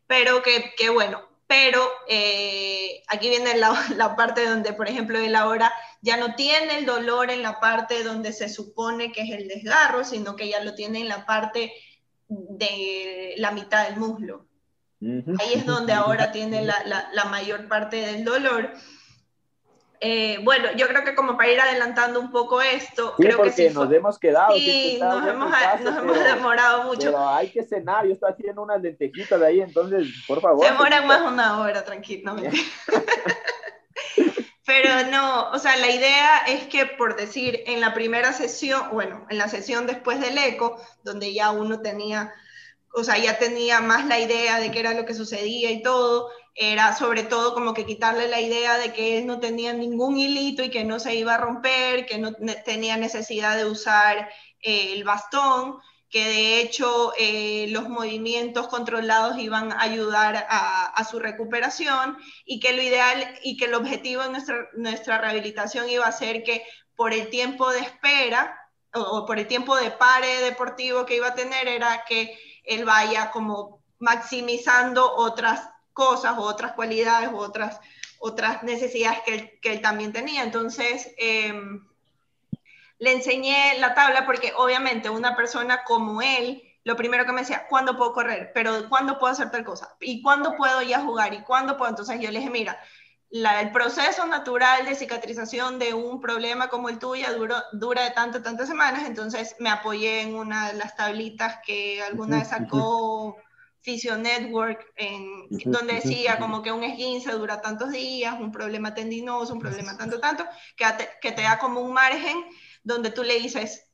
pero 0.07 0.41
que, 0.41 0.73
que 0.77 0.89
bueno. 0.89 1.21
Pero 1.45 1.81
eh, 2.07 3.03
aquí 3.09 3.29
viene 3.29 3.55
la, 3.57 3.73
la 3.97 4.15
parte 4.15 4.47
donde, 4.47 4.73
por 4.73 4.87
ejemplo, 4.87 5.19
él 5.19 5.35
ahora 5.35 5.71
ya 6.01 6.17
no 6.17 6.33
tiene 6.35 6.79
el 6.79 6.85
dolor 6.85 7.29
en 7.29 7.43
la 7.43 7.59
parte 7.59 8.03
donde 8.03 8.33
se 8.33 8.49
supone 8.49 9.11
que 9.11 9.21
es 9.21 9.29
el 9.31 9.47
desgarro, 9.47 10.03
sino 10.03 10.35
que 10.35 10.47
ya 10.49 10.63
lo 10.63 10.73
tiene 10.73 11.01
en 11.01 11.09
la 11.09 11.25
parte 11.25 11.71
de 12.29 13.35
la 13.37 13.51
mitad 13.51 13.87
del 13.87 13.97
muslo. 13.97 14.47
Ahí 15.39 15.53
es 15.53 15.65
donde 15.65 15.93
ahora 15.93 16.31
tiene 16.31 16.63
la, 16.63 16.81
la- 16.85 17.09
la 17.13 17.25
mayor 17.25 17.67
parte 17.67 17.97
del 17.97 18.23
dolor. 18.23 18.73
Eh, 20.05 20.39
bueno, 20.43 20.67
yo 20.75 20.85
creo 20.89 21.05
que 21.05 21.15
como 21.15 21.37
para 21.37 21.49
ir 21.49 21.61
adelantando 21.61 22.19
un 22.19 22.29
poco 22.29 22.61
esto, 22.61 23.13
Sí, 23.15 23.23
creo 23.23 23.37
que 23.37 23.37
porque 23.37 23.51
sí 23.69 23.73
nos 23.73 23.87
fue- 23.87 23.95
hemos 23.97 24.19
quedado. 24.19 24.53
Sí, 24.53 24.97
que 24.99 25.05
nos 25.05 25.25
hemos, 25.27 25.49
caso, 25.51 25.83
nos 25.83 25.97
hemos 25.99 26.17
pero- 26.17 26.35
demorado 26.35 26.83
mucho. 26.83 27.11
Pero 27.11 27.29
hay 27.29 27.49
que 27.49 27.63
cenar, 27.63 28.05
yo 28.05 28.11
estoy 28.13 28.31
haciendo 28.33 28.63
unas 28.63 28.81
lentejitas 28.81 29.39
de 29.39 29.47
ahí, 29.47 29.61
entonces, 29.61 30.07
por 30.27 30.41
favor. 30.41 30.65
Se 30.65 30.71
demoran 30.73 31.07
más 31.07 31.21
una 31.21 31.61
hora, 31.61 31.85
tranquilo. 31.85 32.33
no. 32.33 32.43
Pero 34.65 34.89
no, 35.11 35.51
o 35.51 35.59
sea, 35.59 35.75
la 35.77 35.89
idea 35.91 36.37
es 36.47 36.67
que, 36.67 36.85
por 36.85 37.15
decir, 37.17 37.63
en 37.67 37.81
la 37.81 37.93
primera 37.93 38.31
sesión, 38.31 38.81
bueno, 38.93 39.25
en 39.29 39.37
la 39.37 39.49
sesión 39.49 39.87
después 39.87 40.21
del 40.21 40.37
eco, 40.37 40.81
donde 41.03 41.33
ya 41.33 41.51
uno 41.51 41.81
tenía, 41.81 42.33
o 42.93 43.03
sea, 43.03 43.17
ya 43.17 43.37
tenía 43.37 43.81
más 43.81 44.05
la 44.07 44.19
idea 44.19 44.59
de 44.59 44.71
qué 44.71 44.79
era 44.79 44.93
lo 44.93 45.05
que 45.05 45.13
sucedía 45.13 45.69
y 45.71 45.83
todo, 45.83 46.29
era 46.55 46.95
sobre 46.95 47.23
todo 47.23 47.53
como 47.53 47.73
que 47.73 47.85
quitarle 47.85 48.27
la 48.27 48.39
idea 48.39 48.77
de 48.77 48.93
que 48.93 49.17
él 49.17 49.25
no 49.25 49.39
tenía 49.39 49.73
ningún 49.73 50.17
hilito 50.17 50.63
y 50.63 50.69
que 50.69 50.83
no 50.83 50.99
se 50.99 51.15
iba 51.15 51.35
a 51.35 51.39
romper, 51.39 52.05
que 52.05 52.19
no 52.19 52.33
tenía 52.63 52.97
necesidad 52.97 53.57
de 53.57 53.65
usar 53.65 54.29
eh, 54.61 54.93
el 54.93 55.03
bastón, 55.03 55.79
que 56.09 56.25
de 56.25 56.61
hecho 56.61 57.11
eh, 57.17 57.65
los 57.69 57.89
movimientos 57.89 58.67
controlados 58.67 59.39
iban 59.39 59.71
a 59.71 59.81
ayudar 59.81 60.45
a, 60.47 61.03
su 61.09 61.19
recuperación 61.19 62.17
y 62.45 62.59
que 62.59 62.73
lo 62.73 62.83
ideal 62.83 63.35
y 63.41 63.57
que 63.57 63.65
el 63.65 63.73
objetivo 63.73 64.21
de 64.21 64.29
nuestra, 64.29 64.69
nuestra 64.73 65.17
rehabilitación 65.17 65.89
iba 65.89 66.05
a 66.05 66.11
ser 66.11 66.43
que 66.43 66.63
por 66.95 67.13
el 67.13 67.29
tiempo 67.29 67.71
de 67.71 67.79
espera 67.79 68.55
o 68.93 69.25
por 69.25 69.39
el 69.39 69.47
tiempo 69.47 69.75
de 69.75 69.89
pare 69.89 70.41
deportivo 70.41 71.05
que 71.05 71.15
iba 71.15 71.29
a 71.29 71.35
tener 71.35 71.67
era 71.67 72.05
que 72.07 72.37
él 72.63 72.85
vaya 72.85 73.31
como 73.31 73.83
maximizando 73.97 75.15
otras 75.15 75.72
cosas 75.93 76.35
otras 76.37 76.73
cualidades 76.73 77.29
otras, 77.33 77.79
otras 78.19 78.63
necesidades 78.63 79.19
que 79.25 79.33
él, 79.35 79.59
que 79.61 79.73
él 79.73 79.81
también 79.81 80.11
tenía. 80.11 80.43
Entonces, 80.43 81.13
em, 81.17 81.85
le 82.99 83.11
enseñé 83.11 83.77
la 83.79 83.93
tabla 83.93 84.25
porque 84.25 84.53
obviamente 84.55 85.09
una 85.09 85.35
persona 85.35 85.83
como 85.83 86.21
él, 86.21 86.63
lo 86.83 86.95
primero 86.95 87.25
que 87.25 87.31
me 87.31 87.41
decía, 87.41 87.67
¿cuándo 87.67 87.97
puedo 87.97 88.13
correr? 88.13 88.51
Pero 88.53 88.89
¿cuándo 88.89 89.19
puedo 89.19 89.31
hacer 89.33 89.51
tal 89.51 89.63
cosa? 89.63 89.95
¿Y 89.99 90.21
cuándo 90.21 90.55
puedo 90.55 90.81
ya 90.81 91.01
jugar? 91.01 91.33
¿Y 91.33 91.41
cuándo 91.43 91.77
puedo? 91.77 91.89
Entonces 91.89 92.19
yo 92.19 92.29
le 92.31 92.39
dije, 92.39 92.49
mira, 92.51 92.77
la- 93.29 93.61
el 93.61 93.71
proceso 93.71 94.25
natural 94.27 94.85
de 94.85 94.95
cicatrización 94.95 95.79
de 95.79 95.93
un 95.93 96.21
problema 96.21 96.67
como 96.69 96.89
el 96.89 96.99
tuyo 96.99 97.25
duró, 97.35 97.55
dura 97.71 98.03
de 98.03 98.11
tantas, 98.11 98.43
tantas 98.43 98.67
semanas, 98.67 99.03
entonces 99.07 99.55
me 99.59 99.69
apoyé 99.69 100.21
en 100.21 100.35
una 100.35 100.67
de 100.67 100.75
las 100.77 100.95
tablitas 100.95 101.59
que 101.65 102.01
alguna 102.03 102.37
vez 102.39 102.49
sacó 102.49 103.37
Physio 103.83 104.17
Network, 104.17 104.93
en, 104.95 105.47
donde 105.65 105.95
decía 105.95 106.39
como 106.39 106.61
que 106.61 106.71
un 106.71 106.83
esguince 106.83 107.31
dura 107.33 107.61
tantos 107.61 107.91
días, 107.91 108.39
un 108.39 108.51
problema 108.51 108.93
tendinoso, 108.93 109.53
un 109.53 109.59
problema 109.59 109.97
tanto, 109.97 110.19
tanto, 110.19 110.45
que 110.77 110.85
te, 110.97 111.09
que 111.21 111.31
te 111.33 111.41
da 111.41 111.59
como 111.59 111.81
un 111.81 111.93
margen 111.93 112.45
donde 112.83 113.11
tú 113.11 113.23
le 113.23 113.39
dices, 113.39 113.91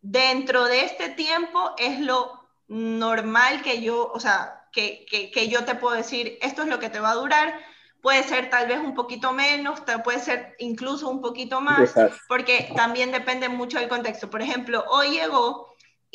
dentro 0.00 0.64
de 0.64 0.84
este 0.84 1.10
tiempo 1.10 1.74
es 1.78 2.00
lo 2.00 2.48
normal 2.68 3.62
que 3.62 3.80
yo, 3.80 4.10
o 4.12 4.20
sea, 4.20 4.68
que, 4.72 5.06
que, 5.08 5.30
que 5.30 5.48
yo 5.48 5.64
te 5.64 5.76
puedo 5.76 5.96
decir, 5.96 6.38
esto 6.42 6.62
es 6.62 6.68
lo 6.68 6.78
que 6.78 6.90
te 6.90 7.00
va 7.00 7.12
a 7.12 7.14
durar, 7.14 7.54
puede 8.02 8.22
ser 8.22 8.50
tal 8.50 8.68
vez 8.68 8.78
un 8.78 8.94
poquito 8.94 9.32
menos, 9.32 9.82
puede 10.04 10.20
ser 10.20 10.54
incluso 10.58 11.08
un 11.08 11.20
poquito 11.20 11.60
más, 11.60 11.92
porque 12.28 12.72
también 12.76 13.10
depende 13.10 13.48
mucho 13.48 13.78
del 13.78 13.88
contexto. 13.88 14.30
Por 14.30 14.42
ejemplo, 14.42 14.84
hoy 14.88 15.10
llegó 15.10 15.65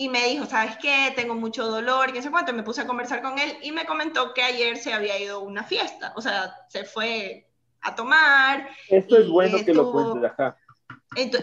y 0.02 0.10
me 0.10 0.26
dijo, 0.30 0.46
¿sabes 0.48 0.78
qué? 0.82 1.14
Tengo 1.16 1.36
mucho 1.36 1.68
dolor, 1.68 2.12
qué 2.12 2.22
sé 2.24 2.32
cuánto, 2.32 2.52
y 2.52 2.56
me 2.56 2.64
puse 2.64 2.82
a 2.82 2.88
conversar 2.88 3.22
con 3.22 3.38
él 3.38 3.56
y 3.62 3.72
me 3.72 3.86
comentó 3.86 4.34
que 4.34 4.42
ayer 4.42 4.78
se 4.78 4.94
había 4.94 5.20
ido 5.20 5.36
a 5.38 5.44
una 5.44 5.64
fiesta, 5.64 6.12
o 6.16 6.22
sea, 6.22 6.56
se 6.70 6.86
fue 6.86 7.48
a 7.82 7.94
tomar, 7.94 8.68
Esto 8.90 9.18
es 9.18 9.28
bueno 9.30 9.58
que 9.64 9.74
lo 9.74 9.84
estuvo- 9.84 9.92
cuentes, 10.12 10.32
ajá. 10.32 10.58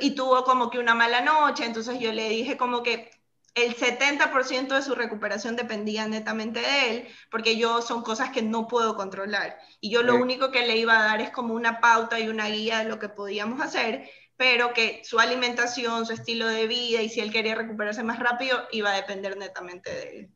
Y 0.01 0.11
tuvo 0.17 0.43
como 0.45 0.71
que 0.71 0.79
una 0.81 0.95
mala 0.95 1.21
noche, 1.21 1.65
entonces 1.67 2.01
yo 2.01 2.13
le 2.13 2.29
dije 2.31 2.57
como 2.57 2.83
que 2.83 3.11
el 3.55 3.77
70% 3.77 4.75
de 4.75 4.83
su 4.83 4.95
recuperación 4.95 5.55
dependía 5.57 6.07
netamente 6.09 6.61
de 6.61 6.91
él, 6.91 7.09
porque 7.31 7.57
yo 7.57 7.81
son 7.83 8.03
cosas 8.03 8.31
que 8.31 8.43
no 8.43 8.67
puedo 8.67 8.97
controlar. 8.97 9.59
Y 9.81 9.91
yo 9.91 10.03
lo 10.03 10.15
Sí. 10.15 10.21
único 10.23 10.51
que 10.51 10.67
le 10.67 10.77
iba 10.79 10.99
a 10.99 11.05
dar 11.05 11.21
es 11.21 11.31
como 11.31 11.55
una 11.55 11.81
pauta 11.81 12.19
y 12.19 12.29
una 12.29 12.47
guía 12.49 12.79
de 12.79 12.89
lo 12.89 12.99
que 12.99 13.09
podíamos 13.09 13.61
hacer, 13.61 14.09
pero 14.39 14.73
que 14.73 15.03
su 15.03 15.19
alimentación, 15.19 16.07
su 16.07 16.13
estilo 16.13 16.47
de 16.47 16.69
vida 16.69 17.03
y 17.03 17.09
si 17.09 17.19
él 17.19 17.33
quería 17.33 17.57
recuperarse 17.57 18.05
más 18.05 18.21
rápido, 18.21 18.57
iba 18.71 18.93
a 18.93 18.97
depender 18.97 19.37
netamente 19.37 19.91
de 19.91 20.17
él. 20.17 20.31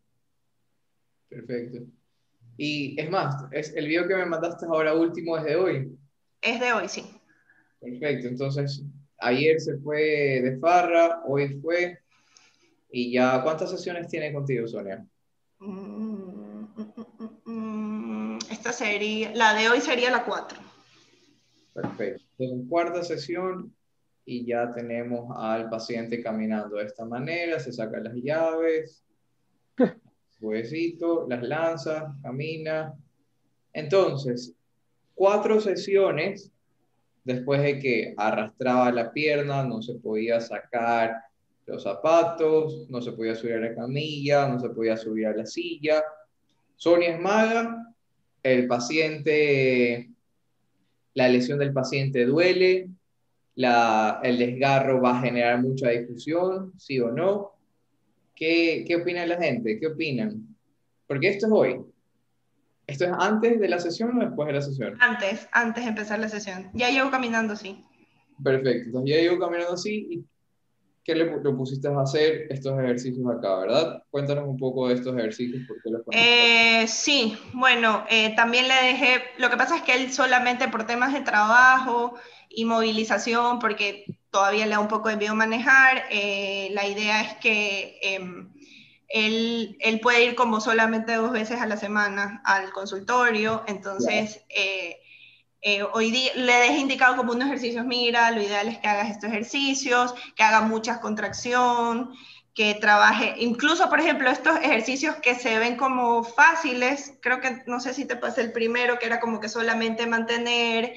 Perfecto. 1.29 1.87
Y 2.57 3.01
es 3.01 3.09
más, 3.09 3.45
es 3.53 3.75
el 3.77 3.87
video 3.87 4.09
que 4.09 4.17
me 4.17 4.27
mandaste 4.27 4.67
ahora 4.67 4.93
último 4.93 5.39
es 5.39 5.45
de 5.45 5.55
hoy. 5.55 5.97
Es 6.43 6.61
de 6.61 6.73
hoy, 6.73 6.89
sí. 6.89 7.05
Perfecto. 7.81 8.27
Entonces, 8.27 8.83
ayer 9.19 9.61
se 9.61 9.79
fue 9.79 10.01
de 10.43 10.59
farra, 10.59 11.23
hoy 11.25 11.61
fue. 11.61 12.01
Y 12.91 13.13
ya, 13.13 13.41
¿cuántas 13.45 13.71
sesiones 13.71 14.09
tiene 14.09 14.33
contigo, 14.33 14.67
Sonia? 14.67 15.07
Mm, 15.61 16.65
mm, 16.75 17.41
mm, 17.45 18.39
Esta 18.51 18.73
sería, 18.73 19.33
la 19.33 19.55
de 19.55 19.71
hoy 19.71 19.81
sería 19.81 20.11
la 20.11 20.25
4. 20.25 20.59
Perfecto. 21.73 22.25
Entonces, 22.37 22.69
cuarta 22.69 23.05
sesión 23.05 23.73
y 24.25 24.47
ya 24.47 24.73
tenemos 24.73 25.35
al 25.37 25.69
paciente 25.69 26.23
caminando 26.23 26.77
de 26.77 26.85
esta 26.85 27.05
manera, 27.05 27.59
se 27.59 27.73
sacan 27.73 28.05
las 28.05 28.15
llaves, 28.15 29.05
huesito, 30.41 31.27
las 31.29 31.43
lanza, 31.43 32.15
camina. 32.23 32.95
Entonces, 33.73 34.55
cuatro 35.15 35.61
sesiones 35.61 36.53
después 37.25 37.63
de 37.63 37.79
que 37.79 38.15
arrastraba 38.17 38.91
la 38.93 39.13
pierna, 39.13 39.65
no 39.65 39.83
se 39.83 39.95
podía 39.95 40.41
sacar 40.41 41.17
los 41.67 41.83
zapatos, 41.83 42.89
no 42.91 43.01
se 43.01 43.13
podía 43.13 43.35
subir 43.35 43.55
a 43.55 43.61
la 43.61 43.75
camilla, 43.75 44.49
no 44.49 44.59
se 44.59 44.71
podía 44.71 44.97
subir 44.97 45.27
a 45.27 45.37
la 45.37 45.47
silla. 45.47 46.03
Sonia 46.77 47.15
es 47.15 47.21
maga, 47.21 47.95
el 48.43 48.67
paciente, 48.67 50.11
la 51.15 51.29
lesión 51.29 51.59
del 51.59 51.73
paciente 51.73 52.27
duele, 52.27 52.89
la, 53.55 54.21
el 54.23 54.39
desgarro 54.39 55.01
va 55.01 55.19
a 55.19 55.23
generar 55.23 55.61
mucha 55.61 55.91
difusión, 55.91 56.73
sí 56.79 56.99
o 57.01 57.11
no. 57.11 57.53
¿Qué, 58.35 58.85
¿Qué 58.87 58.97
opina 58.97 59.27
la 59.27 59.41
gente? 59.41 59.79
¿Qué 59.79 59.87
opinan? 59.87 60.57
Porque 61.07 61.29
esto 61.29 61.47
es 61.47 61.53
hoy. 61.53 61.81
¿Esto 62.87 63.05
es 63.05 63.13
antes 63.19 63.61
de 63.61 63.69
la 63.69 63.79
sesión 63.79 64.19
o 64.19 64.25
después 64.25 64.47
de 64.47 64.55
la 64.55 64.63
sesión? 64.63 64.97
Antes, 65.01 65.49
antes 65.53 65.85
de 65.85 65.91
empezar 65.91 66.19
la 66.19 66.29
sesión. 66.29 66.71
Ya 66.75 66.91
llevo 66.91 67.11
caminando, 67.11 67.55
sí. 67.57 67.85
Perfecto. 68.43 68.87
Entonces 68.87 69.17
ya 69.17 69.23
llevo 69.23 69.39
caminando 69.39 69.75
así. 69.75 70.25
¿Y 71.03 71.05
qué 71.05 71.15
le, 71.15 71.25
lo 71.43 71.57
pusiste 71.57 71.89
a 71.89 72.01
hacer 72.01 72.47
estos 72.51 72.79
ejercicios 72.79 73.27
acá, 73.27 73.57
verdad? 73.57 74.03
Cuéntanos 74.11 74.45
un 74.47 74.57
poco 74.57 74.89
de 74.89 74.95
estos 74.95 75.17
ejercicios. 75.17 75.63
¿por 75.67 75.83
qué 75.83 75.91
los? 75.91 76.03
Eh, 76.13 76.87
sí, 76.89 77.37
bueno, 77.53 78.05
eh, 78.09 78.35
también 78.37 78.69
le 78.69 78.75
dejé, 78.75 79.23
lo 79.39 79.51
que 79.51 79.57
pasa 79.57 79.77
es 79.77 79.83
que 79.83 79.95
él 79.95 80.13
solamente 80.13 80.69
por 80.69 80.87
temas 80.87 81.13
de 81.13 81.21
trabajo 81.21 82.15
y 82.49 82.65
movilización, 82.65 83.59
porque 83.59 84.05
todavía 84.31 84.67
le 84.67 84.73
da 84.73 84.81
un 84.81 84.89
poco 84.89 85.09
de 85.09 85.17
miedo 85.17 85.35
manejar, 85.35 86.05
eh, 86.11 86.69
la 86.73 86.87
idea 86.87 87.23
es 87.23 87.35
que 87.35 87.99
em, 88.03 88.53
él, 89.09 89.77
él 89.81 90.01
puede 90.01 90.25
ir 90.25 90.35
como 90.35 90.61
solamente 90.61 91.15
dos 91.15 91.33
veces 91.33 91.61
a 91.61 91.67
la 91.67 91.77
semana 91.77 92.41
al 92.45 92.73
consultorio, 92.73 93.63
entonces 93.67 94.45
eh, 94.49 95.02
eh, 95.63 95.85
hoy 95.93 96.11
día 96.11 96.33
le 96.35 96.53
dejé 96.53 96.79
indicado 96.79 97.17
como 97.17 97.33
unos 97.33 97.47
ejercicios, 97.47 97.87
mira, 97.87 98.31
lo 98.33 98.43
ideal 98.43 98.69
es 98.69 98.79
que 98.79 98.89
hagas 98.89 99.11
estos 99.11 99.31
ejercicios, 99.31 100.13
que 100.35 100.43
haga 100.43 100.63
mucha 100.63 101.01
contracción, 101.01 102.13
que 102.55 102.75
trabaje, 102.75 103.35
incluso 103.39 103.89
por 103.89 104.01
ejemplo 104.01 104.29
estos 104.29 104.59
ejercicios 104.59 105.15
que 105.17 105.35
se 105.35 105.59
ven 105.59 105.77
como 105.77 106.25
fáciles, 106.25 107.15
creo 107.23 107.41
que 107.41 107.63
no 107.67 107.81
sé 107.81 107.95
si 107.95 108.05
te 108.05 108.17
pasé 108.17 108.43
el 108.43 108.53
primero, 108.53 108.99
que 108.99 109.07
era 109.07 109.21
como 109.21 109.41
que 109.41 109.49
solamente 109.49 110.07
mantener, 110.07 110.95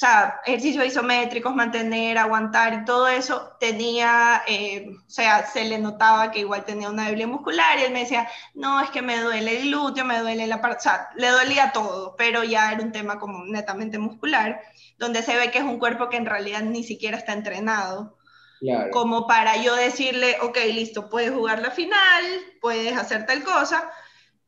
sea, 0.00 0.40
ejercicios 0.46 0.86
isométricos, 0.86 1.54
mantener, 1.54 2.18
aguantar 2.18 2.74
y 2.74 2.84
todo 2.84 3.08
eso, 3.08 3.56
tenía, 3.60 4.42
eh, 4.46 4.90
o 5.06 5.10
sea, 5.10 5.46
se 5.46 5.64
le 5.64 5.78
notaba 5.78 6.30
que 6.30 6.40
igual 6.40 6.64
tenía 6.64 6.88
una 6.90 7.04
debilidad 7.06 7.28
muscular 7.28 7.78
y 7.78 7.82
él 7.84 7.92
me 7.92 8.00
decía, 8.00 8.28
no, 8.54 8.80
es 8.80 8.90
que 8.90 9.02
me 9.02 9.20
duele 9.20 9.58
el 9.60 9.68
glúteo, 9.68 10.04
me 10.04 10.18
duele 10.20 10.46
la 10.46 10.60
parte, 10.60 10.78
o 10.78 10.82
sea, 10.82 11.08
le 11.16 11.28
dolía 11.28 11.72
todo, 11.72 12.16
pero 12.16 12.44
ya 12.44 12.72
era 12.72 12.82
un 12.82 12.92
tema 12.92 13.18
como 13.18 13.44
netamente 13.44 13.98
muscular, 13.98 14.60
donde 14.98 15.22
se 15.22 15.36
ve 15.36 15.50
que 15.50 15.58
es 15.58 15.64
un 15.64 15.78
cuerpo 15.78 16.08
que 16.08 16.16
en 16.16 16.26
realidad 16.26 16.62
ni 16.62 16.82
siquiera 16.84 17.16
está 17.18 17.32
entrenado 17.32 18.16
Claro. 18.60 18.90
como 18.90 19.26
para 19.26 19.62
yo 19.62 19.74
decirle, 19.76 20.36
ok, 20.42 20.58
listo, 20.74 21.08
puedes 21.08 21.32
jugar 21.32 21.62
la 21.62 21.70
final, 21.70 22.24
puedes 22.60 22.96
hacer 22.96 23.26
tal 23.26 23.42
cosa, 23.44 23.90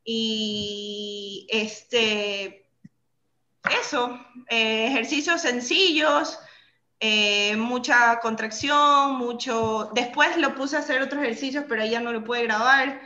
y 0.05 1.47
este, 1.51 2.62
eso, 3.71 4.19
eh, 4.49 4.87
ejercicios 4.89 5.41
sencillos, 5.43 6.39
eh, 7.01 7.57
mucha 7.57 8.19
contracción, 8.21 9.17
mucho, 9.17 9.91
después 9.95 10.37
lo 10.37 10.55
puse 10.55 10.77
a 10.77 10.81
hacer 10.81 11.03
otros 11.03 11.23
ejercicios, 11.23 11.65
pero 11.69 11.85
ya 11.85 12.01
no 12.01 12.13
lo 12.13 12.25
pude 12.25 12.45
grabar, 12.45 13.01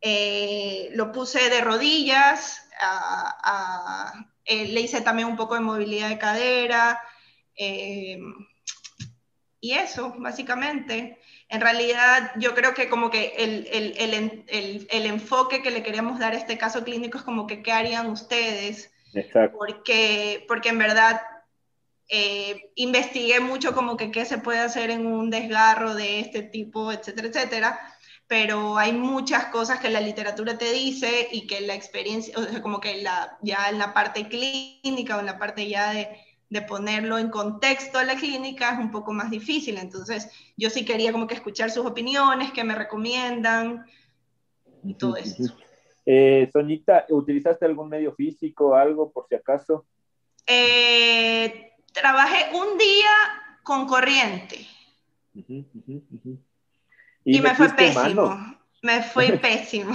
eh, 0.00 0.90
lo 0.94 1.12
puse 1.12 1.48
de 1.50 1.60
rodillas, 1.60 2.62
le 4.46 4.80
hice 4.80 5.00
también 5.02 5.28
un 5.28 5.36
poco 5.36 5.54
de 5.54 5.60
movilidad 5.60 6.08
de 6.08 6.18
cadera, 6.18 7.00
y 9.60 9.72
eso, 9.72 10.14
básicamente. 10.18 11.18
En 11.48 11.60
realidad, 11.60 12.32
yo 12.36 12.54
creo 12.54 12.74
que 12.74 12.88
como 12.88 13.10
que 13.10 13.34
el, 13.38 13.66
el, 13.72 14.44
el- 14.48 14.86
el 14.90 15.06
enfoque 15.06 15.62
que 15.62 15.70
le 15.70 15.82
queríamos 15.82 16.18
dar 16.18 16.32
a 16.34 16.36
este 16.36 16.58
caso 16.58 16.84
clínico 16.84 17.18
es 17.18 17.24
como 17.24 17.46
que 17.46 17.62
qué 17.62 17.72
harían 17.72 18.08
ustedes, 18.10 18.92
Exacto. 19.14 19.56
porque, 19.58 20.44
porque 20.46 20.68
en 20.68 20.78
verdad 20.78 21.20
eh, 22.08 22.70
investigué 22.74 23.40
mucho 23.40 23.74
como 23.74 23.96
que 23.96 24.10
qué 24.10 24.24
se 24.24 24.38
puede 24.38 24.60
hacer 24.60 24.90
en 24.90 25.06
un 25.06 25.30
desgarro 25.30 25.94
de 25.94 26.20
este 26.20 26.42
tipo, 26.42 26.90
etcétera, 26.90 27.28
etcétera, 27.28 27.80
pero 28.26 28.78
hay 28.78 28.92
muchas 28.92 29.46
cosas 29.46 29.80
que 29.80 29.90
la 29.90 30.00
literatura 30.00 30.56
te 30.56 30.72
dice 30.72 31.28
y 31.32 31.46
que 31.46 31.60
la 31.60 31.74
experiencia, 31.74 32.34
o 32.38 32.42
sea, 32.42 32.62
como 32.62 32.80
que 32.80 33.02
la, 33.02 33.38
ya 33.42 33.68
en 33.70 33.78
la 33.78 33.92
parte 33.92 34.28
clínica 34.28 35.16
o 35.16 35.20
en 35.20 35.26
la 35.26 35.38
parte 35.38 35.68
ya 35.68 35.92
de, 35.92 36.08
de 36.48 36.62
ponerlo 36.62 37.18
en 37.18 37.30
contexto 37.30 37.98
a 37.98 38.04
la 38.04 38.16
clínica 38.16 38.72
es 38.72 38.78
un 38.78 38.90
poco 38.90 39.12
más 39.12 39.30
difícil, 39.30 39.76
entonces 39.76 40.30
yo 40.56 40.70
sí 40.70 40.84
quería 40.84 41.12
como 41.12 41.26
que 41.26 41.34
escuchar 41.34 41.70
sus 41.70 41.84
opiniones, 41.84 42.52
qué 42.52 42.64
me 42.64 42.74
recomiendan 42.74 43.86
y 44.82 44.94
todo 44.94 45.16
eso. 45.16 45.54
Eh, 46.10 46.48
Soñita, 46.50 47.04
¿utilizaste 47.10 47.66
algún 47.66 47.90
medio 47.90 48.14
físico, 48.14 48.74
algo 48.74 49.12
por 49.12 49.26
si 49.28 49.34
acaso? 49.34 49.84
Eh, 50.46 51.74
trabajé 51.92 52.46
un 52.56 52.78
día 52.78 53.10
con 53.62 53.86
corriente. 53.86 54.66
Y, 55.34 55.66
me 57.42 57.54
fue 57.54 57.68
pésimo. 57.74 58.26
mano. 58.26 58.58
Me 58.80 59.02
fue 59.02 59.32
pésimo. 59.38 59.92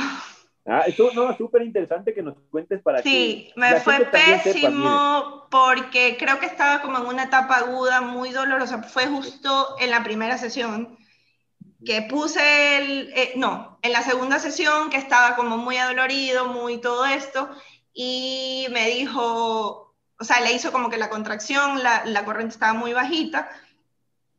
Ah, 0.68 0.84
eso 0.86 1.10
no, 1.16 1.36
súper 1.36 1.64
interesante 1.64 2.14
que 2.14 2.22
nos 2.22 2.38
cuentes 2.52 2.80
para 2.84 3.02
Sí, 3.02 3.50
que 3.52 3.60
me 3.60 3.72
la 3.72 3.82
fue 3.82 3.98
sepa, 3.98 4.12
pésimo 4.12 5.48
porque 5.50 6.16
creo 6.20 6.38
que 6.38 6.46
estaba 6.46 6.84
como 6.84 7.00
en 7.00 7.08
una 7.08 7.24
etapa 7.24 7.56
aguda 7.56 8.02
muy 8.02 8.30
dolorosa. 8.30 8.84
Fue 8.84 9.08
justo 9.08 9.78
en 9.80 9.90
la 9.90 10.04
primera 10.04 10.38
sesión 10.38 10.96
que 11.86 12.02
puse 12.04 12.78
el, 12.78 13.14
eh, 13.16 13.34
no, 13.36 13.78
en 13.82 13.92
la 13.92 14.02
segunda 14.04 14.40
sesión 14.40 14.90
que 14.90 14.98
estaba 14.98 15.36
como 15.36 15.58
muy 15.58 15.78
adolorido, 15.78 16.48
muy 16.48 16.80
todo 16.80 17.06
esto, 17.06 17.50
y 17.94 18.68
me 18.72 18.90
dijo, 18.90 19.96
o 20.20 20.24
sea, 20.24 20.40
le 20.42 20.54
hizo 20.54 20.72
como 20.72 20.90
que 20.90 20.98
la 20.98 21.10
contracción, 21.10 21.84
la, 21.84 22.06
la 22.06 22.26
corriente 22.26 22.54
estaba 22.54 22.74
muy 22.74 22.94
bajita, 22.94 23.50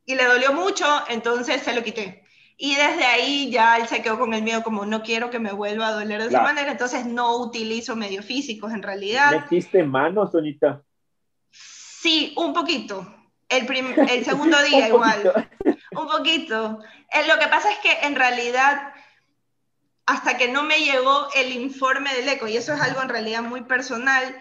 y 0.07 0.15
le 0.15 0.25
dolió 0.25 0.53
mucho, 0.53 0.87
entonces 1.09 1.63
se 1.63 1.75
lo 1.75 1.83
quité. 1.83 2.25
Y 2.57 2.77
desde 2.77 3.05
ahí 3.05 3.51
ya 3.51 3.79
él 3.79 3.89
se 3.89 4.01
quedó 4.01 4.19
con 4.19 4.33
el 4.33 4.43
miedo 4.43 4.63
como 4.63 4.87
no 4.87 5.03
quiero 5.03 5.29
que 5.31 5.41
me 5.41 5.53
vuelva 5.53 5.89
a 5.89 5.93
doler 5.93 6.23
de 6.23 6.29
Claro. 6.29 6.45
esa 6.45 6.55
manera, 6.55 6.71
entonces 6.73 7.05
no 7.05 7.37
utilizo 7.39 7.97
medios 7.97 8.25
físicos 8.25 8.73
en 8.73 8.83
realidad. 8.83 9.33
¿Metiste 9.33 9.83
mano, 9.83 10.31
Soñita? 10.31 10.83
Sí, 11.51 12.33
un 12.37 12.53
poquito. 12.53 13.13
El, 13.49 13.67
el 14.09 14.25
segundo 14.25 14.57
Un 14.59 14.65
día 14.71 14.89
igual. 14.89 15.51
Un 15.97 16.09
poquito. 16.09 16.81
Eh, 17.13 17.27
lo 17.27 17.39
que 17.39 17.49
pasa 17.49 17.71
es 17.71 17.79
que 17.79 18.07
en 18.07 18.17
realidad, 18.17 18.93
hasta 20.07 20.37
que 20.37 20.49
no 20.49 20.63
me 20.63 20.79
llegó 20.79 21.29
el 21.35 21.53
informe 21.53 22.15
del 22.15 22.29
eco, 22.29 22.47
y 22.49 22.57
eso 22.57 22.73
es 22.73 22.81
algo 22.81 23.03
en 23.03 23.09
realidad 23.09 23.43
muy 23.43 23.63
personal, 23.63 24.37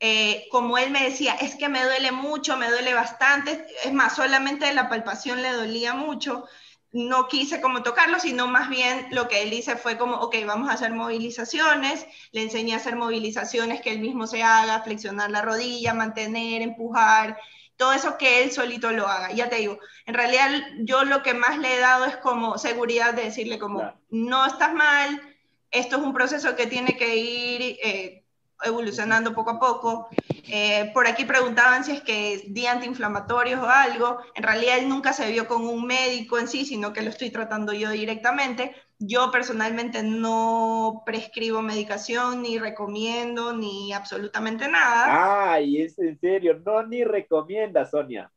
eh, 0.00 0.46
como 0.50 0.78
él 0.78 0.90
me 0.90 1.02
decía, 1.02 1.34
es 1.34 1.56
que 1.56 1.68
me 1.68 1.82
duele 1.82 2.12
mucho, 2.12 2.56
me 2.56 2.70
duele 2.70 2.94
bastante, 2.94 3.66
es 3.84 3.92
más, 3.92 4.14
solamente 4.14 4.72
la 4.72 4.88
palpación 4.88 5.42
le 5.42 5.52
dolía 5.52 5.94
mucho, 5.94 6.46
no 6.92 7.28
quise 7.28 7.60
como 7.60 7.82
tocarlo, 7.82 8.18
sino 8.18 8.46
más 8.46 8.70
bien 8.70 9.08
lo 9.10 9.28
que 9.28 9.42
él 9.42 9.50
dice 9.50 9.76
fue 9.76 9.98
como, 9.98 10.16
ok, 10.16 10.36
vamos 10.46 10.70
a 10.70 10.74
hacer 10.74 10.92
movilizaciones, 10.92 12.06
le 12.32 12.42
enseñé 12.42 12.74
a 12.74 12.76
hacer 12.76 12.96
movilizaciones 12.96 13.80
que 13.80 13.90
él 13.90 13.98
mismo 13.98 14.26
se 14.26 14.42
haga, 14.42 14.82
flexionar 14.82 15.30
la 15.30 15.42
rodilla, 15.42 15.94
mantener, 15.94 16.62
empujar, 16.62 17.36
todo 17.78 17.92
eso 17.92 18.18
que 18.18 18.42
él 18.42 18.52
solito 18.52 18.90
lo 18.92 19.06
haga. 19.06 19.32
Ya 19.32 19.48
te 19.48 19.56
digo, 19.56 19.78
en 20.04 20.14
realidad 20.14 20.50
yo 20.80 21.04
lo 21.04 21.22
que 21.22 21.32
más 21.32 21.58
le 21.58 21.76
he 21.76 21.80
dado 21.80 22.04
es 22.04 22.16
como 22.18 22.58
seguridad 22.58 23.14
de 23.14 23.24
decirle 23.24 23.58
como, 23.58 23.78
Claro. 23.78 23.98
no 24.10 24.44
estás 24.46 24.74
mal, 24.74 25.22
esto 25.70 25.96
es 25.96 26.02
un 26.02 26.12
proceso 26.12 26.56
que 26.56 26.66
tiene 26.66 26.96
que 26.96 27.16
ir 27.16 27.78
eh, 27.82 28.24
evolucionando 28.64 29.34
poco 29.34 29.50
a 29.50 29.60
poco. 29.60 30.08
Eh, 30.50 30.90
por 30.94 31.06
aquí 31.06 31.24
preguntaban 31.24 31.84
si 31.84 31.92
es 31.92 32.02
que 32.02 32.42
di 32.48 32.66
antiinflamatorios 32.66 33.60
o 33.60 33.68
algo. 33.68 34.18
En 34.34 34.42
realidad 34.42 34.78
él 34.78 34.88
nunca 34.88 35.12
se 35.12 35.30
vio 35.30 35.46
con 35.46 35.66
un 35.66 35.86
médico 35.86 36.38
en 36.38 36.48
sí, 36.48 36.64
sino 36.66 36.92
que 36.92 37.02
lo 37.02 37.10
estoy 37.10 37.30
tratando 37.30 37.72
yo 37.72 37.90
directamente. 37.90 38.74
Yo 39.00 39.30
personalmente 39.30 40.02
no 40.02 41.02
prescribo 41.06 41.62
medicación, 41.62 42.42
ni 42.42 42.58
recomiendo, 42.58 43.52
ni 43.52 43.92
absolutamente 43.92 44.68
nada. 44.68 45.52
Ay, 45.52 45.82
es 45.82 45.98
en 45.98 46.18
serio, 46.18 46.60
no 46.64 46.82
ni 46.82 47.04
recomienda, 47.04 47.86
Sonia. 47.86 48.30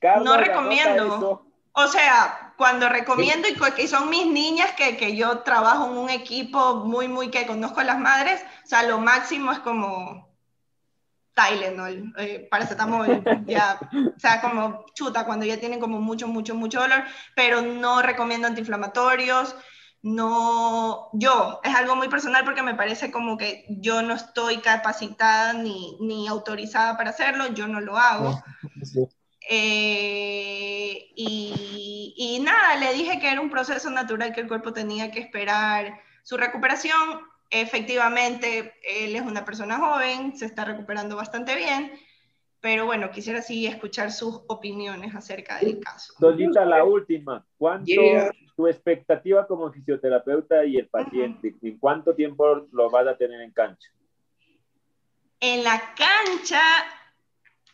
Carlos, 0.00 0.24
No 0.24 0.36
recomiendo. 0.36 1.46
O 1.76 1.88
sea, 1.88 2.54
cuando 2.56 2.88
recomiendo 2.88 3.48
y 3.48 3.88
son 3.88 4.08
mis 4.08 4.26
niñas 4.26 4.72
que, 4.76 4.96
que 4.96 5.16
yo 5.16 5.40
trabajo 5.40 5.90
en 5.90 5.98
un 5.98 6.08
equipo 6.08 6.76
muy, 6.76 7.08
muy 7.08 7.30
que 7.30 7.46
conozco 7.46 7.80
a 7.80 7.84
las 7.84 7.98
madres, 7.98 8.44
o 8.64 8.66
sea, 8.66 8.84
lo 8.84 9.00
máximo 9.00 9.50
es 9.50 9.58
como 9.58 10.28
Tylenol, 11.34 12.14
eh, 12.18 12.46
paracetamol, 12.48 13.24
ya, 13.46 13.80
o 13.92 14.20
sea, 14.20 14.40
como 14.40 14.86
chuta, 14.94 15.26
cuando 15.26 15.44
ya 15.44 15.58
tienen 15.58 15.80
como 15.80 16.00
mucho, 16.00 16.28
mucho, 16.28 16.54
mucho 16.54 16.80
dolor, 16.80 17.02
pero 17.34 17.60
no 17.60 18.02
recomiendo 18.02 18.46
antiinflamatorios, 18.46 19.56
no, 20.04 21.08
yo, 21.14 21.60
es 21.64 21.74
algo 21.74 21.96
muy 21.96 22.08
personal 22.08 22.44
porque 22.44 22.60
me 22.60 22.74
parece 22.74 23.10
como 23.10 23.38
que 23.38 23.64
yo 23.70 24.02
no 24.02 24.12
estoy 24.12 24.58
capacitada 24.58 25.54
ni, 25.54 25.96
ni 25.98 26.28
autorizada 26.28 26.98
para 26.98 27.08
hacerlo, 27.08 27.54
yo 27.54 27.68
no 27.68 27.80
lo 27.80 27.96
hago. 27.96 28.38
Eh, 29.48 31.10
y, 31.16 32.14
y 32.18 32.38
nada, 32.40 32.76
le 32.76 32.92
dije 32.92 33.18
que 33.18 33.32
era 33.32 33.40
un 33.40 33.48
proceso 33.48 33.88
natural 33.88 34.34
que 34.34 34.42
el 34.42 34.48
cuerpo 34.48 34.74
tenía 34.74 35.10
que 35.10 35.20
esperar 35.20 35.98
su 36.22 36.36
recuperación. 36.36 37.22
Efectivamente, 37.48 38.74
él 38.82 39.16
es 39.16 39.22
una 39.22 39.46
persona 39.46 39.78
joven, 39.78 40.36
se 40.36 40.44
está 40.44 40.66
recuperando 40.66 41.16
bastante 41.16 41.54
bien, 41.54 41.92
pero 42.64 42.86
bueno, 42.86 43.10
quisiera 43.10 43.42
sí 43.42 43.66
escuchar 43.66 44.10
sus 44.10 44.40
opiniones 44.46 45.14
acerca 45.14 45.58
del 45.58 45.80
caso. 45.80 46.14
Soñita, 46.18 46.64
la 46.64 46.82
última. 46.82 47.44
¿Cuánto 47.58 47.84
Yeah. 47.84 48.30
tu 48.56 48.66
expectativa 48.66 49.46
como 49.46 49.70
fisioterapeuta 49.70 50.64
y 50.64 50.78
el 50.78 50.88
paciente? 50.88 51.54
¿En 51.60 51.78
cuánto 51.78 52.14
tiempo 52.14 52.66
lo 52.72 52.88
vas 52.88 53.06
a 53.06 53.18
tener 53.18 53.42
en 53.42 53.50
cancha? 53.50 53.90
En 55.40 55.62
la 55.62 55.78
cancha, 55.94 56.62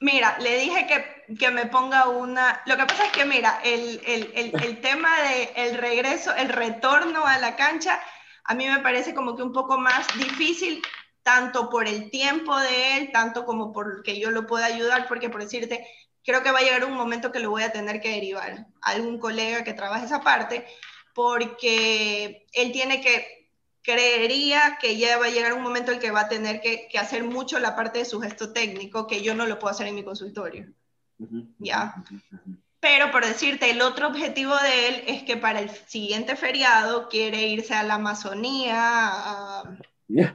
mira, 0.01 0.36
le 0.41 0.59
dije 0.59 0.88
que, 0.88 1.36
que 1.36 1.53
me 1.53 1.66
ponga 1.66 2.09
una... 2.09 2.61
Lo 2.66 2.76
que 2.76 2.86
pasa 2.86 3.07
es 3.07 3.12
que, 3.12 3.24
mira, 3.24 3.61
el, 3.62 4.01
el, 4.05 4.32
el, 4.34 4.61
el 4.61 4.80
tema 4.80 5.11
de 5.22 5.68
el 5.68 5.78
regreso, 5.78 6.34
el 6.34 6.49
retorno 6.49 7.24
a 7.24 7.38
la 7.38 7.55
cancha, 7.55 8.01
a 8.43 8.55
mí 8.57 8.66
me 8.66 8.80
parece 8.80 9.14
como 9.14 9.36
que 9.36 9.45
un 9.45 9.53
poco 9.53 9.78
más 9.78 10.09
difícil, 10.18 10.82
tanto 11.22 11.70
por 11.70 11.86
el 11.86 12.10
tiempo 12.10 12.56
de 12.58 12.96
él, 12.96 13.10
tanto 13.12 13.44
como 13.44 13.72
por 13.72 14.02
que 14.02 14.18
yo 14.18 14.30
lo 14.30 14.46
pueda 14.46 14.66
ayudar, 14.66 15.06
porque 15.08 15.30
por 15.30 15.42
decirte, 15.42 15.86
creo 16.24 16.42
que 16.42 16.50
va 16.50 16.58
a 16.58 16.62
llegar 16.62 16.84
un 16.84 16.94
momento 16.94 17.32
que 17.32 17.40
lo 17.40 17.50
voy 17.50 17.62
a 17.62 17.72
tener 17.72 18.00
que 18.00 18.10
derivar 18.10 18.66
a 18.82 18.90
algún 18.90 19.18
colega 19.18 19.64
que 19.64 19.74
trabaje 19.74 20.06
esa 20.06 20.22
parte, 20.22 20.66
porque 21.14 22.46
él 22.52 22.72
tiene 22.72 23.00
que, 23.00 23.40
creería 23.82 24.78
que 24.80 24.96
ya 24.96 25.18
va 25.18 25.26
a 25.26 25.30
llegar 25.30 25.52
un 25.52 25.62
momento 25.62 25.90
en 25.90 25.96
el 25.96 26.02
que 26.02 26.10
va 26.10 26.22
a 26.22 26.28
tener 26.28 26.60
que, 26.60 26.88
que 26.90 26.98
hacer 26.98 27.24
mucho 27.24 27.58
la 27.58 27.76
parte 27.76 27.98
de 28.00 28.04
su 28.04 28.20
gesto 28.20 28.52
técnico, 28.52 29.06
que 29.06 29.22
yo 29.22 29.34
no 29.34 29.46
lo 29.46 29.58
puedo 29.58 29.72
hacer 29.72 29.86
en 29.86 29.94
mi 29.94 30.04
consultorio. 30.04 30.72
Ya. 31.58 32.02
Pero 32.80 33.10
por 33.10 33.26
decirte, 33.26 33.70
el 33.70 33.82
otro 33.82 34.08
objetivo 34.08 34.56
de 34.56 34.88
él 34.88 35.04
es 35.06 35.22
que 35.22 35.36
para 35.36 35.60
el 35.60 35.70
siguiente 35.70 36.34
feriado 36.34 37.08
quiere 37.08 37.46
irse 37.46 37.74
a 37.74 37.82
la 37.82 37.94
Amazonía, 37.94 38.78
a, 38.78 39.76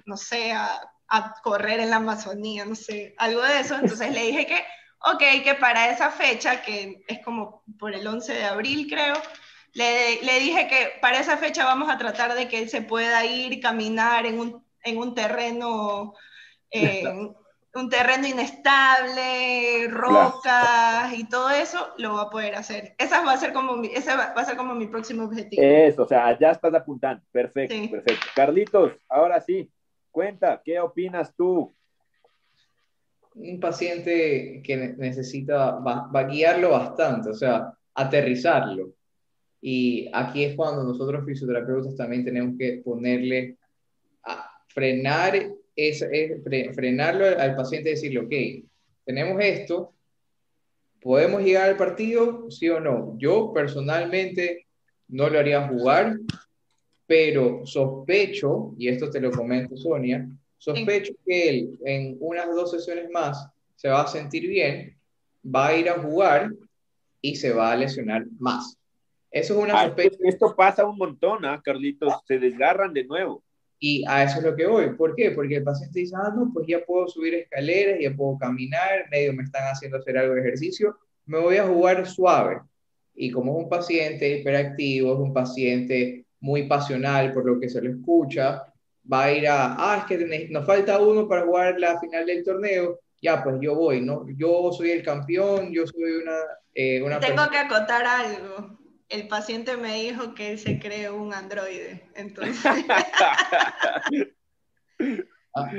No 0.05 0.17
sé, 0.17 0.51
a, 0.51 0.81
a 1.09 1.33
correr 1.43 1.79
en 1.79 1.89
la 1.89 1.97
Amazonía, 1.97 2.65
no 2.65 2.75
sé, 2.75 3.15
algo 3.17 3.41
de 3.41 3.59
eso. 3.59 3.75
Entonces 3.75 4.11
le 4.13 4.23
dije 4.23 4.45
que, 4.45 4.63
ok, 4.99 5.43
que 5.43 5.55
para 5.59 5.89
esa 5.89 6.11
fecha, 6.11 6.61
que 6.61 7.03
es 7.07 7.19
como 7.23 7.63
por 7.77 7.93
el 7.93 8.05
11 8.05 8.33
de 8.33 8.45
abril 8.45 8.87
creo, 8.89 9.15
le, 9.73 10.21
le 10.21 10.39
dije 10.39 10.67
que 10.67 10.93
para 11.01 11.19
esa 11.19 11.37
fecha 11.37 11.65
vamos 11.65 11.89
a 11.89 11.97
tratar 11.97 12.33
de 12.33 12.47
que 12.47 12.59
él 12.59 12.69
se 12.69 12.81
pueda 12.81 13.25
ir, 13.25 13.59
caminar 13.59 14.25
en 14.25 14.39
un, 14.39 14.65
en 14.83 14.97
un 14.97 15.13
terreno... 15.13 16.13
eh, 16.71 17.03
un 17.75 17.89
terreno 17.89 18.25
inestable, 18.27 19.87
rocas 19.89 21.13
y 21.13 21.27
todo 21.27 21.49
eso, 21.49 21.89
lo 21.97 22.13
va 22.15 22.21
a 22.23 22.29
poder 22.29 22.55
hacer. 22.55 22.95
Esa 22.97 23.23
va 23.23 23.33
a 23.33 23.37
ser 23.37 23.51
como 23.53 23.75
mi, 23.75 23.87
ese 23.87 24.15
va, 24.15 24.33
va 24.33 24.41
a 24.41 24.45
ser 24.45 24.55
como 24.55 24.73
mi 24.75 24.87
próximo 24.87 25.25
objetivo. 25.25 25.61
Eso, 25.61 26.03
o 26.03 26.07
sea, 26.07 26.37
ya 26.39 26.51
estás 26.51 26.73
apuntando. 26.73 27.21
Perfecto, 27.31 27.75
Sí. 27.75 27.87
perfecto. 27.89 28.25
Carlitos, 28.35 28.93
ahora 29.09 29.41
sí, 29.41 29.69
cuenta, 30.11 30.61
¿qué 30.63 30.79
opinas 30.79 31.33
tú? 31.35 31.73
un 33.37 33.59
paciente 33.59 34.61
que 34.63 34.77
ne- 34.77 34.93
necesita, 34.97 35.71
va, 35.79 36.07
va 36.07 36.21
a 36.21 36.23
guiarlo 36.27 36.69
bastante, 36.69 37.29
o 37.31 37.33
sea, 37.33 37.73
aterrizarlo. 37.93 38.93
Y 39.59 40.09
aquí 40.13 40.45
es 40.45 40.55
cuando 40.55 40.85
nosotros 40.85 41.25
fisioterapeutas 41.25 41.97
también 41.97 42.23
tenemos 42.23 42.55
que 42.57 42.81
ponerle 42.85 43.57
frenar 44.69 45.33
es, 45.75 46.01
es 46.01 46.43
fre- 46.43 46.73
frenarlo 46.73 47.25
al, 47.25 47.39
al 47.39 47.55
paciente 47.55 47.89
y 47.89 47.93
decirle, 47.93 48.19
ok, 48.19 48.65
tenemos 49.05 49.39
esto, 49.43 49.93
¿podemos 51.01 51.41
llegar 51.43 51.69
al 51.69 51.77
partido? 51.77 52.49
¿Sí 52.49 52.69
o 52.69 52.79
no? 52.79 53.15
Yo 53.17 53.51
personalmente 53.53 54.65
no 55.07 55.29
lo 55.29 55.39
haría 55.39 55.67
jugar, 55.67 56.17
pero 57.05 57.65
sospecho, 57.65 58.73
y 58.77 58.87
esto 58.87 59.09
te 59.09 59.19
lo 59.19 59.31
comento 59.31 59.77
Sonia, 59.77 60.27
sospecho 60.57 61.13
que 61.25 61.49
él 61.49 61.79
en 61.85 62.17
unas 62.19 62.47
dos 62.55 62.71
sesiones 62.71 63.09
más 63.11 63.47
se 63.75 63.89
va 63.89 64.01
a 64.01 64.07
sentir 64.07 64.47
bien, 64.47 64.97
va 65.45 65.67
a 65.67 65.77
ir 65.77 65.89
a 65.89 65.99
jugar 65.99 66.49
y 67.21 67.35
se 67.35 67.53
va 67.53 67.71
a 67.71 67.75
lesionar 67.75 68.25
más. 68.39 68.75
Eso 69.29 69.53
es 69.53 69.59
una 69.63 69.79
Ah, 69.79 69.85
sospecha 69.87 70.17
esto 70.23 70.55
pasa 70.55 70.85
un 70.85 70.97
montón, 70.97 71.45
¿ah, 71.45 71.61
Carlitos? 71.63 72.13
Se 72.25 72.39
desgarran 72.39 72.93
de 72.93 73.03
nuevo. 73.03 73.43
Y 73.79 74.03
a 74.07 74.23
eso 74.23 74.37
es 74.39 74.43
lo 74.43 74.55
que 74.55 74.65
voy. 74.67 74.89
¿Por 74.95 75.15
qué? 75.15 75.31
Porque 75.31 75.57
el 75.57 75.63
paciente 75.63 75.99
dice, 75.99 76.15
ah, 76.17 76.31
no, 76.35 76.49
pues 76.53 76.65
ya 76.67 76.79
puedo 76.85 77.07
subir 77.07 77.33
escaleras, 77.35 77.97
ya 78.01 78.13
puedo 78.15 78.37
caminar, 78.37 79.05
medio 79.11 79.33
me 79.33 79.43
están 79.43 79.63
haciendo 79.67 79.97
hacer 79.97 80.17
algo 80.17 80.33
de 80.35 80.41
ejercicio, 80.41 80.97
me 81.25 81.39
voy 81.39 81.57
a 81.57 81.65
jugar 81.67 82.05
suave. 82.07 82.61
Y 83.15 83.31
como 83.31 83.57
es 83.57 83.63
un 83.63 83.69
paciente 83.69 84.39
hiperactivo, 84.39 85.13
es 85.13 85.19
un 85.19 85.33
paciente 85.33 86.25
muy 86.39 86.63
pasional 86.67 87.31
por 87.33 87.45
lo 87.45 87.59
que 87.59 87.69
se 87.69 87.81
lo 87.81 87.89
escucha, 87.89 88.63
va 89.11 89.25
a 89.25 89.31
ir 89.31 89.47
a, 89.47 89.75
ah, 89.77 89.97
es 89.99 90.05
que 90.05 90.17
ne- 90.25 90.47
nos 90.49 90.65
falta 90.65 90.99
uno 90.99 91.27
para 91.27 91.43
jugar 91.45 91.79
la 91.79 91.99
final 91.99 92.25
del 92.25 92.43
torneo, 92.43 92.99
ya, 93.21 93.43
pues 93.43 93.55
yo 93.61 93.75
voy, 93.75 94.01
¿no? 94.01 94.25
Yo 94.37 94.71
soy 94.71 94.91
el 94.91 95.01
campeón, 95.03 95.71
yo 95.71 95.85
soy 95.87 96.11
una, 96.21 96.37
eh, 96.73 97.01
una 97.01 97.19
Tengo 97.19 97.35
persona- 97.35 97.51
que 97.51 97.57
acotar 97.57 98.05
algo. 98.05 98.77
El 99.09 99.27
paciente 99.27 99.77
me 99.77 100.01
dijo 100.01 100.33
que 100.33 100.51
él 100.51 100.59
se 100.59 100.79
cree 100.79 101.09
un 101.09 101.33
androide. 101.33 102.01
Entonces, 102.15 102.63
Ah, 105.55 105.71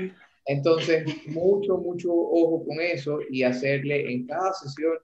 Entonces, 0.47 1.05
mucho, 1.27 1.77
mucho 1.77 2.11
ojo 2.13 2.65
con 2.65 2.81
eso 2.81 3.19
y 3.31 3.43
hacerle 3.43 4.11
en 4.11 4.27
cada 4.27 4.53
sesión 4.55 4.95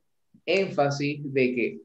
énfasis 0.47 1.21
de 1.33 1.55
que 1.55 1.81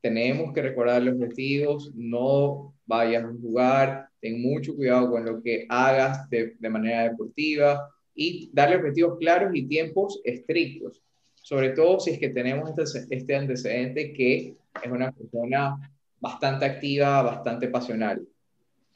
tenemos 0.00 0.52
que 0.52 0.62
recordar 0.62 1.02
los 1.02 1.14
objetivos, 1.16 1.92
no 1.94 2.74
vayas 2.86 3.24
a 3.24 3.32
jugar, 3.40 4.08
ten 4.20 4.40
mucho 4.40 4.74
cuidado 4.74 5.10
con 5.10 5.24
lo 5.24 5.42
que 5.42 5.66
hagas 5.68 6.28
de, 6.30 6.56
de 6.58 6.68
manera 6.70 7.10
deportiva 7.10 7.88
y 8.14 8.50
darle 8.52 8.76
objetivos 8.76 9.18
claros 9.18 9.52
y 9.54 9.66
tiempos 9.68 10.20
estrictos. 10.24 11.02
Sobre 11.34 11.70
todo 11.70 12.00
si 12.00 12.12
es 12.12 12.18
que 12.18 12.30
tenemos 12.30 12.70
este, 12.70 13.14
este 13.14 13.36
antecedente 13.36 14.12
que 14.12 14.56
es 14.80 14.90
una 14.90 15.10
persona 15.12 15.90
bastante 16.20 16.64
activa, 16.64 17.22
bastante 17.22 17.68
pasional. 17.68 18.18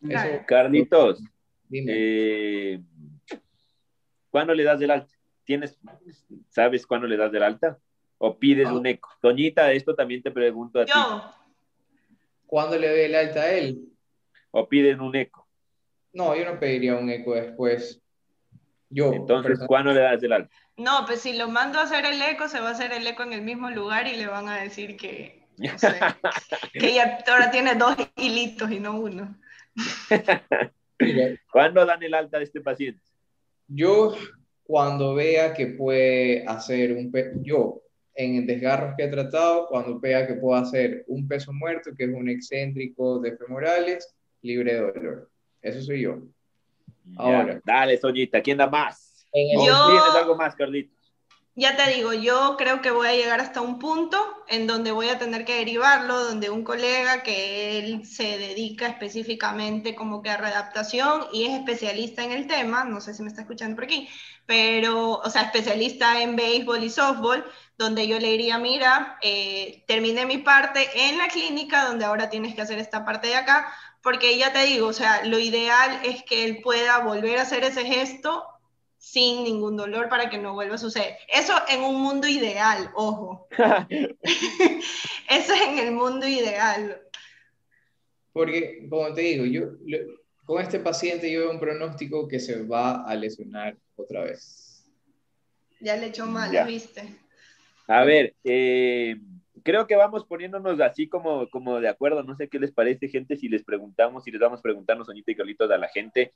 Eso, 0.03 0.09
Claro. 0.11 0.45
Carlitos, 0.47 1.23
dime. 1.69 1.93
eh, 1.95 2.81
¿cuándo 4.31 4.55
le 4.55 4.63
das 4.65 4.79
del 4.79 4.91
alta? 4.93 5.13
¿Tienes, 5.45 5.79
sabes 6.49 6.87
cuándo 6.87 7.07
le 7.07 7.17
das 7.17 7.33
del 7.33 7.43
alta? 7.43 7.79
¿O 8.19 8.39
pides 8.39 8.69
un 8.71 8.87
eco? 8.87 9.11
Doñita, 9.23 9.73
esto 9.73 9.95
también 9.95 10.23
te 10.23 10.31
pregunto 10.31 10.81
a 10.81 10.85
ti. 10.87 10.93
yo, 10.95 11.23
¿Cuándo 12.47 12.79
le 12.79 12.89
doy 12.89 13.01
el 13.01 13.15
alta 13.15 13.43
a 13.43 13.51
él? 13.51 13.81
¿O 14.53 14.69
piden 14.69 15.01
un 15.01 15.15
eco? 15.17 15.47
No, 16.13 16.35
yo 16.35 16.45
no 16.51 16.59
pediría 16.59 16.97
un 16.97 17.11
eco 17.11 17.35
después. 17.35 18.01
Yo, 18.89 19.13
Entonces, 19.13 19.59
¿cuándo 19.67 19.93
le 19.93 20.01
das 20.01 20.21
del 20.21 20.33
alta? 20.33 20.55
no, 20.79 21.05
pues 21.07 21.21
si 21.21 21.37
lo 21.37 21.49
mando 21.49 21.79
a 21.79 21.83
hacer 21.83 22.05
el 22.07 22.21
eco, 22.23 22.49
se 22.49 22.61
va 22.61 22.69
a 22.69 22.73
hacer 22.73 22.93
el 22.93 23.07
eco 23.07 23.23
en 23.25 23.33
el 23.33 23.43
mismo 23.43 23.69
lugar 23.71 24.07
y 24.07 24.17
le 24.17 24.27
van 24.27 24.49
a 24.49 24.59
decir 24.59 24.97
que, 24.97 25.36
no 25.59 25.79
sé, 25.79 25.95
que 26.73 26.89
ella 26.91 27.19
ahora 27.27 27.51
tiene 27.51 27.75
dos 27.75 27.97
hilitos 28.17 28.71
y 28.71 28.81
no 28.81 28.99
uno. 29.01 29.37
¿Cuándo 31.53 31.85
dan 31.85 32.03
el 32.03 32.15
alta 32.15 32.39
de 32.39 32.45
este 32.45 32.61
paciente? 32.61 33.01
yo 33.69 34.15
cuando 34.63 35.15
vea 35.15 35.53
que 35.55 35.67
puede 35.67 36.45
hacer 36.47 36.93
un 36.93 37.11
pe- 37.13 37.33
yo 37.43 37.83
en 38.15 38.47
desgarros 38.47 38.95
que 38.97 39.05
he 39.05 39.09
tratado, 39.09 39.67
cuando 39.69 40.01
vea 40.01 40.27
que 40.27 40.35
puedo 40.35 40.59
hacer 40.59 41.05
un 41.09 41.29
peso 41.29 41.53
muerto, 41.53 41.91
que 41.97 42.05
es 42.05 42.11
un 42.11 42.29
excéntrico 42.29 43.19
de 43.21 43.37
femorales, 43.37 44.15
libre 44.43 44.75
de 44.75 44.81
dolor. 44.81 45.31
Eso 45.63 45.83
soy 45.83 46.03
yo. 46.03 46.19
Ahora. 47.17 47.55
Ya, 47.55 47.61
dale, 47.65 47.99
Soñita, 47.99 48.41
¿quién 48.41 48.59
da 48.59 48.67
más? 48.69 49.27
En 49.33 49.51
el- 49.51 49.59
¿O 49.59 49.67
Yo- 49.67 49.87
¿Tienes 49.89 50.15
algo 50.17 50.37
más, 50.37 50.55
Carlitos? 50.57 50.96
Ya 51.59 51.75
te 51.75 51.91
digo, 51.91 52.13
yo 52.13 52.57
creo 52.59 52.83
que 52.83 52.91
voy 52.91 53.09
a 53.09 53.15
llegar 53.15 53.41
hasta 53.41 53.63
un 53.63 53.79
punto 53.79 54.19
en 54.47 54.67
donde 54.67 54.93
voy 54.93 55.09
a 55.09 55.19
tener 55.19 55.47
que 55.47 55.55
derivarlo, 55.57 56.23
donde 56.25 56.51
un 56.51 56.63
colega 56.63 57.23
que 57.23 57.79
él 57.79 58.07
se 58.07 58.37
dedica 58.37 58.87
específicamente 58.89 59.95
como 59.95 60.21
que 60.21 60.29
a 60.29 60.37
readaptación 60.37 61.27
y 61.33 61.47
es 61.47 61.55
especialista 61.55 62.23
en 62.25 62.33
el 62.33 62.47
tema, 62.47 62.85
no 62.85 63.01
sé 63.01 63.15
si 63.15 63.23
me 63.23 63.29
está 63.29 63.41
escuchando 63.41 63.75
por 63.75 63.85
aquí, 63.85 64.07
pero, 64.45 65.13
o 65.13 65.31
sea, 65.31 65.43
especialista 65.43 66.21
en 66.21 66.37
béisbol 66.37 66.85
y 66.85 66.91
softball, 66.91 67.43
donde 67.79 68.07
yo 68.07 68.19
le 68.21 68.29
diría, 68.33 68.59
mira, 68.59 69.19
eh, 69.23 69.83
terminé 69.87 70.27
mi 70.27 70.39
parte 70.39 70.87
en 71.09 71.17
la 71.17 71.29
clínica, 71.29 71.87
donde 71.87 72.05
ahora 72.05 72.29
tienes 72.29 72.55
que 72.55 72.61
hacer 72.63 72.79
esta 72.79 73.07
parte 73.07 73.29
de 73.29 73.37
acá, 73.37 73.73
porque 74.03 74.37
ya 74.37 74.53
te 74.53 74.65
digo, 74.65 74.89
o 74.89 74.93
sea, 74.93 75.25
lo 75.25 75.39
ideal 75.39 76.01
es 76.05 76.23
que 76.23 76.45
él 76.45 76.61
pueda 76.63 76.99
volver 76.99 77.39
a 77.39 77.43
hacer 77.43 77.65
ese 77.65 77.87
gesto 77.87 78.45
sin 79.07 79.45
ningún 79.45 79.77
dolor 79.77 80.09
para 80.09 80.29
que 80.29 80.37
no 80.37 80.55
vuelva 80.55 80.75
a 80.75 80.79
suceder. 80.79 81.17
Eso 81.33 81.53
en 81.69 81.81
un 81.83 82.03
mundo 82.03 82.27
ideal, 82.27 82.91
ojo. 82.97 83.47
Eso 85.31 85.55
es 85.55 85.63
en 85.69 85.79
el 85.79 85.93
mundo 85.93 86.27
ideal. 86.27 87.01
Porque, 88.33 88.87
como 88.91 89.15
te 89.15 89.21
digo, 89.21 89.45
yo 89.45 89.67
lo- 89.87 89.99
con 90.45 90.61
este 90.61 90.81
paciente 90.81 91.31
yo 91.31 91.41
veo 91.41 91.51
un 91.53 91.61
pronóstico 91.61 92.27
que 92.27 92.41
se 92.41 92.65
va 92.65 93.05
a 93.05 93.15
lesionar 93.15 93.77
otra 93.95 94.25
vez. 94.25 94.85
Ya 95.81 95.97
le 95.97 96.07
echó 96.07 96.27
mal, 96.27 96.51
Ya. 96.51 96.65
¿viste? 96.65 97.03
A 97.87 98.03
ver, 98.05 98.35
eh, 98.43 99.17
creo 99.63 99.87
que 99.87 99.95
vamos 99.95 100.25
poniéndonos 100.25 100.81
así 100.81 101.09
como, 101.09 101.49
como 101.49 101.81
de 101.81 101.89
acuerdo. 101.89 102.25
No 102.25 102.35
sé 102.37 102.49
qué 102.49 102.59
les 102.59 102.73
parece, 102.73 103.07
gente, 103.09 103.37
si 103.37 103.49
les 103.49 103.63
preguntamos, 103.63 104.25
si 104.25 104.33
les 104.33 104.41
vamos 104.41 104.61
preguntando, 104.61 105.05
Soñita 105.05 105.31
y 105.31 105.37
Carlitos, 105.37 105.71
a 105.71 105.79
la 105.79 105.89
gente. 105.89 106.33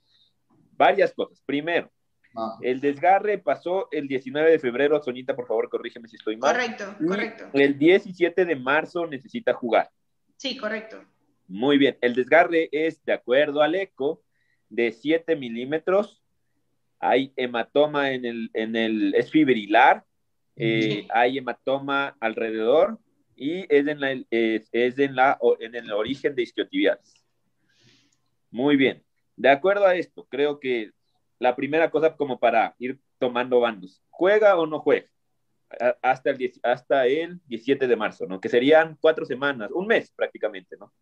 Varias 0.77 1.13
cosas. 1.13 1.43
Primero, 1.45 1.91
Ah, 2.37 2.57
el 2.63 2.81
desgarre 2.81 3.39
pasó 3.39 3.89
el 3.91 4.07
19 4.07 4.51
de 4.53 4.59
febrero. 4.59 5.03
Soñita, 5.03 5.35
por 5.35 5.47
favor, 5.47 5.69
corrígeme 5.69 6.09
si 6.09 6.17
estoy 6.17 6.37
mal. 6.37 6.53
Correcto, 6.53 6.97
correcto. 7.07 7.51
El 7.53 7.79
17 7.79 8.45
de 8.45 8.57
marzo 8.57 9.07
necesita 9.07 9.53
jugar. 9.53 9.91
Sí, 10.37 10.57
correcto. 10.57 11.05
Muy 11.49 11.77
bien. 11.79 11.99
El 12.01 12.15
desgarre 12.15 12.69
es, 12.71 13.05
de 13.05 13.13
acuerdo 13.13 13.63
al 13.63 13.75
eco, 13.75 14.23
de 14.69 14.93
7 14.93 15.35
milímetros. 15.35 16.23
Hay 17.01 17.33
hematoma 17.37 18.13
en 18.13 18.25
el, 18.25 18.51
en 18.55 18.77
el, 18.77 19.15
es 19.17 19.31
fibrilar. 19.31 20.05
eh, 20.57 20.83
Sí. 21.03 21.09
Hay 21.13 21.39
hematoma 21.39 22.17
alrededor 22.21 22.99
y 23.35 23.61
es 23.75 23.87
en, 23.89 23.99
la, 24.01 24.13
es, 24.31 24.69
es 24.71 24.99
en, 24.99 25.17
la, 25.17 25.37
o- 25.41 25.57
en 25.61 25.75
el 25.75 25.91
origen 25.93 26.35
de 26.37 26.43
isquiotibiales. 26.43 27.25
Muy 28.51 28.77
bien. 28.77 29.03
De 29.37 29.49
acuerdo 29.49 29.87
a 29.87 29.95
esto, 29.97 30.27
creo 30.31 30.61
que 30.61 30.91
la 31.41 31.57
primera 31.57 31.91
cosa 31.91 32.15
como 32.15 32.39
para 32.39 32.75
ir 32.79 33.01
tomando 33.19 33.59
bandos, 33.59 34.01
¿juega 34.11 34.57
o 34.57 34.67
no 34.67 34.79
juega? 34.79 35.09
Hasta 36.03 36.31
el, 36.31 36.39
10 36.39 36.61
hasta 36.63 37.07
el 37.07 37.41
17 37.47 37.87
de 37.87 37.97
marzo, 37.97 38.27
¿no? 38.27 38.41
Que 38.41 38.49
serían 38.49 38.97
cuatro 39.01 39.25
semanas, 39.25 39.71
un 39.73 39.87
mes 39.87 40.13
prácticamente, 40.15 40.77
¿no? 40.79 40.93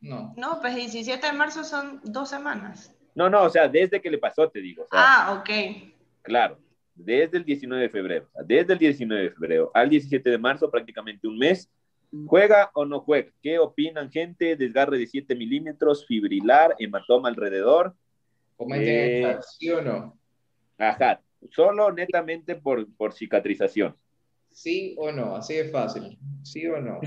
no. 0.00 0.34
No, 0.36 0.60
pues 0.60 0.74
17 0.74 1.26
de 1.26 1.32
marzo 1.32 1.64
son 1.64 2.00
dos 2.04 2.28
semanas. 2.28 2.94
No, 3.14 3.30
no, 3.30 3.44
o 3.44 3.50
sea, 3.50 3.68
desde 3.68 4.00
que 4.00 4.10
le 4.10 4.18
pasó, 4.18 4.50
te 4.50 4.60
digo. 4.60 4.82
o 4.82 4.86
sea, 4.88 5.00
Ah, 5.00 5.32
ok. 5.40 5.50
Claro, 6.22 6.58
desde 6.94 7.38
el 7.38 7.44
19 7.44 7.82
de 7.82 7.88
febrero, 7.88 8.28
desde 8.44 8.72
el 8.74 8.78
19 8.78 9.22
de 9.22 9.30
febrero 9.30 9.70
al 9.72 9.88
17 9.88 10.28
de 10.28 10.38
marzo, 10.38 10.70
prácticamente 10.70 11.26
un 11.26 11.38
mes. 11.38 11.70
¿Juega 12.26 12.70
o 12.74 12.84
no 12.84 13.00
juega? 13.00 13.30
¿Qué 13.42 13.58
opinan, 13.58 14.10
gente? 14.10 14.56
Desgarre 14.56 14.96
de 14.96 15.06
7 15.06 15.34
milímetros, 15.34 16.06
fibrilar, 16.06 16.74
hematoma 16.78 17.28
alrededor. 17.28 17.94
Comenten 18.56 18.88
Eh, 18.88 19.38
¿sí 19.58 19.70
o 19.70 19.82
no? 19.82 20.18
Ajá, 20.78 21.20
solo 21.50 21.92
netamente 21.92 22.54
por, 22.56 22.86
por 22.96 23.12
cicatrización. 23.12 23.96
¿Sí 24.50 24.94
o 24.98 25.12
no? 25.12 25.36
Así 25.36 25.54
de 25.54 25.68
fácil. 25.68 26.18
¿Sí 26.42 26.66
o 26.66 26.80
no? 26.80 26.98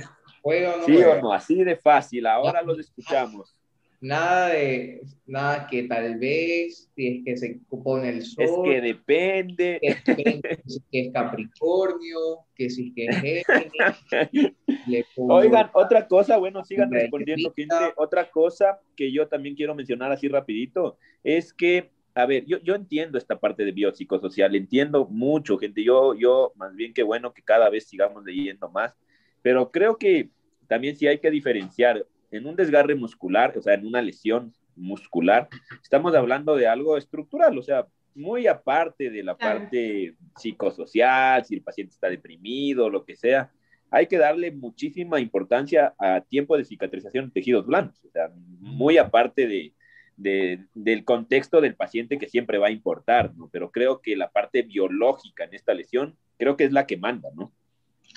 ¿Juega 0.42 0.76
o 0.76 0.78
no 0.78 0.84
¿Sí 0.84 0.94
juega? 0.94 1.14
o 1.14 1.22
no? 1.22 1.34
Así 1.34 1.64
de 1.64 1.76
fácil, 1.76 2.28
ahora 2.28 2.62
los 2.62 2.80
escuchamos. 2.80 3.56
Nada 4.02 4.50
de, 4.50 5.02
nada 5.26 5.68
que 5.68 5.84
tal 5.84 6.18
vez, 6.18 6.90
si 6.96 7.08
es 7.08 7.26
que 7.26 7.38
se 7.38 7.60
pone 7.84 8.10
el 8.10 8.22
sol, 8.24 8.46
Es 8.46 8.52
que 8.64 8.82
depende. 8.82 9.80
que, 9.82 9.94
si 10.66 10.78
es 10.78 10.84
que 10.90 11.00
es 11.02 11.14
Capricornio, 11.14 12.18
que 12.56 12.70
si 12.70 12.88
es 12.88 12.94
que 12.96 13.06
es 13.06 13.46
Géminis, 13.46 15.06
Oigan, 15.18 15.70
otra 15.74 16.08
cosa, 16.08 16.38
bueno, 16.38 16.64
sigan 16.64 16.86
Hombre, 16.86 17.02
respondiendo, 17.02 17.54
gente. 17.54 17.76
Otra 17.98 18.32
cosa 18.32 18.80
que 18.96 19.12
yo 19.12 19.28
también 19.28 19.56
quiero 19.56 19.76
mencionar 19.76 20.14
así 20.14 20.30
rapidito 20.30 20.98
es 21.22 21.54
que, 21.54 21.92
a 22.16 22.26
ver, 22.26 22.46
yo, 22.46 22.60
yo 22.60 22.76
entiendo 22.76 23.18
esta 23.18 23.38
parte 23.38 23.66
de 23.66 23.74
biopsicosocial, 23.74 24.56
entiendo 24.56 25.08
mucho, 25.08 25.58
gente. 25.58 25.84
Yo, 25.84 26.16
yo, 26.16 26.54
más 26.56 26.74
bien 26.74 26.94
que 26.94 27.04
bueno 27.04 27.34
que 27.34 27.42
cada 27.42 27.70
vez 27.70 27.90
sigamos 27.90 28.24
leyendo 28.24 28.70
más, 28.70 28.96
pero 29.42 29.72
creo 29.72 29.98
que 29.98 30.30
también 30.68 30.96
sí 30.96 31.06
hay 31.06 31.20
que 31.20 31.32
diferenciar 31.32 32.06
en 32.32 32.46
un 32.48 32.56
desgarre 32.56 32.96
muscular, 32.96 33.58
o 33.58 33.62
sea, 33.62 33.74
en 33.74 33.86
una 33.86 34.02
lesión 34.02 34.54
muscular, 34.76 35.50
estamos 35.82 36.16
hablando 36.16 36.56
de 36.56 36.68
algo 36.68 36.98
estructural, 36.98 37.58
o 37.58 37.64
sea, 37.64 37.86
muy 38.16 38.48
aparte 38.48 39.10
de 39.10 39.24
la 39.24 39.36
Claro. 39.36 39.60
parte 39.60 40.16
psicosocial, 40.38 41.46
si 41.46 41.56
el 41.56 41.62
paciente 41.62 41.94
está 41.94 42.10
deprimido, 42.10 42.90
lo 42.90 43.06
que 43.06 43.16
sea, 43.16 43.52
hay 43.92 44.08
que 44.08 44.18
darle 44.18 44.52
muchísima 44.52 45.20
importancia 45.20 45.94
a 45.98 46.22
tiempo 46.22 46.58
de 46.58 46.66
cicatrización 46.66 47.26
en 47.26 47.32
tejidos 47.32 47.66
blandos, 47.66 48.04
o 48.06 48.10
sea, 48.12 48.30
muy 48.60 48.98
aparte 48.98 49.48
de, 49.48 49.74
de- 50.16 50.66
del 50.74 51.04
contexto 51.06 51.60
del 51.62 51.76
paciente 51.76 52.18
que 52.20 52.28
siempre 52.30 52.58
va 52.58 52.68
a 52.68 52.72
importar, 52.72 53.34
¿no? 53.36 53.50
Pero 53.52 53.72
creo 53.72 54.02
que 54.02 54.16
la 54.16 54.30
parte 54.30 54.62
biológica 54.64 55.44
en 55.46 55.54
esta 55.54 55.74
lesión, 55.74 56.16
creo 56.38 56.56
que 56.58 56.66
es 56.66 56.72
la 56.72 56.86
que 56.86 56.98
manda, 56.98 57.30
¿no? 57.36 57.52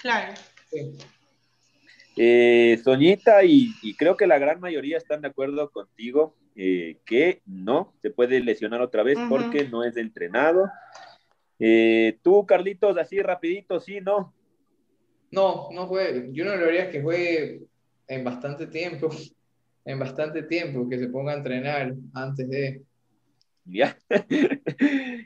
Claro. 0.00 0.34
Sí. 0.70 0.92
Eh, 2.16 2.78
Soñita 2.84 3.42
y, 3.44 3.72
y 3.82 3.94
creo 3.94 4.16
que 4.16 4.26
la 4.26 4.38
gran 4.38 4.60
mayoría 4.60 4.98
están 4.98 5.22
de 5.22 5.28
acuerdo 5.28 5.70
contigo 5.70 6.36
eh, 6.54 6.98
que 7.06 7.40
no 7.46 7.94
se 8.02 8.10
puede 8.10 8.40
lesionar 8.40 8.82
otra 8.82 9.02
vez 9.02 9.18
porque 9.28 9.66
no 9.68 9.84
es 9.84 9.96
entrenado. 9.96 10.70
Eh, 11.58 12.18
tú, 12.22 12.44
Carlitos, 12.44 12.98
así 12.98 13.22
rapidito, 13.22 13.80
sí, 13.80 14.00
no. 14.00 14.34
No, 15.30 15.68
no 15.72 15.86
juegue. 15.86 16.28
Yo 16.32 16.44
no 16.44 16.54
lo 16.56 16.66
haría 16.66 16.90
que 16.90 17.00
juegue 17.00 17.62
en 18.08 18.24
bastante 18.24 18.66
tiempo. 18.66 19.08
En 19.84 19.98
bastante 19.98 20.44
tiempo, 20.44 20.88
que 20.88 20.96
se 20.96 21.08
ponga 21.08 21.32
a 21.32 21.38
entrenar 21.38 21.92
antes 22.14 22.48
de. 22.48 22.82
Ya. 23.64 23.96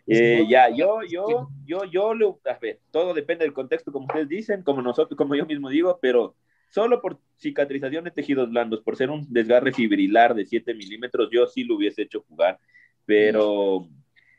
Eh, 0.09 0.47
ya, 0.49 0.71
yo, 0.71 1.01
yo, 1.03 1.49
yo, 1.67 1.85
yo, 1.85 2.39
a 2.45 2.59
ver, 2.59 2.79
todo 2.91 3.13
depende 3.13 3.45
del 3.45 3.53
contexto, 3.53 3.91
como 3.91 4.07
ustedes 4.07 4.29
dicen, 4.29 4.63
como 4.63 4.81
nosotros, 4.81 5.19
como 5.19 5.35
yo 5.35 5.45
mismo 5.45 5.69
digo, 5.69 5.99
pero 6.01 6.37
solo 6.69 7.01
por 7.01 7.19
cicatrización 7.37 8.05
de 8.05 8.11
tejidos 8.11 8.51
blandos, 8.51 8.81
por 8.83 8.97
ser 8.97 9.11
un 9.11 9.27
desgarre 9.33 9.73
fibrilar 9.73 10.35
de 10.35 10.47
7 10.47 10.75
milímetros, 10.75 11.29
yo 11.33 11.47
sí 11.47 11.65
lo 11.65 11.77
hubiese 11.77 12.03
hecho 12.03 12.25
jugar. 12.29 12.59
Pero 13.05 13.89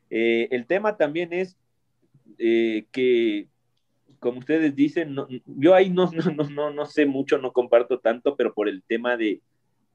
eh, 0.10 0.48
el 0.52 0.66
tema 0.66 0.98
también 0.98 1.34
es 1.34 1.58
eh, 2.38 2.86
que, 2.92 3.48
como 4.20 4.40
ustedes 4.40 4.76
dicen, 4.76 5.16
yo 5.46 5.74
ahí 5.74 5.90
no, 5.90 6.12
no, 6.12 6.50
no, 6.50 6.72
no, 6.72 6.86
sé 6.86 7.06
mucho, 7.06 7.38
no 7.38 7.54
comparto 7.54 8.00
tanto, 8.00 8.36
pero 8.36 8.54
por 8.54 8.68
el 8.68 8.84
tema 8.84 9.18
de, 9.18 9.42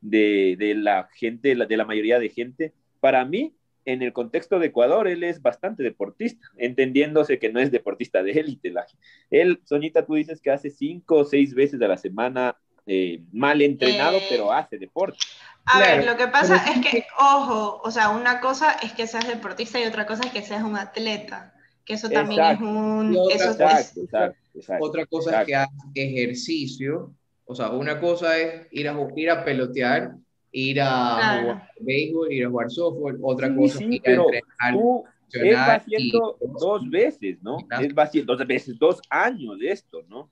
de, 0.01 0.57
de 0.59 0.75
la 0.75 1.09
gente, 1.15 1.55
de 1.55 1.77
la 1.77 1.85
mayoría 1.85 2.19
de 2.19 2.29
gente, 2.29 2.73
para 3.01 3.25
mí, 3.25 3.55
en 3.85 4.03
el 4.03 4.13
contexto 4.13 4.59
de 4.59 4.67
Ecuador, 4.69 5.09
él 5.09 5.25
es 5.25 5.43
bastante 5.43 5.83
deportista, 5.83 6.47
entendiéndose 6.57 7.39
que 7.39 7.53
no 7.53 7.61
es 7.61 7.71
deportista 7.71 8.23
de 8.23 8.33
élite. 8.33 8.71
La- 8.71 8.87
Él, 9.31 9.61
Soñita, 9.65 10.05
tú 10.07 10.15
dices 10.15 10.41
que 10.41 10.51
hace 10.51 10.71
cinco 10.71 11.17
o 11.19 11.25
seis 11.25 11.55
veces 11.55 11.81
a 11.83 11.89
la 11.89 11.97
semana 11.97 12.57
eh, 12.87 13.23
mal 13.33 13.63
entrenado, 13.63 14.17
Eh, 14.19 14.27
pero 14.29 14.53
hace 14.53 14.77
deporte. 14.79 15.19
A 15.67 15.79
Claro, 15.79 15.97
ver, 15.99 16.07
lo 16.07 16.17
que 16.17 16.27
pasa 16.29 16.61
pero 16.67 16.81
es 16.81 16.87
que, 16.91 17.07
ojo, 17.19 17.81
o 17.85 17.91
sea, 17.93 18.11
una 18.11 18.41
cosa 18.41 18.73
es 18.83 18.93
que 18.93 19.07
seas 19.07 19.29
deportista 19.29 19.79
y 19.81 19.85
otra 19.87 20.05
cosa 20.07 20.25
es 20.27 20.33
que 20.33 20.43
seas 20.43 20.65
un 20.65 20.77
atleta, 20.77 21.55
que 21.85 21.95
eso 21.95 22.11
también 22.11 22.41
Exacto. 22.41 22.65
es 22.65 22.71
un... 22.71 23.17
Otra 23.17 23.37
Eso 23.37 23.47
cosa- 23.49 23.81
es, 23.81 23.97
Exacto, 23.97 24.01
exacto, 24.03 24.49
exacto. 24.59 24.85
Otra 24.85 25.07
cosa 25.07 25.31
exacto. 25.31 25.43
es 25.43 25.47
que 25.47 25.55
hagas 25.55 25.71
ejercicio. 25.95 27.15
O 27.45 27.55
sea, 27.55 27.71
una 27.71 28.01
cosa 28.01 28.37
es 28.39 28.67
ir 28.73 28.89
a, 28.89 28.97
ir 29.17 29.31
a 29.31 29.45
pelotear, 29.45 30.13
ir 30.53 30.81
a 30.81 30.85
Claro. 31.19 31.43
jugar 31.43 31.71
béisbol, 31.81 32.33
ir 32.33 32.45
a 32.47 32.51
jugar 32.51 32.71
softball. 32.71 33.19
Otra 33.23 33.49
Sí, 33.49 33.55
cosa 33.57 33.79
sí, 33.79 33.85
ir 33.91 34.01
a 34.01 34.03
pero 34.05 34.23
entrenar. 34.25 34.73
Tú, 34.75 35.05
él 35.33 35.55
va 35.57 35.75
haciendo 35.75 36.39
y- 36.41 36.47
dos 36.61 36.91
veces, 36.91 37.43
¿no? 37.43 37.59
Exacto. 37.61 37.85
Él 37.87 37.99
va 37.99 38.03
haciendo 38.05 38.37
dos 38.37 38.47
veces, 38.47 38.79
dos 38.79 39.01
años 39.09 39.59
de 39.59 39.71
esto, 39.71 40.03
¿no? 40.09 40.31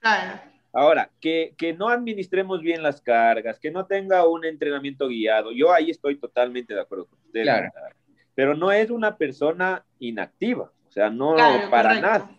claro. 0.00 0.40
Ahora, 0.74 1.10
que, 1.20 1.52
que 1.58 1.74
no 1.74 1.90
administremos 1.90 2.62
bien 2.62 2.82
las 2.82 2.98
cargas, 3.02 3.58
que 3.60 3.70
no 3.70 3.84
tenga 3.84 4.26
un 4.26 4.42
entrenamiento 4.46 5.06
guiado, 5.06 5.52
yo 5.52 5.70
ahí 5.70 5.90
estoy 5.90 6.16
totalmente 6.16 6.72
de 6.72 6.80
acuerdo 6.80 7.04
con 7.08 7.18
ustedes. 7.26 7.44
Claro. 7.44 7.70
Pero 8.34 8.56
no 8.56 8.72
es 8.72 8.88
una 8.90 9.14
persona 9.18 9.84
inactiva, 9.98 10.72
o 10.88 10.90
sea, 10.90 11.10
no 11.10 11.34
Claro, 11.34 11.68
para 11.70 11.90
correcto. 11.90 12.06
nada. 12.08 12.30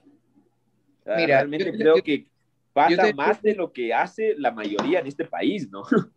O 1.02 1.04
sea, 1.04 1.16
Mira, 1.18 1.28
realmente 1.38 1.66
yo- 1.66 1.78
creo 1.78 1.96
yo- 1.98 2.04
que 2.04 2.26
pasa 2.74 3.10
yo 3.12 3.16
más 3.16 3.40
de 3.44 3.54
lo 3.54 3.72
que 3.72 3.94
hace 3.94 4.34
la 4.40 4.50
mayoría 4.50 5.00
en 5.02 5.06
este 5.06 5.26
país, 5.26 5.70
¿no? 5.70 5.84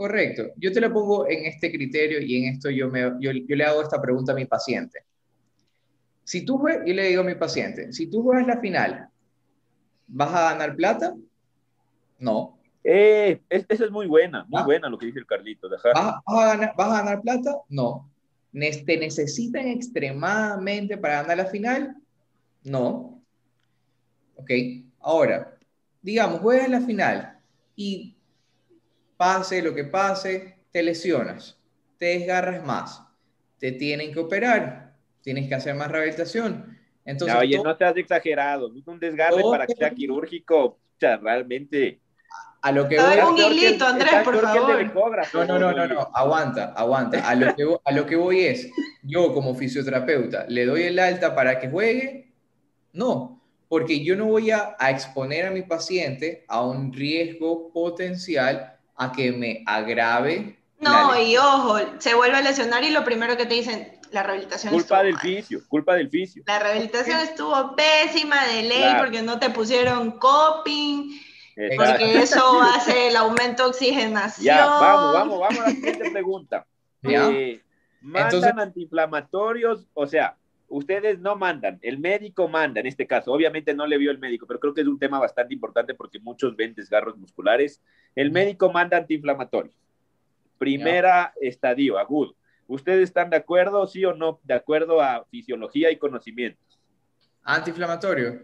Correcto. 0.00 0.44
Yo 0.56 0.72
te 0.72 0.80
lo 0.80 0.90
pongo 0.90 1.28
en 1.28 1.44
este 1.44 1.70
criterio 1.70 2.22
y 2.22 2.36
en 2.38 2.54
esto 2.54 2.70
yo, 2.70 2.88
me, 2.88 3.00
yo, 3.20 3.32
yo 3.32 3.54
le 3.54 3.64
hago 3.64 3.82
esta 3.82 4.00
pregunta 4.00 4.32
a 4.32 4.34
mi 4.34 4.46
paciente. 4.46 5.00
Si 6.24 6.42
tú 6.42 6.56
juegas, 6.56 6.84
yo 6.86 6.94
le 6.94 7.08
digo 7.08 7.20
a 7.20 7.24
mi 7.24 7.34
paciente, 7.34 7.92
si 7.92 8.06
tú 8.08 8.22
juegas 8.22 8.46
la 8.46 8.58
final, 8.62 9.10
¿vas 10.06 10.32
a 10.32 10.52
ganar 10.52 10.74
plata? 10.74 11.14
No. 12.18 12.58
Eh, 12.82 13.42
es- 13.50 13.66
esa 13.68 13.84
es 13.84 13.90
muy 13.90 14.06
buena, 14.06 14.46
muy 14.48 14.62
Ah. 14.62 14.64
buena 14.64 14.88
lo 14.88 14.96
que 14.96 15.04
dice 15.04 15.18
el 15.18 15.26
Carlitos. 15.26 15.70
ajá. 15.84 15.92
¿Vas, 15.92 16.14
vas 16.26 16.44
a 16.44 16.46
ganar, 16.56 16.74
vas 16.78 16.88
a 16.88 17.02
ganar 17.02 17.20
plata? 17.20 17.56
No. 17.68 18.10
¿Te 18.52 18.96
necesitan 18.96 19.66
extremadamente 19.66 20.96
para 20.96 21.20
ganar 21.20 21.36
la 21.36 21.44
final? 21.44 21.94
No. 22.64 23.22
Ok. 24.36 24.50
Ahora, 25.00 25.58
digamos, 26.00 26.40
juegas 26.40 26.70
la 26.70 26.80
final 26.80 27.38
y 27.76 28.16
pase 29.20 29.60
lo 29.60 29.74
que 29.74 29.84
pase, 29.84 30.56
te 30.70 30.82
lesionas, 30.82 31.58
te 31.98 32.06
desgarras 32.06 32.64
más, 32.64 33.02
te 33.58 33.70
tienen 33.72 34.14
que 34.14 34.18
operar, 34.18 34.94
tienes 35.20 35.46
que 35.46 35.54
hacer 35.54 35.74
más 35.74 35.90
rehabilitación. 35.90 36.78
Entonces, 37.04 37.34
Ya, 37.34 37.40
oye, 37.40 37.56
todo- 37.56 37.64
no 37.64 37.76
seas 37.76 37.94
exagerado, 37.98 38.72
un 38.86 38.98
desgarre 38.98 39.42
todo- 39.42 39.50
para 39.50 39.66
que 39.66 39.74
sea 39.74 39.90
quirúrgico, 39.90 40.64
o 40.64 40.78
sea, 40.98 41.18
realmente. 41.18 42.00
a 42.62 42.72
lo 42.72 42.88
que 42.88 42.96
voy, 42.98 43.18
un 43.28 43.36
hilito, 43.52 43.86
Andrés, 43.86 44.10
por 44.24 44.38
favor. 44.40 44.84
No, 45.34 45.44
no, 45.44 45.58
no, 45.58 45.72
no, 45.72 45.86
no, 45.86 46.10
aguanta, 46.14 46.72
aguanta. 46.74 47.28
A 47.28 47.34
lo 47.34 47.54
que, 47.54 47.64
a 47.84 47.92
lo 47.92 48.06
que 48.06 48.16
voy 48.16 48.40
es, 48.40 48.70
yo 49.02 49.34
como 49.34 49.54
fisioterapeuta, 49.54 50.46
¿le 50.48 50.64
doy 50.64 50.84
el 50.84 50.98
alta 50.98 51.34
para 51.34 51.58
que 51.58 51.68
juegue? 51.68 52.32
No, 52.94 53.42
porque 53.68 54.02
yo 54.02 54.16
no 54.16 54.24
voy 54.26 54.50
a, 54.50 54.76
a 54.78 54.90
exponer 54.90 55.44
a 55.46 55.50
mi 55.50 55.60
paciente 55.62 56.44
a 56.48 56.64
un 56.64 56.90
riesgo 56.92 57.70
potencial 57.72 58.69
a 59.00 59.12
que 59.12 59.32
me 59.32 59.62
agrave. 59.66 60.56
No, 60.78 61.20
y 61.20 61.36
ojo, 61.36 61.78
se 61.98 62.14
vuelve 62.14 62.36
a 62.36 62.40
lesionar 62.42 62.84
y 62.84 62.90
lo 62.90 63.04
primero 63.04 63.36
que 63.36 63.46
te 63.46 63.54
dicen, 63.54 63.98
la 64.12 64.22
rehabilitación 64.22 64.72
Culpa 64.72 64.96
estuvo 64.96 65.02
del 65.04 65.12
mal. 65.14 65.22
fisio, 65.22 65.60
culpa 65.68 65.94
del 65.94 66.10
fisio. 66.10 66.42
La 66.46 66.58
rehabilitación 66.58 67.18
estuvo 67.20 67.76
pésima 67.76 68.44
de 68.46 68.62
ley 68.62 68.78
Claro. 68.82 68.98
porque 69.04 69.22
no 69.22 69.38
te 69.38 69.50
pusieron 69.50 70.12
coping, 70.18 71.18
Exacto. 71.56 71.76
porque 71.76 72.22
eso 72.22 72.62
hace 72.62 73.08
el 73.08 73.16
aumento 73.16 73.64
de 73.64 73.68
oxigenación. 73.70 74.44
Ya, 74.44 74.66
vamos, 74.66 75.12
vamos, 75.14 75.40
vamos 75.40 75.58
a 75.60 75.62
la 75.64 75.70
siguiente 75.70 76.10
pregunta. 76.10 76.66
¿Ya? 77.02 77.28
Eh, 77.28 77.62
¿Mandan 78.02 78.34
Entonces- 78.34 78.52
antiinflamatorios? 78.58 79.86
O 79.94 80.06
sea, 80.06 80.36
ustedes 80.70 81.18
no 81.18 81.36
mandan, 81.36 81.78
el 81.82 81.98
médico 81.98 82.48
manda 82.48 82.80
en 82.80 82.86
este 82.86 83.06
caso. 83.06 83.32
Obviamente 83.32 83.74
no 83.74 83.86
le 83.86 83.98
vio 83.98 84.10
el 84.10 84.18
médico, 84.18 84.46
pero 84.46 84.60
creo 84.60 84.72
que 84.72 84.80
es 84.80 84.86
un 84.86 84.98
tema 84.98 85.18
bastante 85.18 85.52
importante 85.52 85.94
porque 85.94 86.20
muchos 86.20 86.56
ven 86.56 86.74
desgarros 86.74 87.18
musculares. 87.18 87.82
El 88.14 88.30
médico 88.30 88.72
manda 88.72 88.96
antiinflamatorios. 88.96 89.74
Primera 90.58 91.34
estadio, 91.40 91.98
agudo. 91.98 92.36
¿Ustedes 92.68 93.04
están 93.04 93.30
de 93.30 93.36
acuerdo, 93.36 93.86
sí 93.88 94.04
o 94.04 94.14
no, 94.14 94.40
de 94.44 94.54
acuerdo 94.54 95.02
a 95.02 95.24
fisiología 95.24 95.90
y 95.90 95.96
conocimiento? 95.96 96.60
Antiinflamatorio. 97.42 98.42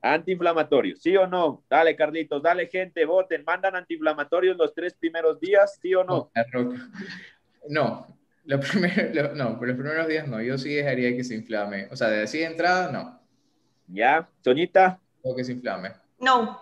Antiinflamatorios, 0.00 1.02
¿sí 1.02 1.14
o 1.16 1.26
no? 1.26 1.62
Dale, 1.68 1.94
Carlitos, 1.94 2.42
dale, 2.42 2.68
gente, 2.68 3.04
voten. 3.04 3.44
¿Mandan 3.44 3.76
antiinflamatorios 3.76 4.56
los 4.56 4.72
tres 4.72 4.94
primeros 4.94 5.38
días, 5.40 5.78
sí 5.82 5.94
o 5.94 6.04
no? 6.04 6.30
No, 7.68 8.06
lo 8.46 8.60
primero, 8.60 9.12
lo- 9.14 9.34
no, 9.34 9.58
por 9.58 9.68
los 9.68 9.76
primeros 9.76 10.08
días 10.08 10.26
no. 10.28 10.40
Yo 10.40 10.56
sí 10.58 10.74
dejaría 10.74 11.14
que 11.16 11.24
se 11.24 11.34
inflame. 11.34 11.88
O 11.90 11.96
sea, 11.96 12.08
de 12.08 12.22
así 12.22 12.38
de 12.38 12.44
entrada, 12.46 12.90
no. 12.90 13.20
¿Ya? 13.88 14.28
Soñita, 14.42 15.00
O 15.22 15.34
que 15.36 15.44
se 15.44 15.52
inflame. 15.52 15.92
No, 16.18 16.58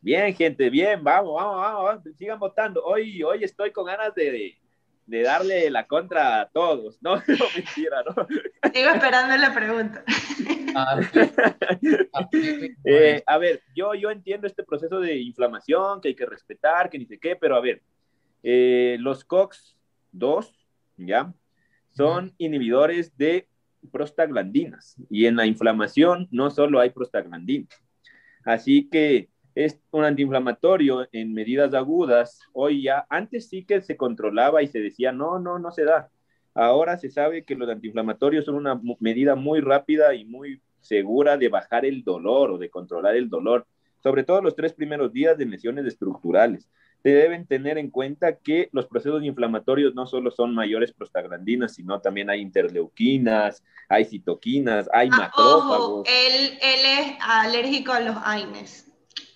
bien, 0.00 0.34
gente, 0.34 0.68
bien, 0.70 1.02
vamos, 1.02 1.34
vamos, 1.34 1.56
vamos, 1.56 1.84
vamos, 1.84 2.16
sigan 2.16 2.38
votando. 2.38 2.82
Hoy, 2.84 3.22
hoy 3.22 3.42
estoy 3.44 3.70
con 3.72 3.86
ganas 3.86 4.14
de, 4.14 4.54
de, 5.06 5.22
darle 5.22 5.70
la 5.70 5.86
contra 5.86 6.40
a 6.42 6.48
todos. 6.50 6.98
No, 7.02 7.16
no, 7.26 7.44
mentira, 7.54 8.02
¿no? 8.04 8.26
sigo 8.72 8.90
esperando 8.90 9.36
la 9.36 9.54
pregunta. 9.54 10.04
Ah, 10.76 11.00
ah, 12.14 12.28
Eh, 12.84 13.22
a 13.26 13.38
ver, 13.38 13.62
yo, 13.74 13.94
yo 13.94 14.10
entiendo 14.10 14.46
este 14.46 14.62
proceso 14.62 15.00
de 15.00 15.16
inflamación 15.18 16.00
que 16.00 16.08
hay 16.08 16.14
que 16.14 16.26
respetar, 16.26 16.90
que 16.90 16.98
ni 16.98 17.06
sé 17.06 17.18
qué, 17.18 17.34
pero 17.34 17.56
a 17.56 17.60
ver, 17.60 17.82
eh, 18.42 18.96
los 19.00 19.24
COX-2, 19.26 20.54
¿ya? 21.06 21.32
Son 21.90 22.34
inhibidores 22.38 23.16
de 23.16 23.48
prostaglandinas 23.92 24.96
y 25.08 25.26
en 25.26 25.36
la 25.36 25.46
inflamación 25.46 26.28
no 26.30 26.50
solo 26.50 26.80
hay 26.80 26.90
prostaglandinas. 26.90 27.68
Así 28.44 28.88
que 28.88 29.28
es 29.54 29.80
un 29.90 30.04
antiinflamatorio 30.04 31.08
en 31.12 31.34
medidas 31.34 31.74
agudas. 31.74 32.40
Hoy 32.52 32.82
ya, 32.82 33.06
antes 33.10 33.48
sí 33.48 33.64
que 33.64 33.80
se 33.80 33.96
controlaba 33.96 34.62
y 34.62 34.68
se 34.68 34.80
decía, 34.80 35.12
no, 35.12 35.38
no, 35.38 35.58
no 35.58 35.70
se 35.72 35.84
da. 35.84 36.10
Ahora 36.54 36.98
se 36.98 37.10
sabe 37.10 37.44
que 37.44 37.54
los 37.54 37.68
antiinflamatorios 37.68 38.44
son 38.44 38.56
una 38.56 38.80
medida 38.98 39.34
muy 39.34 39.60
rápida 39.60 40.14
y 40.14 40.24
muy 40.24 40.62
segura 40.80 41.36
de 41.36 41.48
bajar 41.48 41.84
el 41.84 42.02
dolor 42.02 42.52
o 42.52 42.58
de 42.58 42.70
controlar 42.70 43.16
el 43.16 43.28
dolor, 43.28 43.66
sobre 44.02 44.24
todo 44.24 44.40
los 44.40 44.56
tres 44.56 44.72
primeros 44.72 45.12
días 45.12 45.36
de 45.36 45.46
lesiones 45.46 45.86
estructurales. 45.86 46.68
Deben 47.02 47.46
tener 47.46 47.78
en 47.78 47.90
cuenta 47.90 48.36
que 48.36 48.68
los 48.72 48.86
procesos 48.86 49.22
inflamatorios 49.24 49.94
no 49.94 50.06
solo 50.06 50.30
son 50.30 50.54
mayores 50.54 50.92
prostaglandinas, 50.92 51.74
sino 51.74 52.00
también 52.00 52.28
hay 52.30 52.40
interleuquinas, 52.40 53.62
hay 53.88 54.04
citoquinas, 54.04 54.88
hay 54.92 55.08
Ah, 55.12 55.16
macrófagos. 55.16 55.88
ojo, 55.88 56.04
él, 56.06 56.58
él 56.60 56.80
es 56.84 57.12
alérgico 57.20 57.92
a 57.92 58.00
los 58.00 58.16
AINES. 58.22 58.86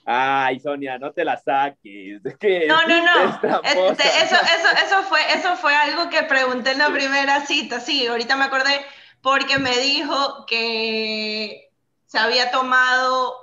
Ay, 0.07 0.61
Sonia, 0.61 0.99
no 0.99 1.13
te 1.13 1.25
la 1.25 1.39
saques. 1.39 2.23
Es 2.25 2.37
que 2.37 2.67
No, 2.67 2.83
no, 2.87 3.03
no. 3.03 3.61
Este, 3.63 4.07
eso, 4.23 4.37
eso, 4.37 4.69
eso, 4.85 5.03
fue, 5.05 5.21
eso 5.35 5.57
fue 5.57 5.75
algo 5.75 6.11
que 6.11 6.23
pregunté 6.25 6.73
en 6.73 6.79
la 6.79 6.91
primera 6.91 7.47
cita. 7.47 7.81
Sí, 7.81 8.07
ahorita 8.07 8.37
me 8.37 8.45
acordé 8.45 8.85
porque 9.23 9.59
me 9.59 9.79
dijo 9.79 10.45
que 10.47 11.71
se 12.05 12.19
había 12.19 12.51
tomado 12.51 13.35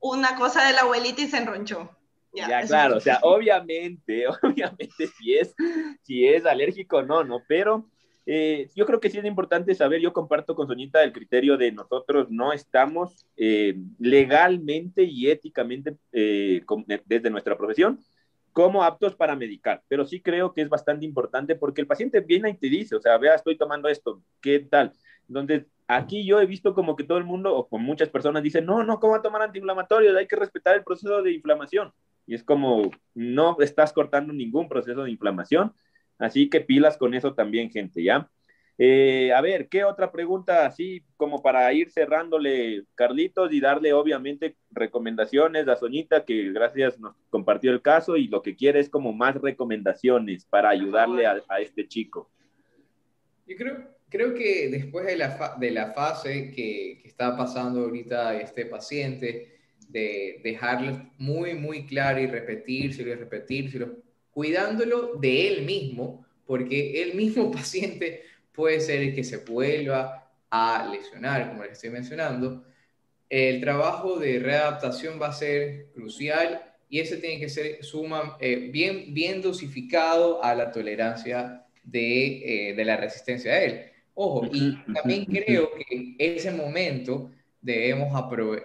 una 0.00 0.36
cosa 0.36 0.66
de 0.66 0.74
la 0.74 0.82
abuelita 0.82 1.22
y 1.22 1.28
se 1.28 1.38
enronchó. 1.38 1.93
Ya, 2.40 2.60
eso 2.60 2.66
claro, 2.68 2.96
o 2.96 3.00
sea, 3.00 3.18
obviamente, 3.22 4.24
obviamente 4.42 5.06
si 5.18 5.34
es, 5.36 5.54
si 6.02 6.26
es 6.26 6.44
alérgico 6.46 6.98
o 6.98 7.02
no, 7.02 7.22
¿no? 7.24 7.44
Pero 7.46 7.88
eh, 8.26 8.68
yo 8.74 8.86
creo 8.86 9.00
que 9.00 9.10
sí 9.10 9.18
es 9.18 9.24
importante 9.24 9.74
saber, 9.74 10.00
yo 10.00 10.12
comparto 10.12 10.54
con 10.56 10.66
Soñita 10.66 11.02
el 11.04 11.12
criterio 11.12 11.56
de 11.56 11.70
nosotros 11.72 12.28
no 12.30 12.52
estamos 12.52 13.26
eh, 13.36 13.76
legalmente 13.98 15.04
y 15.04 15.30
éticamente 15.30 15.96
eh, 16.12 16.62
com- 16.66 16.84
desde 17.06 17.30
nuestra 17.30 17.56
profesión 17.56 18.00
como 18.52 18.84
aptos 18.84 19.16
para 19.16 19.34
medicar, 19.36 19.82
pero 19.88 20.04
sí 20.04 20.22
creo 20.22 20.52
que 20.54 20.62
es 20.62 20.68
bastante 20.68 21.04
importante 21.04 21.56
porque 21.56 21.80
el 21.80 21.88
paciente 21.88 22.20
viene 22.20 22.50
y 22.50 22.54
te 22.58 22.68
dice, 22.68 22.94
o 22.96 23.00
sea, 23.00 23.18
vea, 23.18 23.34
estoy 23.34 23.56
tomando 23.58 23.88
esto, 23.88 24.22
¿qué 24.40 24.60
tal? 24.60 24.92
Entonces, 25.28 25.66
aquí 25.88 26.24
yo 26.26 26.40
he 26.40 26.46
visto 26.46 26.72
como 26.74 26.94
que 26.96 27.04
todo 27.04 27.18
el 27.18 27.24
mundo, 27.24 27.54
o 27.56 27.68
con 27.68 27.82
muchas 27.82 28.08
personas, 28.10 28.42
dicen, 28.44 28.64
no, 28.66 28.84
no, 28.84 29.00
¿cómo 29.00 29.12
va 29.14 29.18
a 29.18 29.22
tomar 29.22 29.42
antiinflamatorios? 29.42 30.16
Hay 30.16 30.28
que 30.28 30.36
respetar 30.36 30.76
el 30.76 30.84
proceso 30.84 31.20
de 31.22 31.32
inflamación. 31.32 31.92
Y 32.26 32.34
es 32.34 32.42
como, 32.42 32.90
no 33.14 33.56
estás 33.60 33.92
cortando 33.92 34.32
ningún 34.32 34.68
proceso 34.68 35.04
de 35.04 35.10
inflamación, 35.10 35.72
así 36.18 36.48
que 36.48 36.60
pilas 36.60 36.96
con 36.96 37.14
eso 37.14 37.34
también, 37.34 37.70
gente, 37.70 38.02
¿ya? 38.02 38.30
Eh, 38.76 39.32
a 39.32 39.40
ver, 39.40 39.68
¿qué 39.68 39.84
otra 39.84 40.10
pregunta 40.10 40.66
así 40.66 41.04
como 41.16 41.40
para 41.42 41.72
ir 41.72 41.92
cerrándole, 41.92 42.82
Carlitos, 42.96 43.52
y 43.52 43.60
darle 43.60 43.92
obviamente 43.92 44.56
recomendaciones 44.72 45.68
a 45.68 45.76
Soñita, 45.76 46.24
que 46.24 46.50
gracias 46.50 46.98
nos 46.98 47.14
compartió 47.30 47.70
el 47.70 47.82
caso 47.82 48.16
y 48.16 48.26
lo 48.26 48.42
que 48.42 48.56
quiere 48.56 48.80
es 48.80 48.88
como 48.88 49.12
más 49.12 49.36
recomendaciones 49.36 50.44
para 50.46 50.70
ayudarle 50.70 51.24
a, 51.24 51.40
a 51.48 51.60
este 51.60 51.86
chico. 51.86 52.32
Yo 53.46 53.56
creo, 53.56 53.76
creo 54.08 54.34
que 54.34 54.68
después 54.70 55.06
de 55.06 55.18
la, 55.18 55.30
fa- 55.32 55.56
de 55.56 55.70
la 55.70 55.92
fase 55.92 56.50
que, 56.50 56.98
que 57.00 57.06
está 57.08 57.36
pasando 57.36 57.82
ahorita 57.82 58.40
este 58.40 58.66
paciente, 58.66 59.53
de 59.94 60.40
dejarlo 60.42 61.08
muy, 61.18 61.54
muy 61.54 61.86
claro 61.86 62.20
y 62.20 62.26
repetírselo 62.26 63.12
y 63.12 63.14
repetírselo, 63.14 63.96
cuidándolo 64.32 65.14
de 65.14 65.48
él 65.48 65.62
mismo, 65.62 66.26
porque 66.44 67.00
el 67.00 67.14
mismo 67.14 67.50
paciente 67.52 68.22
puede 68.52 68.80
ser 68.80 69.00
el 69.02 69.14
que 69.14 69.22
se 69.22 69.38
vuelva 69.38 70.32
a 70.50 70.90
lesionar, 70.92 71.48
como 71.48 71.62
les 71.62 71.72
estoy 71.72 71.90
mencionando. 71.90 72.64
El 73.30 73.60
trabajo 73.60 74.18
de 74.18 74.40
readaptación 74.40 75.20
va 75.22 75.28
a 75.28 75.32
ser 75.32 75.86
crucial 75.94 76.60
y 76.88 76.98
ese 76.98 77.16
tiene 77.18 77.38
que 77.38 77.48
ser 77.48 77.84
suma, 77.84 78.36
eh, 78.40 78.68
bien, 78.72 79.14
bien 79.14 79.40
dosificado 79.40 80.42
a 80.42 80.56
la 80.56 80.72
tolerancia 80.72 81.64
de, 81.84 82.70
eh, 82.70 82.74
de 82.74 82.84
la 82.84 82.96
resistencia 82.96 83.52
a 83.52 83.62
él. 83.62 83.80
Ojo, 84.14 84.48
y 84.52 84.76
también 84.92 85.24
creo 85.24 85.70
que 85.74 86.14
ese 86.18 86.50
momento 86.52 87.30
debemos 87.64 88.12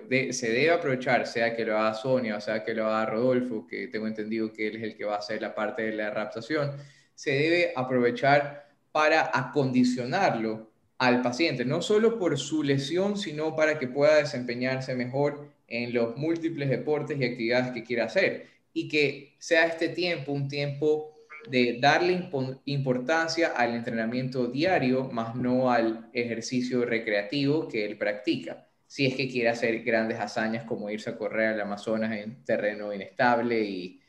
de- 0.09 0.33
se 0.33 0.51
debe 0.51 0.71
aprovechar, 0.71 1.25
sea 1.25 1.55
que 1.55 1.63
lo 1.65 1.77
haga 1.77 1.93
Sonia, 1.93 2.41
sea 2.41 2.63
que 2.65 2.73
lo 2.73 2.85
haga 2.85 3.05
Rodolfo, 3.05 3.65
que 3.65 3.87
tengo 3.87 4.07
entendido 4.07 4.51
que 4.51 4.67
él 4.67 4.75
es 4.75 4.83
el 4.83 4.95
que 4.97 5.05
va 5.05 5.15
a 5.15 5.19
hacer 5.19 5.41
la 5.41 5.55
parte 5.55 5.83
de 5.83 5.93
la 5.93 6.07
adaptación, 6.07 6.73
se 7.15 7.31
debe 7.31 7.71
aprovechar 7.75 8.67
para 8.91 9.31
acondicionarlo 9.33 10.69
al 10.97 11.21
paciente, 11.21 11.63
no 11.63 11.81
solo 11.81 12.19
por 12.19 12.37
su 12.37 12.61
lesión, 12.61 13.17
sino 13.17 13.55
para 13.55 13.79
que 13.79 13.87
pueda 13.87 14.17
desempeñarse 14.17 14.95
mejor 14.95 15.47
en 15.67 15.93
los 15.93 16.17
múltiples 16.17 16.69
deportes 16.69 17.17
y 17.19 17.23
actividades 17.23 17.71
que 17.71 17.83
quiera 17.85 18.05
hacer 18.05 18.47
y 18.73 18.89
que 18.89 19.35
sea 19.39 19.65
este 19.65 19.87
tiempo 19.89 20.33
un 20.33 20.49
tiempo 20.49 21.13
de 21.49 21.77
darle 21.79 22.13
impo- 22.13 22.59
importancia 22.65 23.53
al 23.55 23.75
entrenamiento 23.75 24.47
diario, 24.47 25.05
más 25.09 25.35
no 25.35 25.71
al 25.71 26.09
ejercicio 26.11 26.83
recreativo 26.85 27.69
que 27.69 27.85
él 27.85 27.97
practica. 27.97 28.65
Si 28.89 29.05
es 29.05 29.13
que 29.13 29.29
quiere 29.29 29.49
hacer 29.49 29.83
grandes 29.83 30.19
hazañas 30.19 30.63
como 30.63 30.89
irse 30.89 31.11
a 31.11 31.15
correr 31.15 31.49
al 31.49 31.61
Amazonas 31.61 32.11
en 32.11 32.43
terreno 32.43 32.91
inestable 32.91 33.61
y 33.61 34.01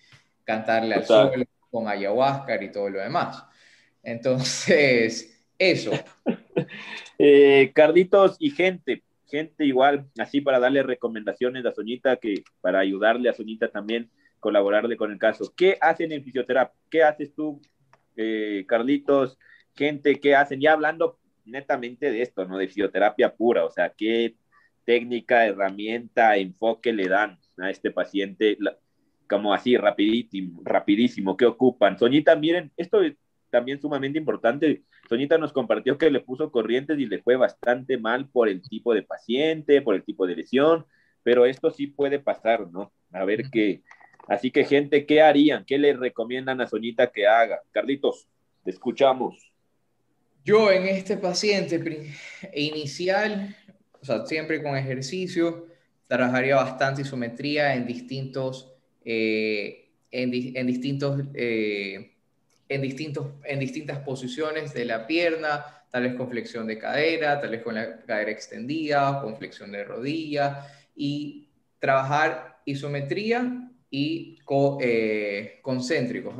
cantarle 0.43 0.95
al 0.95 1.07
Total. 1.07 1.35
sol 1.35 1.49
con 1.70 1.87
ayahuasca 1.87 2.62
y 2.64 2.72
todo 2.72 2.89
lo 2.89 2.99
demás. 2.99 3.45
Entonces, 4.03 5.47
eso. 5.59 5.93
Eh, 7.22 7.70
Carlitos 7.74 8.39
y 8.39 8.51
gente, 8.51 9.03
gente 9.28 9.66
igual, 9.66 10.07
así 10.18 10.41
para 10.41 10.59
darle 10.59 10.83
recomendaciones 10.83 11.66
a 11.66 11.72
Soñita, 11.72 12.16
que 12.16 12.45
para 12.62 12.78
ayudarle 12.78 13.28
a 13.28 13.35
Soñita 13.35 13.68
también, 13.68 14.11
colaborarle 14.39 14.97
con 14.97 15.12
el 15.12 15.18
caso. 15.18 15.53
¿Qué 15.55 15.76
hacen 15.83 16.12
en 16.12 16.24
fisioterapia? 16.24 16.74
¿Qué 16.89 17.03
haces 17.03 17.35
tú, 17.35 17.61
eh, 18.16 18.64
Carlitos? 18.66 19.39
Gente, 19.76 20.18
¿qué 20.18 20.35
hacen? 20.35 20.62
Ya 20.62 20.72
hablando 20.72 21.18
netamente 21.45 22.11
de 22.11 22.22
esto, 22.22 22.47
¿no? 22.47 22.57
De 22.57 22.68
fisioterapia 22.68 23.35
pura, 23.35 23.66
o 23.66 23.70
sea, 23.70 23.93
¿qué 23.95 24.35
técnica, 24.85 25.47
herramienta, 25.47 26.37
enfoque 26.37 26.93
le 26.93 27.09
dan 27.09 27.39
a 27.59 27.70
este 27.70 27.91
paciente? 27.91 28.59
Como 29.28 29.55
así, 29.55 29.76
rapidísimo, 29.76 30.61
rapidísimo, 30.64 31.37
¿qué 31.37 31.47
ocupan? 31.47 31.99
Soñita, 31.99 32.35
miren, 32.37 32.72
esto 32.76 33.03
es 33.03 33.14
también 33.51 33.81
sumamente 33.81 34.18
importante. 34.18 34.83
Soñita 35.09 35.39
nos 35.39 35.53
compartió 35.53 35.99
que 35.99 36.11
le 36.11 36.20
puso 36.20 36.51
corrientes 36.51 36.99
y 36.99 37.07
le 37.07 37.20
fue 37.22 37.37
bastante 37.37 37.99
mal 37.99 38.28
por 38.28 38.49
el 38.49 38.62
tipo 38.62 38.95
de 38.95 39.03
paciente, 39.03 39.83
por 39.83 39.95
el 39.95 40.05
tipo 40.05 40.26
de 40.26 40.37
lesión, 40.37 40.87
pero 41.22 41.47
esto 41.47 41.70
sí 41.70 41.89
puede 41.89 42.18
pasar, 42.18 42.70
¿no? 42.70 42.93
A 43.12 43.24
ver 43.24 43.51
qué. 43.51 43.83
Así 44.28 44.51
que, 44.51 44.64
gente, 44.64 45.07
¿qué 45.07 45.22
harían? 45.22 45.64
¿Qué 45.64 45.78
le 45.78 45.93
recomiendan 45.93 46.61
a 46.61 46.66
Soñita 46.66 47.11
que 47.11 47.26
haga? 47.26 47.61
Carlitos, 47.72 48.28
te 48.64 48.70
escuchamos. 48.70 49.53
Yo 50.45 50.70
en 50.70 50.87
este 50.87 51.16
paciente 51.16 51.83
inicial, 52.55 53.55
o 54.01 54.05
sea, 54.05 54.26
siempre 54.26 54.62
con 54.62 54.76
ejercicio, 54.76 55.66
trabajaría 56.07 56.57
bastante 56.57 57.03
isometría 57.03 57.74
en 57.74 57.86
distintos, 57.86 58.72
eh, 59.05 59.90
en, 60.11 60.30
di- 60.30 60.53
en 60.57 60.66
distintos, 60.66 61.22
eh, 61.34 62.12
en 62.68 62.82
distintos, 62.82 63.26
en 63.44 63.59
distintas 63.61 63.98
posiciones 64.01 64.72
de 64.74 64.84
la 64.84 65.07
pierna, 65.07 65.64
tal 65.90 66.05
vez 66.05 66.14
con 66.14 66.28
flexión 66.30 66.66
de 66.66 66.78
cadera, 66.78 67.40
tal 67.40 67.51
vez 67.51 67.62
con 67.62 67.74
la 67.74 68.01
cadera 68.05 68.30
extendida, 68.30 69.20
con 69.20 69.36
flexión 69.36 69.72
de 69.72 69.84
rodilla 69.84 70.66
y 70.94 71.48
trabajar 71.78 72.61
isometría 72.64 73.70
y 73.90 74.38
co- 74.44 74.78
eh, 74.80 75.61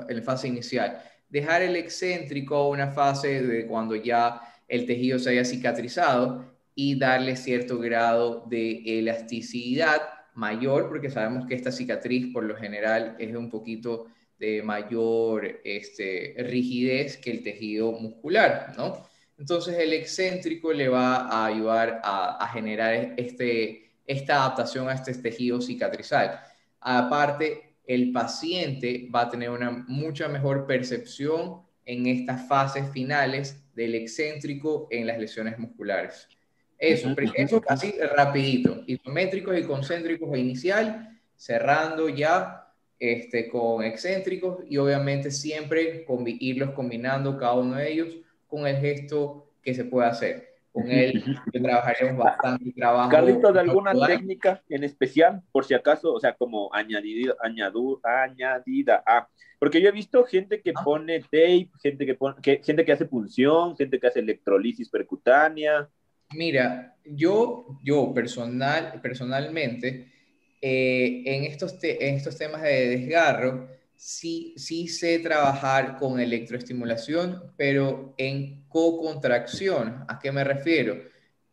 en 0.09 0.23
fase 0.23 0.49
inicial. 0.49 1.03
Dejar 1.29 1.63
el 1.63 1.77
excéntrico 1.77 2.69
una 2.69 2.91
fase 2.93 3.43
de 3.43 3.67
cuando 3.67 3.95
ya 3.97 4.41
el 4.69 4.87
tejido 4.87 5.19
se 5.19 5.31
haya 5.31 5.45
cicatrizado 5.45 6.50
y 6.75 6.99
darle 6.99 7.37
cierto 7.37 7.79
grado 7.79 8.45
de 8.49 8.83
elasticidad 8.99 10.01
mayor, 10.35 10.89
porque 10.89 11.11
sabemos 11.11 11.47
que 11.47 11.55
esta 11.55 11.73
cicatriz 11.73 12.33
por 12.33 12.45
lo 12.45 12.57
general 12.57 13.17
es 13.19 13.35
un 13.35 13.51
poquito 13.51 14.07
de 14.39 14.63
mayor 14.63 15.61
este, 15.65 16.35
rigidez 16.39 17.19
que 17.19 17.31
el 17.31 17.43
tejido 17.43 17.93
muscular, 17.93 18.73
¿no? 18.77 19.07
Entonces 19.39 19.77
el 19.79 19.93
excéntrico 19.93 20.73
le 20.73 20.89
va 20.89 21.29
a 21.29 21.47
ayudar 21.47 22.01
a, 22.05 22.43
a 22.43 22.49
generar 22.49 23.15
este, 23.17 23.91
esta 24.07 24.37
adaptación 24.37 24.89
a 24.89 24.95
este 24.95 25.15
tejido 25.15 25.61
cicatrizal. 25.61 26.41
Aparte, 26.81 27.77
el 27.87 28.13
paciente 28.13 29.09
va 29.15 29.23
a 29.23 29.29
tener 29.31 29.51
una 29.51 29.71
mucha 29.71 30.29
mejor 30.29 30.67
percepción 30.67 31.63
en 31.85 32.07
estas 32.07 32.47
fases 32.47 32.91
finales 32.93 33.63
del 33.75 33.95
excéntrico 33.95 34.89
en 34.91 35.07
las 35.07 35.19
lesiones 35.19 35.59
musculares. 35.59 36.29
Eso, 36.81 37.15
eso 37.35 37.63
así 37.69 37.95
rapidito, 38.17 38.83
isométricos 38.87 39.57
y 39.59 39.65
concéntricos 39.65 40.37
inicial, 40.39 41.19
cerrando 41.37 42.09
ya 42.09 42.67
este, 42.99 43.49
con 43.49 43.85
excéntricos 43.85 44.65
y 44.69 44.79
obviamente 44.79 45.31
siempre 45.31 46.07
combi- 46.07 46.39
irlos 46.41 46.71
combinando 46.71 47.37
cada 47.39 47.55
uno 47.55 47.77
de 47.77 47.93
ellos 47.93 48.09
con 48.47 48.67
el 48.67 48.77
gesto 48.79 49.47
que 49.63 49.75
se 49.75 49.85
puede 49.85 50.09
hacer. 50.09 50.49
Con 50.73 50.89
él 50.91 51.23
trabajaremos 51.53 52.17
bastante 52.25 52.73
trabajo. 52.73 53.11
Carlitos, 53.11 53.57
¿alguna 53.57 53.91
corporal. 53.93 54.19
técnica 54.19 54.63
en 54.69 54.85
especial, 54.85 55.43
por 55.51 55.65
si 55.65 55.75
acaso, 55.75 56.13
o 56.15 56.21
sea, 56.21 56.33
como 56.35 56.73
añadida, 56.73 57.35
añadu- 57.43 58.01
añadida 58.05 59.03
a? 59.05 59.29
Porque 59.59 59.83
yo 59.83 59.89
he 59.89 59.93
visto 59.93 60.25
gente 60.25 60.61
que 60.63 60.73
Ah. 60.75 60.81
pone 60.85 61.21
tape, 61.21 61.69
gente 61.83 62.07
que, 62.07 62.15
pone, 62.15 62.37
que, 62.41 62.61
gente 62.63 62.85
que 62.85 62.93
hace 62.93 63.05
punción, 63.05 63.77
gente 63.77 63.99
que 63.99 64.07
hace 64.07 64.21
electrolisis 64.21 64.89
percutánea. 64.89 65.89
Mira, 66.35 66.97
yo, 67.05 67.79
yo 67.83 68.13
personal, 68.15 69.01
personalmente, 69.03 70.13
eh, 70.63 71.23
en, 71.27 71.45
estos 71.45 71.77
en 71.83 72.15
estos 72.17 72.37
temas 72.39 72.63
de 72.63 72.89
desgarro, 72.89 73.69
sí, 73.97 74.55
sí 74.57 74.87
sé 74.89 75.19
trabajar 75.19 75.97
con 75.99 76.21
electroestimulación, 76.21 77.53
pero 77.57 78.15
en 78.17 78.65
co-contracción. 78.69 80.05
¿A 80.09 80.19
qué 80.21 80.31
me 80.31 80.45
refiero? 80.45 80.97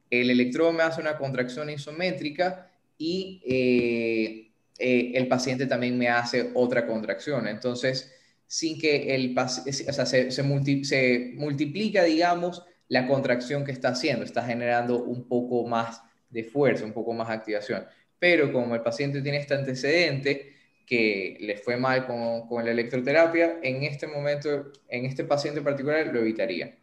El 0.10 0.30
electrodo 0.30 0.72
me 0.74 0.84
hace 0.84 1.02
una 1.02 1.18
contracción 1.18 1.70
isométrica 1.70 2.72
y 2.98 3.42
eh, 3.46 4.52
eh, 4.80 5.12
el 5.16 5.28
paciente 5.28 5.66
también 5.66 5.98
me 5.98 6.10
hace 6.10 6.52
otra 6.54 6.86
contracción. 6.86 7.48
Entonces, 7.48 8.14
sin 8.46 8.80
que 8.80 9.16
el 9.16 9.34
paciente, 9.34 9.90
o 9.90 9.94
sea, 9.94 10.06
se, 10.06 10.32
se, 10.32 10.44
se 10.84 11.34
multiplica, 11.36 12.04
digamos, 12.04 12.64
la 12.90 13.08
contracción 13.08 13.66
que 13.66 13.72
está 13.72 13.90
haciendo, 13.90 14.24
está 14.24 14.44
generando 14.44 15.04
un 15.04 15.28
poco 15.28 15.68
más 15.68 16.02
de 16.30 16.44
fuerza, 16.44 16.86
un 16.86 16.94
poco 16.94 17.14
más 17.14 17.30
activación. 17.30 17.86
Pero 18.20 18.52
como 18.52 18.76
el 18.76 18.82
paciente 18.82 19.22
tiene 19.22 19.38
este 19.38 19.56
antecedente 19.56 20.54
que 20.86 21.38
le 21.42 21.58
fue 21.58 21.78
mal 21.78 22.08
con, 22.08 22.48
con 22.48 22.64
la 22.64 22.72
electroterapia, 22.72 23.60
en 23.62 23.84
este 23.84 24.08
momento, 24.08 24.72
en 24.88 25.06
este 25.06 25.26
paciente 25.26 25.60
en 25.60 25.66
particular, 25.66 26.08
lo 26.08 26.20
evitaría. 26.20 26.78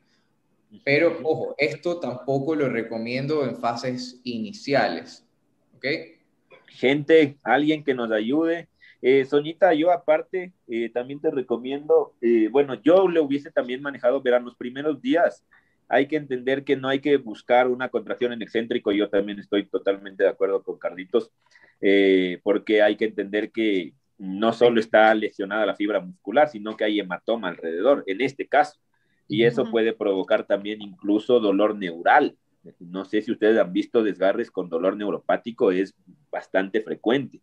Pero, 0.84 1.20
ojo, 1.22 1.54
esto 1.58 2.00
tampoco 2.00 2.54
lo 2.54 2.68
recomiendo 2.68 3.44
en 3.44 3.56
fases 3.56 4.20
iniciales. 4.24 5.24
¿Ok? 5.76 5.86
Gente, 6.68 7.36
alguien 7.42 7.84
que 7.84 7.94
nos 7.94 8.10
ayude. 8.10 8.68
Eh, 9.00 9.24
Soñita, 9.24 9.74
yo 9.74 9.90
aparte, 9.90 10.52
eh, 10.66 10.88
también 10.88 11.20
te 11.20 11.30
recomiendo, 11.30 12.14
eh, 12.20 12.48
bueno, 12.50 12.74
yo 12.82 13.06
le 13.06 13.20
hubiese 13.20 13.50
también 13.50 13.82
manejado, 13.82 14.22
verán, 14.22 14.44
los 14.44 14.56
primeros 14.56 15.00
días, 15.00 15.44
hay 15.94 16.08
que 16.08 16.16
entender 16.16 16.64
que 16.64 16.74
no 16.74 16.88
hay 16.88 16.98
que 16.98 17.18
buscar 17.18 17.68
una 17.68 17.88
contracción 17.88 18.32
en 18.32 18.42
excéntrico. 18.42 18.90
Yo 18.90 19.08
también 19.08 19.38
estoy 19.38 19.64
totalmente 19.64 20.24
de 20.24 20.28
acuerdo 20.28 20.60
con 20.64 20.76
Carlitos, 20.76 21.30
eh, 21.80 22.40
porque 22.42 22.82
hay 22.82 22.96
que 22.96 23.04
entender 23.04 23.52
que 23.52 23.92
no 24.18 24.52
solo 24.52 24.80
está 24.80 25.14
lesionada 25.14 25.66
la 25.66 25.76
fibra 25.76 26.00
muscular, 26.00 26.48
sino 26.48 26.76
que 26.76 26.82
hay 26.82 26.98
hematoma 26.98 27.48
alrededor, 27.48 28.02
en 28.08 28.22
este 28.22 28.48
caso. 28.48 28.80
Y 29.28 29.44
eso 29.44 29.70
puede 29.70 29.92
provocar 29.92 30.44
también 30.48 30.82
incluso 30.82 31.38
dolor 31.38 31.76
neural. 31.76 32.36
No 32.80 33.04
sé 33.04 33.22
si 33.22 33.30
ustedes 33.30 33.56
han 33.58 33.72
visto 33.72 34.02
desgarres 34.02 34.50
con 34.50 34.68
dolor 34.68 34.96
neuropático, 34.96 35.70
es 35.70 35.94
bastante 36.28 36.80
frecuente. 36.80 37.40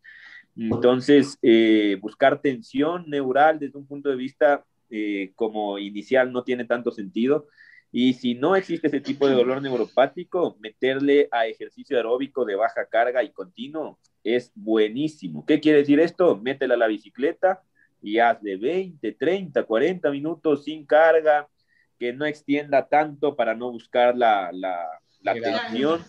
Entonces, 0.57 1.39
eh, 1.41 1.97
buscar 2.01 2.41
tensión 2.41 3.05
neural 3.07 3.59
desde 3.59 3.77
un 3.77 3.87
punto 3.87 4.09
de 4.09 4.17
vista 4.17 4.65
eh, 4.89 5.31
como 5.35 5.79
inicial 5.79 6.33
no 6.33 6.43
tiene 6.43 6.65
tanto 6.65 6.91
sentido 6.91 7.47
y 7.91 8.13
si 8.13 8.35
no 8.35 8.55
existe 8.55 8.87
ese 8.87 9.01
tipo 9.01 9.27
de 9.27 9.35
dolor 9.35 9.61
neuropático, 9.61 10.55
meterle 10.59 11.27
a 11.31 11.45
ejercicio 11.47 11.97
aeróbico 11.97 12.45
de 12.45 12.55
baja 12.55 12.85
carga 12.85 13.21
y 13.23 13.31
continuo 13.31 13.99
es 14.23 14.51
buenísimo. 14.55 15.45
¿Qué 15.45 15.59
quiere 15.59 15.79
decir 15.79 15.99
esto? 15.99 16.37
Métela 16.37 16.75
a 16.75 16.77
la 16.77 16.87
bicicleta 16.87 17.61
y 18.01 18.19
hazle 18.19 18.57
20, 18.57 19.11
30, 19.11 19.63
40 19.63 20.11
minutos 20.11 20.63
sin 20.63 20.85
carga, 20.85 21.47
que 21.99 22.13
no 22.13 22.25
extienda 22.25 22.87
tanto 22.87 23.35
para 23.35 23.55
no 23.55 23.71
buscar 23.71 24.17
la, 24.17 24.51
la, 24.53 24.87
la 25.21 25.33
tensión. 25.33 26.01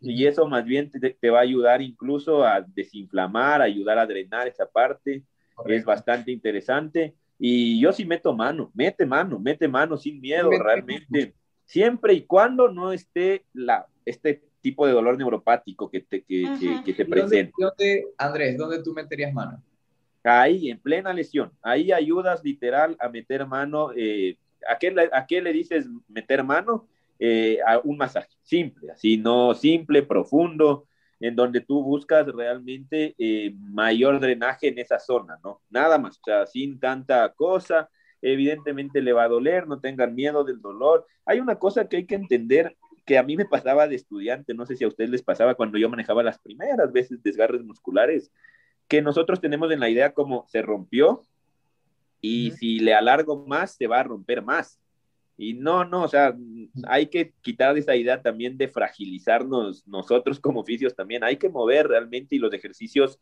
Y 0.00 0.26
eso 0.26 0.46
más 0.46 0.64
bien 0.64 0.90
te, 0.90 1.10
te, 1.10 1.30
va 1.30 1.40
a 1.40 1.42
ayudar 1.42 1.82
incluso 1.82 2.44
a 2.44 2.62
desinflamar, 2.62 3.60
ayudar 3.60 3.98
a 3.98 4.06
drenar 4.06 4.48
esa 4.48 4.66
parte. 4.66 5.22
Correcto. 5.54 5.78
Es 5.78 5.84
bastante 5.84 6.32
interesante. 6.32 7.14
Y 7.42 7.80
yo 7.80 7.90
sí 7.92 8.04
meto 8.04 8.34
mano, 8.34 8.70
mete 8.74 9.06
mano, 9.06 9.38
mete 9.38 9.66
mano 9.66 9.96
sin 9.96 10.20
miedo, 10.20 10.50
mete 10.50 10.62
realmente. 10.62 11.34
Siempre 11.64 12.12
y 12.12 12.22
cuando 12.22 12.70
no 12.70 12.92
esté 12.92 13.46
la, 13.54 13.86
este 14.04 14.42
tipo 14.60 14.86
de 14.86 14.92
dolor 14.92 15.16
neuropático 15.16 15.90
que 15.90 16.00
te, 16.02 16.22
que, 16.22 16.44
que, 16.60 16.84
que 16.84 16.92
te 16.92 17.06
presenta. 17.06 17.52
¿Dónde, 17.58 18.04
Andrés, 18.18 18.58
¿dónde 18.58 18.82
tú 18.82 18.92
meterías 18.92 19.32
mano? 19.32 19.62
Ahí, 20.22 20.70
en 20.70 20.78
plena 20.78 21.14
lesión. 21.14 21.50
Ahí 21.62 21.92
ayudas 21.92 22.44
literal 22.44 22.94
a 23.00 23.08
meter 23.08 23.46
mano. 23.46 23.90
Eh, 23.96 24.36
¿a, 24.68 24.76
qué, 24.76 24.94
¿A 25.10 25.26
qué 25.26 25.40
le 25.40 25.54
dices 25.54 25.88
meter 26.08 26.44
mano? 26.44 26.86
Eh, 27.22 27.58
a 27.66 27.78
un 27.78 27.98
masaje 27.98 28.30
simple, 28.42 28.92
así, 28.92 29.18
no 29.18 29.52
simple, 29.52 30.02
profundo, 30.02 30.86
en 31.20 31.36
donde 31.36 31.60
tú 31.60 31.82
buscas 31.82 32.26
realmente 32.26 33.14
eh, 33.18 33.54
mayor 33.58 34.18
drenaje 34.20 34.68
en 34.68 34.78
esa 34.78 34.98
zona, 34.98 35.38
¿no? 35.44 35.60
Nada 35.68 35.98
más, 35.98 36.18
o 36.18 36.24
sea, 36.24 36.46
sin 36.46 36.80
tanta 36.80 37.28
cosa, 37.34 37.90
evidentemente 38.22 39.02
le 39.02 39.12
va 39.12 39.24
a 39.24 39.28
doler, 39.28 39.68
no 39.68 39.80
tengan 39.80 40.14
miedo 40.14 40.44
del 40.44 40.60
dolor. 40.60 41.06
Hay 41.26 41.40
una 41.40 41.58
cosa 41.58 41.88
que 41.88 41.98
hay 41.98 42.06
que 42.06 42.14
entender 42.14 42.76
que 43.04 43.18
a 43.18 43.22
mí 43.22 43.36
me 43.36 43.44
pasaba 43.44 43.86
de 43.86 43.96
estudiante, 43.96 44.54
no 44.54 44.64
sé 44.66 44.76
si 44.76 44.84
a 44.84 44.88
ustedes 44.88 45.10
les 45.10 45.22
pasaba 45.22 45.54
cuando 45.54 45.78
yo 45.78 45.88
manejaba 45.88 46.22
las 46.22 46.38
primeras 46.38 46.90
veces 46.92 47.22
desgarres 47.22 47.62
musculares, 47.62 48.30
que 48.88 49.02
nosotros 49.02 49.40
tenemos 49.40 49.70
en 49.70 49.80
la 49.80 49.88
idea 49.88 50.12
como 50.12 50.46
se 50.48 50.62
rompió 50.62 51.22
y 52.20 52.50
uh 52.50 52.54
-huh. 52.54 52.56
si 52.56 52.78
le 52.80 52.94
alargo 52.94 53.46
más, 53.46 53.72
se 53.72 53.86
va 53.86 54.00
a 54.00 54.04
romper 54.04 54.42
más. 54.42 54.78
Y 55.42 55.54
no, 55.54 55.86
no, 55.86 56.02
o 56.02 56.08
sea, 56.08 56.36
hay 56.86 57.06
que 57.06 57.32
quitar 57.40 57.74
esa 57.78 57.96
idea 57.96 58.20
también 58.20 58.58
de 58.58 58.68
fragilizarnos 58.68 59.88
nosotros 59.88 60.38
como 60.38 60.60
oficios 60.60 60.94
también. 60.94 61.24
Hay 61.24 61.38
que 61.38 61.48
mover 61.48 61.88
realmente 61.88 62.36
y 62.36 62.38
los 62.38 62.52
ejercicios 62.52 63.18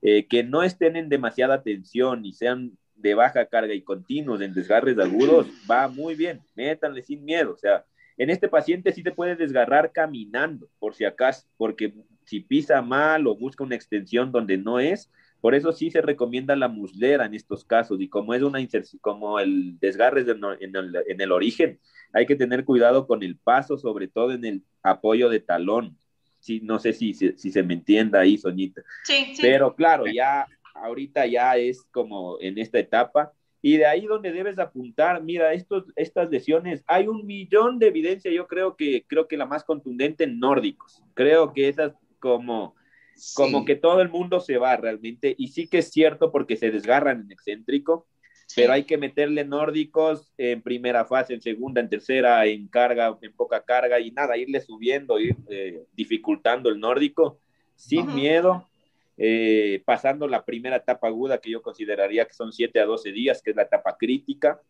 eh, 0.00 0.26
que 0.26 0.42
no 0.42 0.62
estén 0.62 0.96
en 0.96 1.10
demasiada 1.10 1.62
tensión 1.62 2.24
y 2.24 2.32
sean 2.32 2.72
de 2.94 3.12
baja 3.12 3.44
carga 3.44 3.74
y 3.74 3.82
continuos 3.82 4.40
en 4.40 4.54
desgarres 4.54 4.98
agudos, 4.98 5.46
va 5.70 5.88
muy 5.88 6.14
bien. 6.14 6.40
Métanle 6.56 7.02
sin 7.02 7.22
miedo. 7.22 7.52
O 7.52 7.58
sea, 7.58 7.84
en 8.16 8.30
este 8.30 8.48
paciente 8.48 8.90
sí 8.92 9.02
te 9.02 9.12
puede 9.12 9.36
desgarrar 9.36 9.92
caminando, 9.92 10.70
por 10.78 10.94
si 10.94 11.04
acaso, 11.04 11.46
porque 11.58 11.92
si 12.24 12.40
pisa 12.40 12.80
mal 12.80 13.26
o 13.26 13.36
busca 13.36 13.62
una 13.62 13.76
extensión 13.76 14.32
donde 14.32 14.56
no 14.56 14.80
es, 14.80 15.10
por 15.40 15.54
eso 15.54 15.72
sí 15.72 15.90
se 15.90 16.02
recomienda 16.02 16.56
la 16.56 16.68
muslera 16.68 17.26
en 17.26 17.34
estos 17.34 17.64
casos 17.64 18.00
y 18.00 18.08
como 18.08 18.34
es 18.34 18.42
una 18.42 18.58
como 19.00 19.38
el 19.38 19.78
desgarre 19.78 20.22
en 20.22 20.74
el, 20.74 20.96
en 21.06 21.20
el 21.20 21.32
origen, 21.32 21.78
hay 22.12 22.26
que 22.26 22.36
tener 22.36 22.64
cuidado 22.64 23.06
con 23.06 23.22
el 23.22 23.36
paso, 23.36 23.78
sobre 23.78 24.08
todo 24.08 24.32
en 24.32 24.44
el 24.44 24.62
apoyo 24.82 25.28
de 25.28 25.40
talón. 25.40 25.96
Sí, 26.40 26.60
no 26.62 26.78
sé 26.78 26.92
si, 26.92 27.14
si, 27.14 27.32
si 27.36 27.50
se 27.50 27.62
me 27.62 27.74
entienda 27.74 28.20
ahí, 28.20 28.38
Soñita. 28.38 28.82
Sí, 29.04 29.32
sí. 29.34 29.42
Pero 29.42 29.74
claro, 29.74 30.04
ya 30.06 30.46
ahorita 30.74 31.26
ya 31.26 31.56
es 31.56 31.82
como 31.90 32.38
en 32.40 32.58
esta 32.58 32.78
etapa. 32.78 33.32
Y 33.60 33.76
de 33.76 33.86
ahí 33.86 34.06
donde 34.06 34.30
debes 34.30 34.58
apuntar, 34.60 35.22
mira, 35.22 35.52
estos, 35.52 35.84
estas 35.96 36.30
lesiones, 36.30 36.84
hay 36.86 37.08
un 37.08 37.26
millón 37.26 37.80
de 37.80 37.88
evidencia, 37.88 38.30
yo 38.30 38.46
creo 38.46 38.76
que, 38.76 39.04
creo 39.08 39.26
que 39.26 39.36
la 39.36 39.46
más 39.46 39.64
contundente 39.64 40.24
en 40.24 40.38
nórdicos. 40.38 41.02
Creo 41.14 41.52
que 41.52 41.68
esas 41.68 41.92
como 42.20 42.76
Sí. 43.18 43.34
como 43.34 43.64
que 43.64 43.74
todo 43.74 44.00
el 44.00 44.08
mundo 44.08 44.38
se 44.38 44.58
va 44.58 44.76
realmente, 44.76 45.34
y 45.36 45.48
sí 45.48 45.66
que 45.66 45.78
es 45.78 45.90
cierto 45.90 46.30
porque 46.30 46.56
se 46.56 46.70
desgarran 46.70 47.22
en 47.22 47.32
excéntrico, 47.32 48.06
sí. 48.46 48.60
pero 48.60 48.74
hay 48.74 48.84
que 48.84 48.96
meterle 48.96 49.44
nórdicos 49.44 50.32
en 50.38 50.62
primera 50.62 51.04
fase, 51.04 51.34
en 51.34 51.42
segunda, 51.42 51.80
en 51.80 51.88
tercera, 51.88 52.46
en 52.46 52.68
carga, 52.68 53.18
en 53.20 53.32
poca 53.32 53.64
carga, 53.64 53.98
y 53.98 54.12
nada, 54.12 54.36
irle 54.36 54.60
subiendo, 54.60 55.18
ir 55.18 55.36
eh, 55.50 55.82
dificultando 55.94 56.68
el 56.68 56.78
nórdico, 56.78 57.40
sin 57.74 58.06
-huh. 58.06 58.14
miedo, 58.14 58.68
eh, 59.16 59.82
pasando 59.84 60.28
la 60.28 60.44
primera 60.44 60.76
etapa 60.76 61.08
aguda 61.08 61.38
que 61.38 61.50
yo 61.50 61.60
consideraría 61.60 62.24
que 62.24 62.34
son 62.34 62.52
7 62.52 62.78
a 62.78 62.86
12 62.86 63.10
días, 63.10 63.42
que 63.42 63.50
es 63.50 63.56
la 63.56 63.62
etapa 63.62 63.96
crítica, 63.98 64.60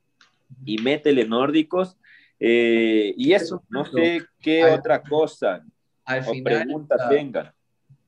y 0.64 0.78
métele 0.78 1.26
nórdicos, 1.26 1.98
eh, 2.40 3.12
y 3.16 3.32
eso, 3.32 3.62
no 3.68 3.84
sé 3.84 4.22
qué 4.40 4.62
al, 4.62 4.78
otra 4.78 5.02
cosa 5.02 5.62
al 6.04 6.20
o 6.20 6.32
final, 6.32 6.62
preguntas 6.62 7.00
uh, 7.04 7.10
tengan 7.10 7.52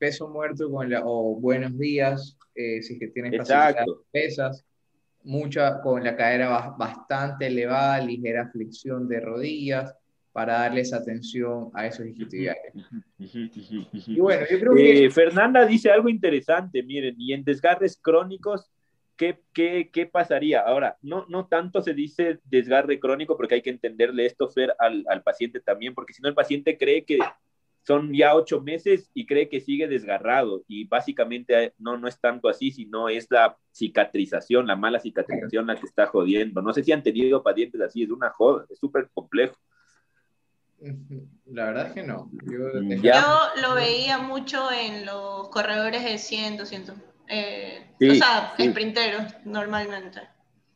peso 0.01 0.27
muerto 0.27 0.71
con 0.71 0.89
la, 0.89 1.03
o 1.05 1.35
buenos 1.35 1.77
días, 1.77 2.35
eh, 2.55 2.81
si 2.81 2.93
es 2.93 2.99
que 2.99 3.07
tienes 3.09 3.47
pesas, 4.11 4.65
mucha 5.21 5.79
con 5.79 6.03
la 6.03 6.15
cadera 6.15 6.73
bastante 6.75 7.45
elevada, 7.45 7.99
ligera 7.99 8.49
flexión 8.49 9.07
de 9.07 9.19
rodillas, 9.19 9.95
para 10.31 10.53
darles 10.53 10.91
atención 10.91 11.69
a 11.75 11.85
esos 11.85 12.07
isquiotibiales. 12.07 12.73
y 13.19 14.19
bueno, 14.19 14.43
yo 14.49 14.59
creo 14.59 14.73
que... 14.73 15.05
Eh, 15.05 15.11
Fernanda 15.11 15.67
dice 15.67 15.91
algo 15.91 16.09
interesante, 16.09 16.81
miren, 16.81 17.13
y 17.19 17.33
en 17.33 17.43
desgarres 17.43 17.95
crónicos, 18.01 18.71
¿qué, 19.15 19.39
qué, 19.53 19.91
qué 19.93 20.07
pasaría? 20.07 20.61
Ahora, 20.61 20.97
no, 21.03 21.27
no 21.29 21.45
tanto 21.45 21.83
se 21.83 21.93
dice 21.93 22.39
desgarre 22.45 22.99
crónico, 22.99 23.37
porque 23.37 23.55
hay 23.55 23.61
que 23.61 23.69
entenderle 23.69 24.25
esto, 24.25 24.49
Fer, 24.49 24.73
al, 24.79 25.05
al 25.09 25.21
paciente 25.21 25.59
también, 25.59 25.93
porque 25.93 26.13
si 26.13 26.23
no 26.23 26.29
el 26.29 26.33
paciente 26.33 26.75
cree 26.75 27.05
que 27.05 27.19
son 27.83 28.13
ya 28.13 28.35
ocho 28.35 28.61
meses 28.61 29.09
y 29.13 29.25
cree 29.25 29.49
que 29.49 29.59
sigue 29.59 29.87
desgarrado 29.87 30.63
y 30.67 30.85
básicamente 30.85 31.73
no, 31.79 31.97
no 31.97 32.07
es 32.07 32.19
tanto 32.19 32.47
así, 32.47 32.71
sino 32.71 33.09
es 33.09 33.27
la 33.29 33.57
cicatrización, 33.71 34.67
la 34.67 34.75
mala 34.75 34.99
cicatrización 34.99 35.67
la 35.67 35.75
que 35.75 35.87
está 35.87 36.05
jodiendo. 36.05 36.61
No 36.61 36.73
sé 36.73 36.83
si 36.83 36.91
han 36.91 37.03
tenido 37.03 37.41
pacientes 37.41 37.81
así, 37.81 38.03
es 38.03 38.09
una 38.09 38.29
joda, 38.29 38.65
es 38.69 38.79
súper 38.79 39.09
complejo. 39.13 39.55
La 41.45 41.65
verdad 41.65 41.87
es 41.87 41.93
que 41.93 42.03
no. 42.03 42.29
Yo, 42.43 42.81
ya. 43.01 43.21
Yo, 43.21 43.61
lo 43.61 43.75
veía 43.75 44.17
mucho 44.17 44.71
en 44.71 45.05
los 45.05 45.49
corredores 45.49 46.03
de 46.03 46.17
100, 46.17 46.57
200. 46.57 46.95
Eh, 47.27 47.93
sí, 47.99 48.09
o 48.09 48.15
sea, 48.15 48.53
sí. 48.57 48.69
sprinteros 48.69 49.23
normalmente. 49.45 50.21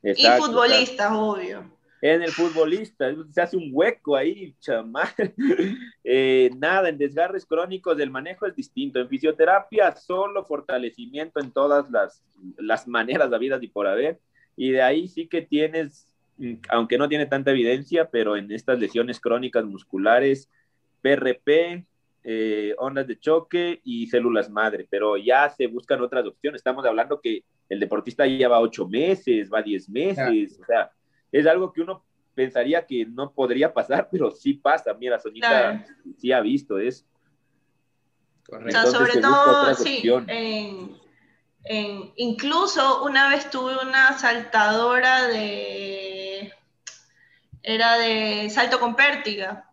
Exacto, 0.03 0.45
y 0.45 0.47
futbolistas, 0.47 1.07
claro. 1.07 1.21
obvio. 1.21 1.74
En 2.13 2.21
el 2.21 2.29
futbolista, 2.29 3.11
se 3.31 3.41
hace 3.41 3.57
un 3.57 3.69
hueco 3.71 4.15
ahí, 4.15 4.55
chamán. 4.59 5.07
Eh, 6.07 6.51
nada, 6.57 6.89
en 6.89 6.99
desgarres 6.99 7.47
crónicos 7.47 7.99
el 7.99 8.11
manejo 8.11 8.45
es 8.45 8.55
distinto. 8.55 8.99
En 8.99 9.09
fisioterapia, 9.09 9.95
solo 9.95 10.45
fortalecimiento 10.45 11.39
en 11.39 11.51
todas 11.51 11.89
las, 11.89 12.23
las 12.57 12.87
maneras 12.87 13.31
de 13.31 13.39
vida 13.39 13.57
y 13.59 13.67
por 13.67 13.87
haber. 13.87 14.19
Y 14.55 14.69
de 14.69 14.83
ahí 14.83 15.07
sí 15.07 15.27
que 15.27 15.41
tienes, 15.41 16.07
aunque 16.69 16.99
no 16.99 17.09
tiene 17.09 17.25
tanta 17.25 17.49
evidencia, 17.49 18.07
pero 18.11 18.37
en 18.37 18.51
estas 18.51 18.77
lesiones 18.79 19.19
crónicas 19.19 19.65
musculares, 19.65 20.47
PRP, 21.01 21.87
eh, 22.23 22.75
ondas 22.77 23.07
de 23.07 23.19
choque 23.19 23.81
y 23.83 24.05
células 24.05 24.47
madre, 24.47 24.85
pero 24.87 25.17
ya 25.17 25.49
se 25.49 25.65
buscan 25.65 26.01
otras 26.01 26.23
opciones. 26.27 26.59
Estamos 26.59 26.85
hablando 26.85 27.19
que 27.19 27.43
el 27.67 27.79
deportista 27.79 28.27
ya 28.27 28.47
va 28.47 28.59
ocho 28.59 28.87
meses, 28.87 29.49
va 29.51 29.63
diez 29.63 29.89
meses, 29.89 30.59
o 30.61 30.65
sea, 30.65 30.91
es 31.39 31.45
algo 31.47 31.73
que 31.73 31.81
uno 31.81 32.03
pensaría 32.33 32.85
que 32.85 33.05
no 33.05 33.31
podría 33.31 33.73
pasar, 33.73 34.07
pero 34.11 34.31
sí 34.31 34.53
pasa. 34.53 34.93
Mira, 34.93 35.19
Sonita 35.19 35.47
Claro. 35.49 35.83
sí 36.17 36.31
ha 36.31 36.39
visto 36.41 36.77
eso. 36.79 37.05
O 38.49 38.69
sea, 38.71 38.85
sobre 38.85 39.19
todo, 39.21 39.73
sí, 39.73 40.03
en, 40.27 40.95
en- 41.63 42.13
incluso 42.15 43.03
una 43.03 43.27
vez 43.29 43.49
tuve 43.49 43.73
una 43.81 44.17
saltadora 44.17 45.27
de, 45.27 46.53
era 47.63 47.97
de 47.97 48.49
salto 48.51 48.79
con 48.79 48.95
pértiga, 48.95 49.69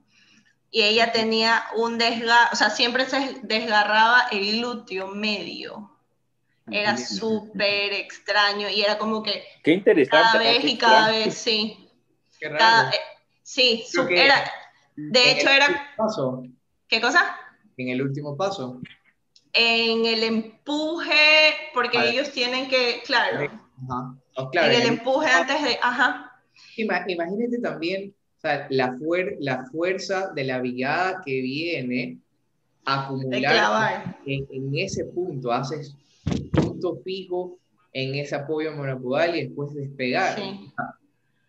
y 0.71 0.81
ella 0.83 1.13
tenía 1.13 1.65
un 1.77 1.99
desgarro, 1.99 2.49
o 2.53 2.57
sea, 2.57 2.71
siempre 2.71 3.05
se 3.05 3.41
desgarraba 3.43 4.23
el 4.31 4.57
glúteo 4.59 5.09
medio. 5.09 5.91
Era 6.74 6.97
súper 6.97 7.93
extraño, 7.93 8.69
y 8.69 8.82
era 8.82 8.99
como 8.99 9.23
que 9.23 9.43
Qué 9.62 9.73
interesante. 9.73 10.24
cada 10.24 10.35
¿no? 10.35 10.51
vez 10.51 10.65
y 10.65 10.78
cada 10.78 11.11
vez, 11.11 11.35
sí. 11.35 11.89
Qué 12.39 12.49
raro. 12.49 12.59
Cada- 12.59 12.90
eh, 12.90 13.01
sí, 13.43 13.85
su- 13.89 14.07
que- 14.07 14.24
era, 14.24 14.44
de 14.97 15.31
hecho 15.32 15.49
el 15.49 15.57
era, 15.57 15.66
último 15.69 15.86
Paso, 15.97 16.43
¿qué 16.89 17.01
cosa? 17.01 17.36
en 17.77 17.89
el 17.89 18.03
último 18.03 18.36
paso. 18.36 18.81
En 19.55 20.07
el 20.07 20.23
empuje, 20.23 21.55
porque 21.74 21.99
Vale. 21.99 22.11
ellos 22.11 22.31
tienen 22.32 22.69
que, 22.69 23.03
claro, 23.05 23.39
Ajá. 23.89 24.15
Oh, 24.36 24.49
claro, 24.51 24.69
en 24.69 24.74
el 24.74 24.82
el- 24.82 24.89
empuje 24.94 25.28
antes 25.31 25.62
de, 25.62 25.78
ajá, 25.82 26.28
Ima- 26.77 27.05
Imagínate 27.09 27.59
también 27.61 28.15
o 28.39 28.40
sea, 28.40 28.66
la, 28.70 28.93
fuer- 28.94 29.36
la 29.40 29.65
fuerza 29.66 30.31
de 30.35 30.44
la 30.44 30.61
vigada 30.61 31.20
que 31.24 31.40
viene 31.40 32.19
acumular 32.85 34.16
en, 34.27 34.47
en 34.51 34.78
ese 34.78 35.05
punto, 35.07 35.53
haces 35.53 35.94
punto 36.83 37.03
fijo 37.03 37.59
en 37.93 38.15
ese 38.15 38.35
apoyo 38.35 38.73
monopodal 38.73 39.37
y 39.37 39.47
después 39.47 39.75
despegar. 39.75 40.37
Sí, 40.37 40.73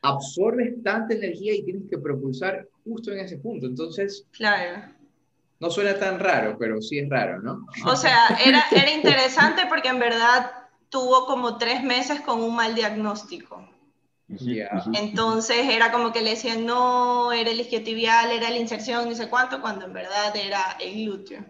Absorbes 0.02 0.84
tanta 0.84 1.14
energía 1.14 1.56
y 1.56 1.64
tienes 1.64 1.84
que 1.90 1.98
propulsar 1.98 2.68
justo 2.84 3.12
en 3.12 3.20
ese 3.20 3.38
punto. 3.38 3.66
Entonces, 3.66 4.26
claro. 4.32 4.84
no 5.62 5.70
suena 5.70 5.98
tan 5.98 6.20
raro, 6.20 6.58
pero 6.60 6.82
sí 6.82 7.00
es 7.00 7.10
raro, 7.10 7.42
¿no? 7.42 7.66
O 7.86 7.96
sea, 7.96 8.38
era, 8.46 8.66
era 8.72 8.92
interesante 8.92 9.62
porque 9.70 9.88
en 9.88 10.00
verdad 10.00 10.52
tuvo 10.90 11.26
como 11.26 11.58
tres 11.58 11.84
meses 11.84 12.20
con 12.20 12.42
un 12.42 12.54
mal 12.54 12.76
diagnóstico. 12.76 13.66
Ujú. 14.28 14.46
Entonces 14.94 15.70
era 15.70 15.92
como 15.92 16.12
que 16.12 16.22
le 16.22 16.32
decían, 16.32 16.66
no, 16.66 17.32
era 17.32 17.52
el 17.52 17.62
isquiotibial, 17.62 18.32
era 18.32 18.50
la 18.50 18.58
inserción, 18.58 19.08
no 19.08 19.16
sé 19.16 19.30
cuánto, 19.30 19.62
cuando 19.62 19.86
en 19.86 19.94
verdad 19.94 20.36
era 20.36 20.78
el 20.82 21.06
glúteo. 21.06 21.46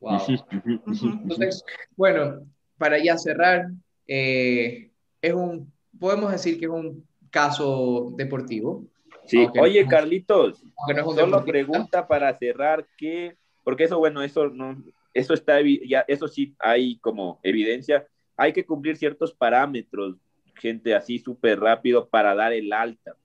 Wow. 0.00 0.20
Entonces, 0.50 1.64
bueno, 1.96 2.46
para 2.78 3.02
ya 3.02 3.18
cerrar, 3.18 3.66
eh, 4.06 4.90
es 5.20 5.32
un, 5.34 5.72
podemos 5.98 6.30
decir 6.32 6.58
que 6.58 6.66
es 6.66 6.70
un 6.70 7.04
caso 7.30 8.12
deportivo, 8.16 8.84
Sí, 9.26 9.46
oye, 9.60 9.84
no- 9.84 9.90
Carlitos, 9.90 10.64
no 10.96 11.12
solo 11.12 11.44
pregunta 11.44 12.08
para 12.08 12.34
cerrar 12.38 12.86
que, 12.96 13.36
porque 13.62 13.84
eso, 13.84 13.98
bueno, 13.98 14.22
eso 14.22 14.48
no, 14.48 14.82
eso 15.12 15.34
está, 15.34 15.58
ya, 15.86 16.02
eso 16.08 16.28
sí 16.28 16.54
hay 16.58 16.96
como 17.00 17.38
evidencia, 17.42 18.06
hay 18.38 18.54
que 18.54 18.64
cumplir 18.64 18.96
ciertos 18.96 19.34
parámetros, 19.34 20.16
gente 20.54 20.94
así 20.94 21.18
súper 21.18 21.60
rápido 21.60 22.08
para 22.08 22.34
dar 22.34 22.54
el 22.54 22.72
alta. 22.72 23.16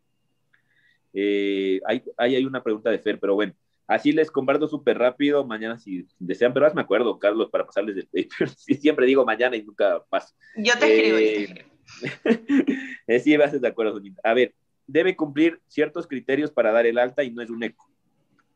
Eh, 1.13 1.80
hay, 1.85 2.03
ahí 2.17 2.35
hay 2.35 2.45
una 2.45 2.61
pregunta 2.61 2.89
de 2.89 2.99
Fer, 2.99 3.17
pero 3.17 3.35
bueno, 3.35 3.53
así 3.94 4.11
les 4.11 4.30
comparto 4.32 4.68
súper 4.68 4.98
rápido, 4.98 5.45
mañana 5.45 5.78
si 5.78 6.07
desean, 6.20 6.53
pero 6.53 6.72
me 6.74 6.82
acuerdo, 6.82 7.18
Carlos, 7.20 7.49
para 7.49 7.65
pasarles 7.65 7.98
el 7.98 8.07
paper, 8.07 8.49
sí, 8.57 8.76
siempre 8.76 9.06
digo 9.06 9.26
mañana 9.26 9.56
y 9.56 9.64
nunca 9.64 10.03
paso. 10.10 10.34
Yo 10.56 10.74
te 10.80 10.86
escribo, 10.95 11.18
Eh. 11.18 11.65
Eh, 13.07 13.20
sí, 13.20 13.36
haces 13.36 13.61
de 13.61 13.68
acuerdo, 13.68 13.94
Sonita. 13.94 14.22
A 14.24 14.34
ver, 14.34 14.56
debe 14.88 15.15
cumplir 15.15 15.61
ciertos 15.68 16.07
criterios 16.07 16.52
para 16.52 16.72
dar 16.72 16.86
el 16.86 16.98
alta 16.98 17.24
y 17.24 17.32
no 17.32 17.41
es 17.41 17.49
un 17.49 17.61
eco. 17.64 17.90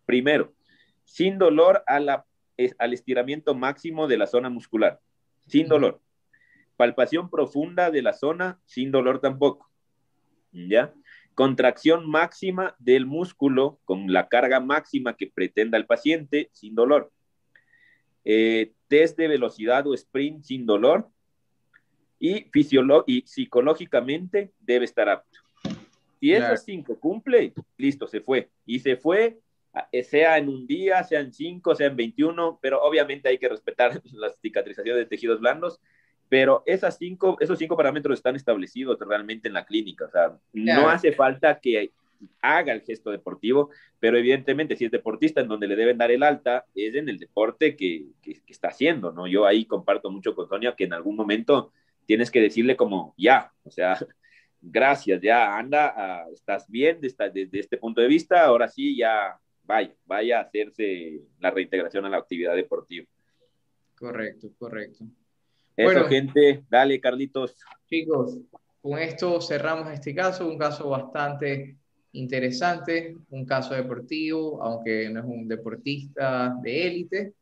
Primero, 0.05 0.53
sin 1.03 1.37
dolor 1.37 1.83
a 1.87 1.99
la- 1.99 2.25
es- 2.55 2.75
al 2.79 2.93
estiramiento 2.93 3.53
máximo 3.53 4.07
de 4.07 4.17
la 4.17 4.27
zona 4.27 4.49
muscular. 4.49 4.99
Sin 5.47 5.67
dolor. 5.67 6.01
Palpación 6.77 7.29
profunda 7.29 7.91
de 7.91 8.01
la 8.01 8.13
zona, 8.13 8.59
sin 8.65 8.91
dolor 8.91 9.19
tampoco. 9.19 9.69
¿Ya? 10.53 10.93
Contracción 11.37 12.09
máxima 12.09 12.75
del 12.79 13.05
músculo 13.05 13.79
con 13.85 14.11
la 14.11 14.27
carga 14.27 14.59
máxima 14.59 15.15
que 15.15 15.27
pretenda 15.27 15.77
el 15.77 15.85
paciente, 15.85 16.49
sin 16.51 16.73
dolor. 16.73 17.11
Eh, 18.25 18.73
test 18.87 19.19
de 19.19 19.27
velocidad 19.27 19.85
o 19.85 19.93
sprint 19.93 20.43
sin 20.43 20.65
dolor 20.65 21.07
y, 22.19 22.47
y 23.05 23.21
psicológicamente 23.27 24.51
debe 24.59 24.85
estar 24.85 25.09
apto. 25.09 25.39
Si 26.19 26.29
Claro. 26.31 26.45
esas 26.55 26.65
cinco 26.65 26.99
cumple, 26.99 27.53
listo, 27.77 28.07
se 28.07 28.19
fue. 28.19 28.49
Y 28.65 28.79
se 28.79 28.97
fue, 28.97 29.37
eh, 29.91 30.03
sea 30.03 30.39
en 30.39 30.49
un 30.49 30.65
día, 30.65 31.03
sea 31.03 31.19
en 31.19 31.31
cinco, 31.31 31.75
sea 31.75 31.85
en 31.85 31.97
21, 31.97 32.57
pero 32.59 32.81
obviamente 32.81 33.29
hay 33.29 33.37
que 33.37 33.47
respetar 33.47 34.01
las 34.11 34.39
cicatrizaciones 34.41 35.03
de 35.03 35.05
tejidos 35.05 35.39
blandos. 35.39 35.79
Pero 36.29 36.63
esas 36.65 36.97
cinco, 36.97 37.37
esos 37.39 37.57
cinco 37.57 37.77
parámetros 37.77 38.19
están 38.19 38.35
establecidos 38.35 38.97
realmente 38.99 39.47
en 39.47 39.53
la 39.53 39.65
clínica. 39.65 40.05
O 40.05 40.09
sea, 40.09 40.37
no 40.53 40.89
hace 40.89 41.11
falta 41.13 41.59
que 41.59 41.91
haga 42.41 42.73
el 42.73 42.81
gesto 42.81 43.11
deportivo, 43.11 43.69
pero 43.99 44.17
evidentemente 44.17 44.75
si 44.75 44.85
es 44.85 44.91
deportista 44.91 45.39
en 45.41 45.47
donde 45.47 45.67
le 45.67 45.75
deben 45.75 45.97
dar 45.99 46.09
el 46.11 46.23
alta, 46.23 46.65
es 46.73 46.95
en 46.95 47.07
el 47.09 47.19
deporte 47.19 47.75
que, 47.75 48.07
que- 48.21 48.41
que 48.41 48.53
está 48.53 48.69
haciendo, 48.69 49.11
¿no? 49.11 49.27
Yo 49.27 49.45
ahí 49.45 49.65
comparto 49.65 50.09
mucho 50.09 50.33
con 50.33 50.49
Sonia 50.49 50.75
que 50.75 50.85
en 50.85 50.93
algún 50.93 51.15
momento 51.15 51.71
tienes 52.07 52.31
que 52.31 52.41
decirle 52.41 52.75
como, 52.75 53.13
ya, 53.17 53.51
o 53.63 53.69
sea, 53.69 53.93
gracias, 54.61 55.21
ya, 55.21 55.55
anda, 55.57 55.93
ah, 55.95 56.25
estás 56.33 56.67
bien 56.67 56.99
desde, 56.99 57.29
desde 57.29 57.59
este 57.59 57.77
punto 57.77 58.01
de 58.01 58.07
vista, 58.07 58.43
ahora 58.45 58.67
sí, 58.67 58.97
ya, 58.97 59.39
vaya, 59.63 59.93
vaya 60.05 60.39
a 60.39 60.41
hacerse 60.41 61.21
la 61.39 61.51
reintegración 61.51 62.03
a 62.05 62.09
la 62.09 62.17
actividad 62.17 62.55
deportiva. 62.55 63.05
Correcto, 63.95 64.49
correcto. 64.57 65.05
Eso, 65.77 65.85
Bueno. 65.93 66.07
gente, 66.09 66.63
dale, 66.69 66.99
Carlitos. 66.99 67.55
Chicos, 67.87 68.37
con 68.81 68.97
esto 68.99 69.39
cerramos 69.39 69.93
este 69.93 70.13
caso, 70.15 70.47
un 70.49 70.57
caso 70.57 70.89
bastante 70.89 71.75
interesante, 72.13 73.15
un 73.29 73.45
caso 73.45 73.75
deportivo, 73.75 74.61
aunque 74.63 75.09
no 75.09 75.19
es 75.19 75.25
un 75.27 75.47
deportista 75.47 76.55
de 76.63 76.87
élite, 76.87 77.33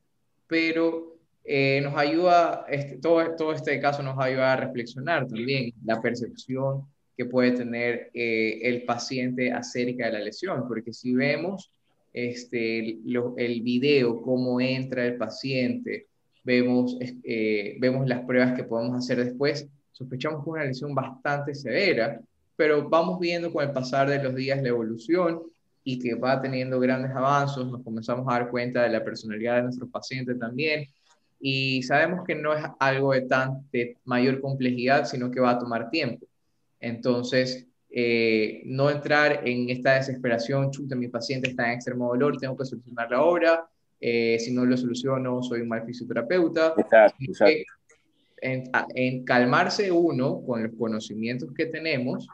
pero 0.47 1.15
eh, 1.45 1.79
nos 1.81 1.95
ayuda, 1.95 2.65
este, 2.69 2.97
todo, 2.97 3.35
todo 3.37 3.53
este 3.53 3.79
caso 3.79 4.03
nos 4.03 4.17
ayuda 4.19 4.53
a 4.53 4.57
reflexionar 4.57 5.27
también 5.27 5.71
la 5.85 6.01
percepción 6.01 6.83
que 7.15 7.25
puede 7.25 7.51
tener 7.51 8.09
eh, 8.13 8.59
el 8.63 8.83
paciente 8.83 9.51
acerca 9.51 10.07
de 10.07 10.11
la 10.13 10.19
lesión, 10.19 10.67
porque 10.67 10.91
si 10.91 11.13
vemos 11.13 11.71
este, 12.11 12.97
lo- 13.05 13.35
el 13.37 13.61
video, 13.61 14.21
cómo 14.21 14.59
entra 14.59 15.05
el 15.05 15.15
paciente, 15.17 16.07
vemos, 16.45 16.97
eh, 17.01 17.75
vemos 17.79 18.07
las 18.07 18.23
pruebas 18.23 18.53
que 18.53 18.63
podemos 18.63 18.95
hacer 18.97 19.23
después, 19.23 19.67
sospechamos 19.91 20.43
que 20.43 20.49
es 20.49 20.53
una 20.53 20.63
lesión 20.63 20.95
bastante 20.95 21.53
severa, 21.53 22.21
pero 22.55 22.87
vamos 22.87 23.19
viendo 23.19 23.51
con 23.51 23.63
el 23.63 23.71
pasar 23.71 24.09
de 24.09 24.23
los 24.23 24.33
días 24.35 24.61
la 24.61 24.69
evolución 24.69 25.41
y 25.83 25.99
que 25.99 26.15
va 26.15 26.41
teniendo 26.41 26.79
grandes 26.79 27.11
avances, 27.11 27.65
nos 27.65 27.83
comenzamos 27.83 28.25
a 28.27 28.39
dar 28.39 28.49
cuenta 28.49 28.83
de 28.83 28.89
la 28.89 29.03
personalidad 29.03 29.57
de 29.57 29.63
nuestro 29.63 29.87
paciente 29.87 30.35
también, 30.35 30.87
y 31.39 31.83
sabemos 31.83 32.25
que 32.25 32.35
no 32.35 32.53
es 32.53 32.63
algo 32.79 33.13
de 33.13 33.21
tan 33.21 33.67
de 33.71 33.97
mayor 34.05 34.39
complejidad, 34.39 35.05
sino 35.05 35.29
que 35.29 35.39
va 35.39 35.51
a 35.51 35.59
tomar 35.59 35.89
tiempo. 35.89 36.25
Entonces, 36.79 37.67
eh, 37.89 38.63
no 38.65 38.89
entrar 38.89 39.47
en 39.47 39.69
esta 39.69 39.95
desesperación, 39.95 40.71
chuta, 40.71 40.95
mi 40.95 41.07
paciente 41.07 41.49
está 41.49 41.67
en 41.67 41.73
extremo 41.73 42.07
dolor, 42.07 42.37
tengo 42.37 42.57
que 42.57 42.65
solucionarlo 42.65 43.17
ahora, 43.17 43.67
eh, 44.07 44.37
si 44.39 44.53
no 44.53 44.65
lo 44.65 44.77
soluciono, 44.77 45.41
soy 45.41 45.61
un 45.61 45.67
mal 45.69 45.83
fisioterapeuta. 45.83 46.75
Exacto, 46.77 47.17
exacto. 47.21 47.73
En, 48.39 48.69
a- 48.71 48.85
en 48.93 49.25
calmarse 49.25 49.91
uno 49.91 50.43
con 50.45 50.61
los 50.61 50.73
conocimientos 50.77 51.49
que 51.57 51.65
tenemos 51.65 52.27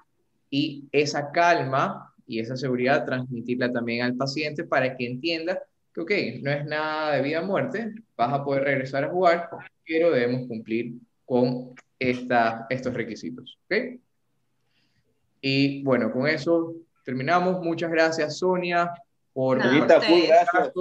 y 0.50 0.84
esa 0.92 1.32
calma 1.32 2.14
y 2.28 2.40
esa 2.40 2.58
seguridad 2.58 3.06
transmitirla 3.06 3.72
también 3.72 4.02
al 4.04 4.16
paciente 4.16 4.66
para 4.66 4.98
que 4.98 5.06
entienda 5.08 5.62
que, 5.94 6.02
ok, 6.02 6.12
no 6.44 6.52
es 6.52 6.66
nada 6.66 7.16
de 7.16 7.22
vida 7.22 7.40
o 7.42 7.46
muerte, 7.46 7.94
vas 8.18 8.34
a 8.34 8.44
poder 8.44 8.64
regresar 8.64 9.06
a 9.06 9.10
jugar, 9.10 9.50
pero 9.88 10.12
debemos 10.12 10.48
cumplir 10.50 10.96
con 11.26 11.74
esta, 11.98 12.66
estos 12.70 12.94
requisitos. 12.94 13.58
¿ok? 13.70 13.98
Y 15.40 15.84
bueno, 15.84 16.12
con 16.12 16.28
eso 16.28 16.76
terminamos. 17.06 17.64
Muchas 17.64 17.90
gracias, 17.92 18.38
Sonia, 18.40 18.92
por 19.34 19.60
ustedes. 20.00 20.28
gracias. 20.28 20.74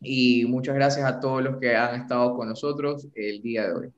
Y 0.00 0.44
muchas 0.46 0.74
gracias 0.74 1.04
a 1.06 1.20
todos 1.20 1.42
los 1.42 1.58
que 1.58 1.76
han 1.76 2.00
estado 2.02 2.34
con 2.36 2.48
nosotros 2.48 3.08
el 3.14 3.42
día 3.42 3.66
de 3.68 3.72
hoy. 3.74 3.92